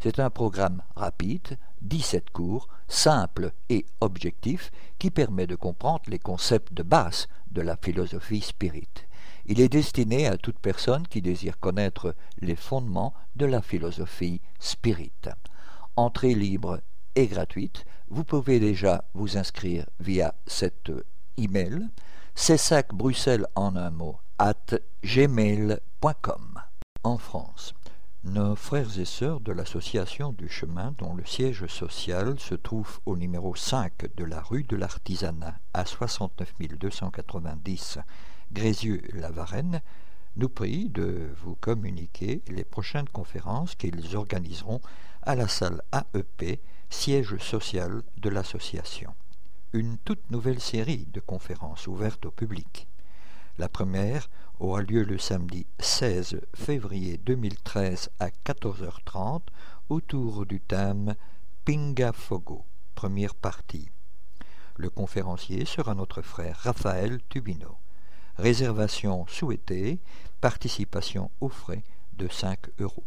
C'est 0.00 0.18
un 0.18 0.30
programme 0.30 0.82
rapide, 0.96 1.56
17 1.82 2.30
cours, 2.30 2.68
simple 2.88 3.52
et 3.68 3.86
objectif, 4.00 4.72
qui 4.98 5.10
permet 5.10 5.46
de 5.46 5.54
comprendre 5.54 6.02
les 6.08 6.18
concepts 6.18 6.72
de 6.72 6.82
base 6.82 7.28
de 7.52 7.62
la 7.62 7.76
philosophie 7.76 8.40
spirit. 8.40 8.88
Il 9.46 9.60
est 9.60 9.68
destiné 9.68 10.26
à 10.26 10.36
toute 10.36 10.58
personne 10.58 11.06
qui 11.06 11.22
désire 11.22 11.60
connaître 11.60 12.14
les 12.40 12.56
fondements 12.56 13.14
de 13.36 13.46
la 13.46 13.62
philosophie 13.62 14.40
spirit. 14.58 15.12
Entrée 15.94 16.34
libre 16.34 16.80
est 17.14 17.28
gratuite. 17.28 17.84
Vous 18.10 18.24
pouvez 18.24 18.58
déjà 18.58 19.04
vous 19.12 19.36
inscrire 19.36 19.84
via 20.00 20.34
cet 20.46 20.90
email 21.36 21.88
bruxelles 22.94 23.46
en 23.54 23.76
un 23.76 23.90
mot 23.90 24.16
at 24.38 24.54
gmail.com. 25.04 26.60
En 27.02 27.18
France, 27.18 27.74
nos 28.24 28.56
frères 28.56 28.98
et 28.98 29.04
sœurs 29.04 29.40
de 29.40 29.52
l'Association 29.52 30.32
du 30.32 30.48
chemin, 30.48 30.94
dont 30.96 31.14
le 31.14 31.26
siège 31.26 31.66
social 31.66 32.38
se 32.38 32.54
trouve 32.54 32.98
au 33.04 33.14
numéro 33.14 33.54
5 33.54 34.16
de 34.16 34.24
la 34.24 34.40
rue 34.40 34.64
de 34.64 34.76
l'Artisanat 34.76 35.58
à 35.74 35.84
69 35.84 36.54
290 36.78 37.98
Grézieux-la-Varenne, 38.52 39.82
nous 40.36 40.48
prient 40.48 40.88
de 40.88 41.28
vous 41.44 41.56
communiquer 41.56 42.42
les 42.48 42.64
prochaines 42.64 43.08
conférences 43.08 43.74
qu'ils 43.74 44.16
organiseront 44.16 44.80
à 45.22 45.34
la 45.34 45.46
salle 45.46 45.82
AEP, 45.92 46.58
siège 46.90 47.36
social 47.38 48.02
de 48.16 48.28
l'association. 48.28 49.14
Une 49.72 49.98
toute 49.98 50.30
nouvelle 50.30 50.60
série 50.60 51.06
de 51.12 51.20
conférences 51.20 51.86
ouvertes 51.86 52.26
au 52.26 52.30
public. 52.30 52.86
La 53.58 53.68
première 53.68 54.28
aura 54.60 54.82
lieu 54.82 55.02
le 55.02 55.18
samedi 55.18 55.66
16 55.78 56.40
février 56.54 57.18
2013 57.18 58.10
à 58.18 58.28
14h30 58.28 59.42
autour 59.88 60.46
du 60.46 60.60
thème 60.60 61.14
Pinga 61.64 62.12
Fogo, 62.12 62.64
première 62.94 63.34
partie. 63.34 63.90
Le 64.76 64.90
conférencier 64.90 65.64
sera 65.64 65.94
notre 65.94 66.22
frère 66.22 66.56
Raphaël 66.58 67.20
Tubino. 67.28 67.76
Réservation 68.36 69.26
souhaitée, 69.26 69.98
participation 70.40 71.30
aux 71.40 71.48
frais 71.48 71.82
de 72.16 72.28
5 72.28 72.58
euros. 72.78 73.04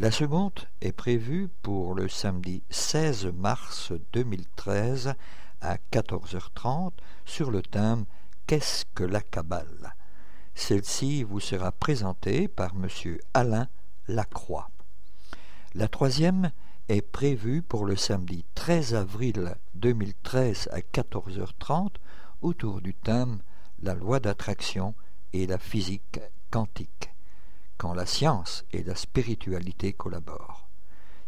La 0.00 0.12
seconde 0.12 0.60
est 0.80 0.92
prévue 0.92 1.48
pour 1.60 1.92
le 1.92 2.08
samedi 2.08 2.62
16 2.70 3.32
mars 3.34 3.92
2013 4.12 5.14
à 5.60 5.76
14h30 5.90 6.92
sur 7.24 7.50
le 7.50 7.62
thème 7.62 8.04
Qu'est-ce 8.46 8.84
que 8.94 9.02
la 9.02 9.20
Kabbale 9.20 9.96
Celle-ci 10.54 11.24
vous 11.24 11.40
sera 11.40 11.72
présentée 11.72 12.46
par 12.46 12.74
M. 12.76 12.86
Alain 13.34 13.66
Lacroix. 14.06 14.70
La 15.74 15.88
troisième 15.88 16.52
est 16.88 17.02
prévue 17.02 17.62
pour 17.62 17.84
le 17.84 17.96
samedi 17.96 18.44
13 18.54 18.94
avril 18.94 19.56
2013 19.74 20.68
à 20.70 20.78
14h30 20.78 21.90
autour 22.42 22.80
du 22.82 22.94
thème 22.94 23.40
La 23.82 23.94
loi 23.94 24.20
d'attraction 24.20 24.94
et 25.32 25.48
la 25.48 25.58
physique 25.58 26.20
quantique 26.52 27.07
quand 27.78 27.94
la 27.94 28.06
science 28.06 28.64
et 28.72 28.82
la 28.82 28.96
spiritualité 28.96 29.92
collaborent. 29.92 30.68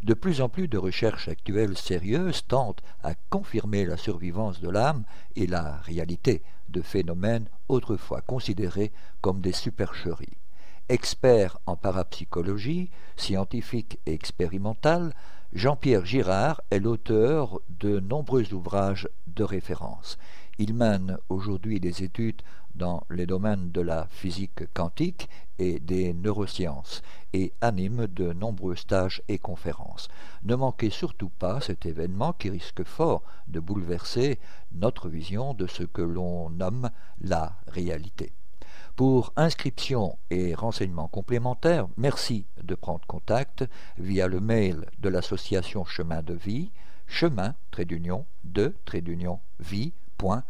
De 0.02 0.14
plus 0.14 0.40
en 0.40 0.48
plus 0.48 0.66
de 0.66 0.78
recherches 0.78 1.28
actuelles 1.28 1.78
sérieuses 1.78 2.44
tentent 2.48 2.82
à 3.04 3.14
confirmer 3.14 3.84
la 3.84 3.96
survivance 3.96 4.60
de 4.60 4.68
l'âme 4.68 5.04
et 5.36 5.46
la 5.46 5.76
réalité 5.76 6.42
de 6.68 6.82
phénomènes 6.82 7.46
autrefois 7.68 8.22
considérés 8.22 8.90
comme 9.20 9.40
des 9.40 9.52
supercheries. 9.52 10.38
Expert 10.88 11.56
en 11.66 11.76
parapsychologie, 11.76 12.90
scientifique 13.16 14.00
et 14.06 14.12
expérimental, 14.12 15.12
Jean-Pierre 15.52 16.06
Girard 16.06 16.62
est 16.70 16.78
l'auteur 16.78 17.60
de 17.80 17.98
nombreux 17.98 18.54
ouvrages 18.54 19.08
de 19.26 19.42
référence. 19.42 20.16
Il 20.58 20.74
mène 20.74 21.18
aujourd'hui 21.28 21.80
des 21.80 22.04
études 22.04 22.42
dans 22.76 23.02
les 23.10 23.26
domaines 23.26 23.72
de 23.72 23.80
la 23.80 24.06
physique 24.10 24.72
quantique 24.74 25.28
et 25.58 25.80
des 25.80 26.14
neurosciences 26.14 27.02
et 27.32 27.52
anime 27.60 28.06
de 28.06 28.32
nombreux 28.32 28.76
stages 28.76 29.22
et 29.26 29.40
conférences. 29.40 30.06
Ne 30.44 30.54
manquez 30.54 30.88
surtout 30.88 31.30
pas 31.30 31.60
cet 31.60 31.84
événement 31.84 32.32
qui 32.32 32.48
risque 32.48 32.84
fort 32.84 33.24
de 33.48 33.58
bouleverser 33.58 34.38
notre 34.72 35.08
vision 35.08 35.52
de 35.52 35.66
ce 35.66 35.82
que 35.82 36.02
l'on 36.02 36.50
nomme 36.50 36.90
la 37.20 37.56
réalité. 37.66 38.32
Pour 38.96 39.32
inscription 39.36 40.18
et 40.30 40.54
renseignements 40.54 41.08
complémentaires, 41.08 41.88
merci 41.96 42.46
de 42.62 42.74
prendre 42.74 43.06
contact 43.06 43.64
via 43.98 44.26
le 44.26 44.40
mail 44.40 44.84
de 44.98 45.08
l'association 45.08 45.84
Chemin 45.84 46.22
de 46.22 46.34
Vie, 46.34 46.70
chemin 47.06 47.54
d'union 47.78 48.26
de 48.44 48.74
vie.fr. 49.58 50.42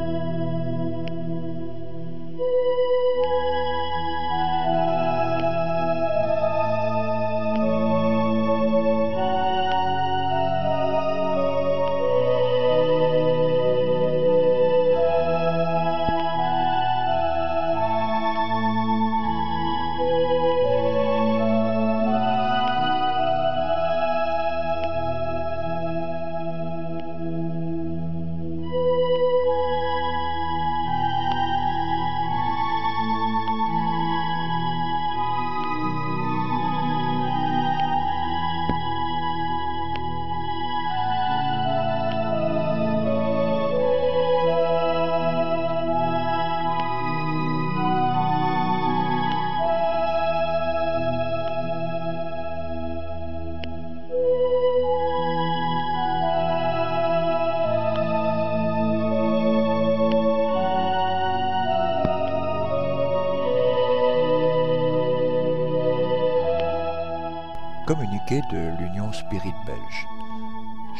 communiqué 67.93 68.39
de 68.49 68.79
l'Union 68.79 69.11
Spirit 69.11 69.53
belge. 69.65 70.07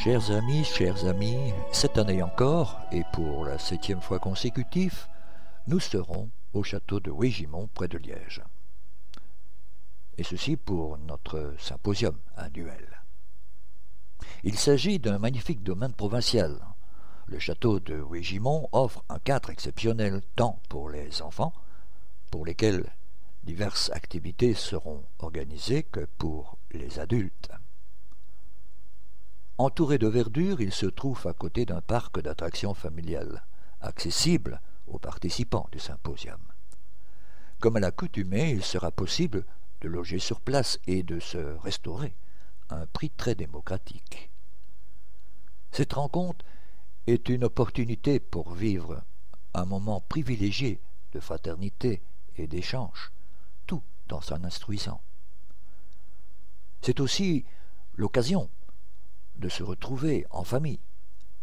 Chers 0.04 0.30
amis, 0.30 0.66
chers 0.66 1.06
amis, 1.06 1.54
cette 1.72 1.98
année 1.98 2.22
encore, 2.22 2.82
et 2.92 3.04
pour 3.14 3.46
la 3.46 3.58
septième 3.58 4.02
fois 4.02 4.20
consécutive, 4.20 5.08
nous 5.68 5.80
serons 5.80 6.30
au 6.52 6.64
château 6.64 7.00
de 7.00 7.10
Wégimont 7.10 7.70
près 7.74 7.88
de 7.88 7.98
Liège. 7.98 8.42
Et 10.18 10.24
ceci 10.24 10.58
pour 10.58 10.98
notre 10.98 11.56
symposium 11.60 12.18
duel. 12.54 13.02
Il 14.44 14.58
s'agit 14.58 15.00
d'un 15.00 15.18
magnifique 15.18 15.64
domaine 15.64 15.94
provincial. 15.94 16.60
Le 17.26 17.40
château 17.40 17.80
de 17.80 18.02
Wégimont 18.02 18.68
offre 18.74 19.02
un 19.08 19.20
cadre 19.20 19.50
exceptionnel 19.50 20.22
tant 20.36 20.60
pour 20.68 20.90
les 20.90 21.22
enfants, 21.22 21.54
pour 22.32 22.46
lesquels 22.46 22.84
diverses 23.44 23.90
activités 23.92 24.54
seront 24.54 25.04
organisées 25.20 25.84
que 25.84 26.06
pour 26.18 26.58
les 26.72 27.00
adultes. 27.00 27.52
Entouré 29.58 29.98
de 29.98 30.08
verdure, 30.08 30.62
il 30.62 30.72
se 30.72 30.86
trouve 30.86 31.28
à 31.28 31.34
côté 31.34 31.66
d'un 31.66 31.82
parc 31.82 32.20
d'attractions 32.22 32.74
familiales, 32.74 33.46
accessible 33.80 34.62
aux 34.88 35.00
participants 35.00 35.68
du 35.72 35.80
symposium. 35.80 36.42
Comme 37.60 37.78
à 37.78 37.80
l'accoutumée, 37.80 38.52
il 38.52 38.64
sera 38.64 38.92
possible 38.92 39.46
de 39.82 39.88
loger 39.88 40.20
sur 40.20 40.42
place 40.42 40.80
et 40.88 41.04
de 41.04 41.20
se 41.20 41.38
restaurer 41.60 42.16
à 42.70 42.76
un 42.78 42.88
prix 42.88 43.10
très 43.10 43.36
démocratique. 43.36 44.32
Cette 45.72 45.94
rencontre 45.94 46.46
est 47.08 47.30
une 47.30 47.44
opportunité 47.44 48.20
pour 48.20 48.52
vivre 48.54 49.04
un 49.54 49.66
moment 49.66 50.02
privilégié 50.02 50.82
de 51.14 51.20
fraternité 51.20 52.02
et 52.38 52.48
d'échange 52.48 53.12
dans 54.12 54.22
son 54.22 54.44
instruisant. 54.44 55.02
C'est 56.82 57.00
aussi 57.00 57.46
l'occasion 57.96 58.50
de 59.38 59.48
se 59.48 59.64
retrouver 59.64 60.28
en 60.32 60.44
famille, 60.44 60.82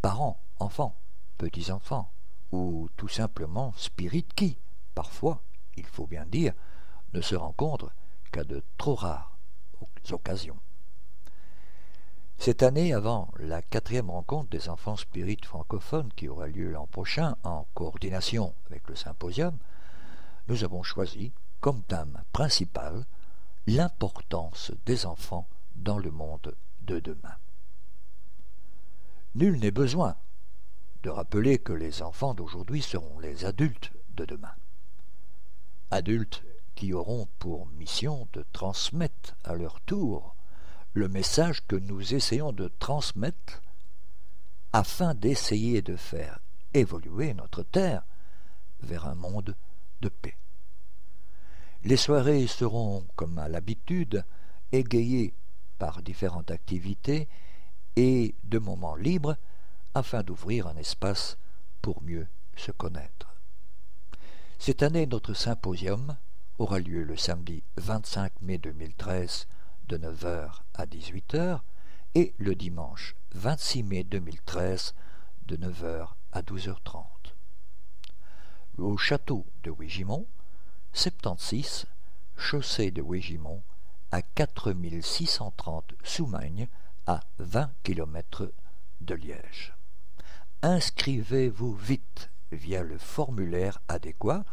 parents, 0.03 0.39
enfants, 0.59 0.95
petits-enfants, 1.39 2.11
ou 2.51 2.87
tout 2.95 3.07
simplement 3.07 3.73
spirit 3.75 4.27
qui, 4.35 4.59
parfois, 4.93 5.41
il 5.77 5.85
faut 5.85 6.05
bien 6.05 6.25
dire, 6.25 6.53
ne 7.13 7.21
se 7.21 7.35
rencontrent 7.35 7.91
qu'à 8.31 8.43
de 8.43 8.63
trop 8.77 8.95
rares 8.95 9.35
occasions. 10.11 10.59
Cette 12.37 12.61
année, 12.61 12.93
avant 12.93 13.31
la 13.39 13.63
quatrième 13.63 14.11
rencontre 14.11 14.49
des 14.49 14.69
enfants 14.69 14.95
spirites 14.95 15.45
francophones 15.45 16.13
qui 16.15 16.29
aura 16.29 16.47
lieu 16.47 16.71
l'an 16.71 16.85
prochain 16.85 17.35
en 17.43 17.65
coordination 17.73 18.53
avec 18.67 18.87
le 18.87 18.95
symposium, 18.95 19.57
nous 20.47 20.63
avons 20.63 20.83
choisi 20.83 21.33
comme 21.61 21.83
thème 21.83 22.21
principal 22.31 23.05
l'importance 23.67 24.71
des 24.85 25.05
enfants 25.05 25.47
dans 25.75 25.97
le 25.97 26.11
monde 26.11 26.55
de 26.81 26.99
demain. 26.99 27.35
Nul 29.35 29.59
n'est 29.59 29.71
besoin 29.71 30.15
de 31.03 31.09
rappeler 31.09 31.59
que 31.59 31.73
les 31.73 32.01
enfants 32.01 32.33
d'aujourd'hui 32.33 32.81
seront 32.81 33.19
les 33.19 33.45
adultes 33.45 33.91
de 34.15 34.25
demain. 34.25 34.53
Adultes 35.91 36.43
qui 36.75 36.93
auront 36.93 37.27
pour 37.39 37.67
mission 37.67 38.27
de 38.33 38.45
transmettre 38.53 39.35
à 39.43 39.53
leur 39.53 39.81
tour 39.81 40.35
le 40.93 41.07
message 41.07 41.65
que 41.67 41.75
nous 41.75 42.15
essayons 42.15 42.51
de 42.51 42.71
transmettre 42.79 43.61
afin 44.73 45.13
d'essayer 45.13 45.81
de 45.81 45.95
faire 45.95 46.39
évoluer 46.73 47.33
notre 47.33 47.63
Terre 47.63 48.03
vers 48.81 49.07
un 49.07 49.15
monde 49.15 49.55
de 50.01 50.09
paix. 50.09 50.35
Les 51.83 51.97
soirées 51.97 52.47
seront, 52.47 53.05
comme 53.15 53.37
à 53.39 53.47
l'habitude, 53.47 54.25
égayées 54.71 55.33
par 55.77 56.01
différentes 56.01 56.51
activités 56.51 57.29
et 57.95 58.35
de 58.43 58.59
moments 58.59 58.95
libres 58.95 59.37
afin 59.93 60.21
d'ouvrir 60.21 60.67
un 60.67 60.75
espace 60.75 61.37
pour 61.81 62.03
mieux 62.03 62.27
se 62.57 62.71
connaître. 62.71 63.33
Cette 64.57 64.83
année, 64.83 65.05
notre 65.05 65.33
symposium 65.33 66.17
aura 66.57 66.79
lieu 66.79 67.03
le 67.03 67.15
samedi 67.15 67.63
25 67.77 68.33
mai 68.41 68.57
2013 68.57 69.47
de 69.87 69.97
9h 69.97 70.49
à 70.73 70.85
18h 70.85 71.61
et 72.15 72.33
le 72.37 72.55
dimanche 72.55 73.15
26 73.35 73.83
mai 73.83 74.03
2013 74.03 74.93
de 75.47 75.55
9h 75.55 76.09
à 76.33 76.41
12h30. 76.41 77.03
Au 78.77 78.97
château 78.97 79.45
de 79.63 79.71
Wigimont, 79.71 80.27
76, 80.93 81.85
chaussée 82.37 82.91
de 82.91 83.01
Wégimont, 83.01 83.61
à 84.11 84.21
4630 84.21 85.93
Soumagne, 86.03 86.67
à 87.05 87.21
20 87.39 87.71
km 87.83 88.51
de 89.01 89.15
Liège. 89.15 89.73
Inscrivez-vous 90.61 91.73
vite 91.73 92.29
via 92.51 92.83
le 92.83 92.97
formulaire 92.97 93.79
adéquat 93.87 94.43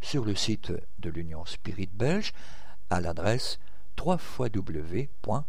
sur 0.00 0.24
le 0.24 0.34
site 0.34 0.72
de 0.98 1.10
l'Union 1.10 1.44
Spirit 1.44 1.90
Belge 1.92 2.32
à 2.90 3.00
l'adresse 3.00 3.58
www.spirit.be. 3.98 5.48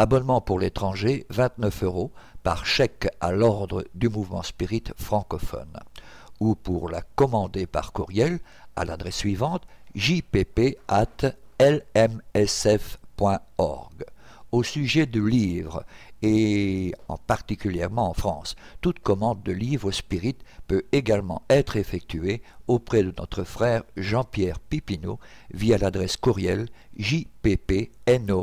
Abonnement 0.00 0.40
pour 0.40 0.60
l'étranger, 0.60 1.26
29 1.30 1.82
euros, 1.82 2.12
par 2.44 2.64
chèque 2.64 3.08
à 3.20 3.32
l'ordre 3.32 3.84
du 3.96 4.08
mouvement 4.08 4.44
Spirit 4.44 4.84
francophone. 4.96 5.76
Ou 6.38 6.54
pour 6.54 6.88
la 6.88 7.02
commander 7.02 7.66
par 7.66 7.92
courriel 7.92 8.38
à 8.76 8.84
l'adresse 8.84 9.16
suivante, 9.16 9.64
jpp.lmsf.org. 9.96 10.76
Au 14.52 14.62
sujet 14.62 15.06
de 15.06 15.20
livres, 15.20 15.84
et 16.22 16.94
en 17.08 17.16
particulièrement 17.16 18.10
en 18.10 18.14
France, 18.14 18.56
toute 18.80 18.98
commande 19.00 19.42
de 19.42 19.52
livres 19.52 19.90
spirit 19.92 20.36
peut 20.66 20.84
également 20.92 21.42
être 21.48 21.76
effectuée 21.76 22.42
auprès 22.66 23.02
de 23.02 23.12
notre 23.16 23.44
frère 23.44 23.84
Jean-Pierre 23.96 24.60
Pipineau 24.60 25.18
via 25.52 25.78
l'adresse 25.78 26.16
courriel 26.16 26.68
jppno.sfr.fr. 26.96 28.38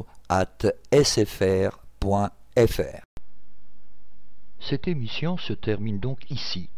Cette 4.59 4.87
émission 4.87 5.37
se 5.37 5.53
termine 5.53 5.99
donc 5.99 6.31
ici. 6.31 6.69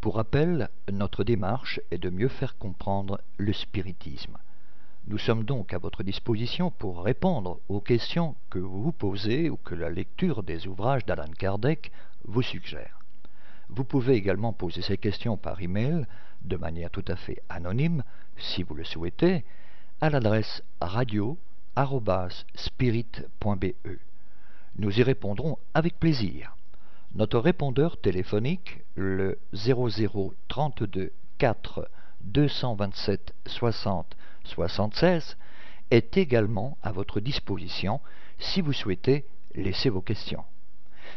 Pour 0.00 0.16
rappel, 0.16 0.68
notre 0.92 1.24
démarche 1.24 1.80
est 1.90 1.98
de 1.98 2.10
mieux 2.10 2.28
faire 2.28 2.58
comprendre 2.58 3.20
le 3.38 3.52
spiritisme. 3.52 4.36
Nous 5.06 5.18
sommes 5.18 5.44
donc 5.44 5.74
à 5.74 5.78
votre 5.78 6.02
disposition 6.02 6.70
pour 6.70 7.04
répondre 7.04 7.60
aux 7.68 7.82
questions 7.82 8.36
que 8.48 8.58
vous 8.58 8.84
vous 8.84 8.92
posez 8.92 9.50
ou 9.50 9.58
que 9.58 9.74
la 9.74 9.90
lecture 9.90 10.42
des 10.42 10.66
ouvrages 10.66 11.04
d'Alan 11.04 11.30
Kardec 11.38 11.92
vous 12.24 12.40
suggère. 12.40 13.00
Vous 13.68 13.84
pouvez 13.84 14.14
également 14.14 14.54
poser 14.54 14.80
ces 14.80 14.96
questions 14.96 15.36
par 15.36 15.60
email 15.60 16.06
de 16.42 16.56
manière 16.56 16.90
tout 16.90 17.04
à 17.06 17.16
fait 17.16 17.42
anonyme, 17.50 18.02
si 18.38 18.62
vous 18.62 18.74
le 18.74 18.84
souhaitez, 18.84 19.44
à 20.00 20.08
l'adresse 20.08 20.62
radio@spirit.be. 20.80 23.66
Nous 24.76 24.98
y 24.98 25.02
répondrons 25.02 25.58
avec 25.74 26.00
plaisir. 26.00 26.56
Notre 27.14 27.40
répondeur 27.40 28.00
téléphonique, 28.00 28.80
le 28.94 29.38
0032 29.52 31.12
4 31.36 31.90
227 32.22 33.34
60 33.46 34.16
76, 34.44 35.36
est 35.90 36.16
également 36.16 36.78
à 36.82 36.92
votre 36.92 37.20
disposition 37.20 38.00
si 38.38 38.60
vous 38.60 38.72
souhaitez 38.72 39.24
laisser 39.54 39.88
vos 39.88 40.00
questions. 40.00 40.44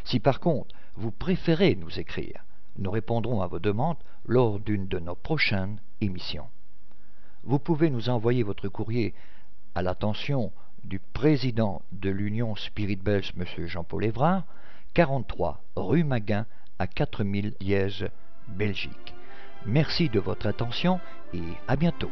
Si 0.04 0.20
par 0.20 0.40
contre 0.40 0.76
vous 0.96 1.12
préférez 1.12 1.76
nous 1.76 2.00
écrire, 2.00 2.44
nous 2.78 2.92
répondrons 2.92 3.42
à 3.42 3.48
vos 3.48 3.60
demandes 3.60 3.98
lors 4.26 4.60
d'une 4.60 4.88
de 4.88 5.00
nos 5.00 5.16
prochaines 5.16 5.80
émissions. 6.02 6.48
Vous 7.44 7.60
pouvez 7.60 7.90
nous 7.90 8.10
envoyer 8.10 8.44
votre 8.44 8.68
courrier 8.68 9.14
à 9.74 9.82
l'attention 9.82 10.52
du 10.84 11.00
président 11.00 11.82
de 11.92 12.10
l'Union 12.10 12.56
Spirit 12.56 12.98
Belge, 12.98 13.34
M. 13.38 13.68
Jean-Paul 13.68 14.06
Évrard, 14.06 14.44
43 14.94 15.64
rue 15.76 16.04
Maguin 16.04 16.46
à 16.80 16.88
4000 16.88 17.56
Liège, 17.62 18.10
Belgique. 18.48 19.14
Merci 19.66 20.10
de 20.10 20.20
votre 20.20 20.48
attention 20.48 21.00
et 21.34 21.42
à 21.68 21.76
bientôt. 21.76 22.12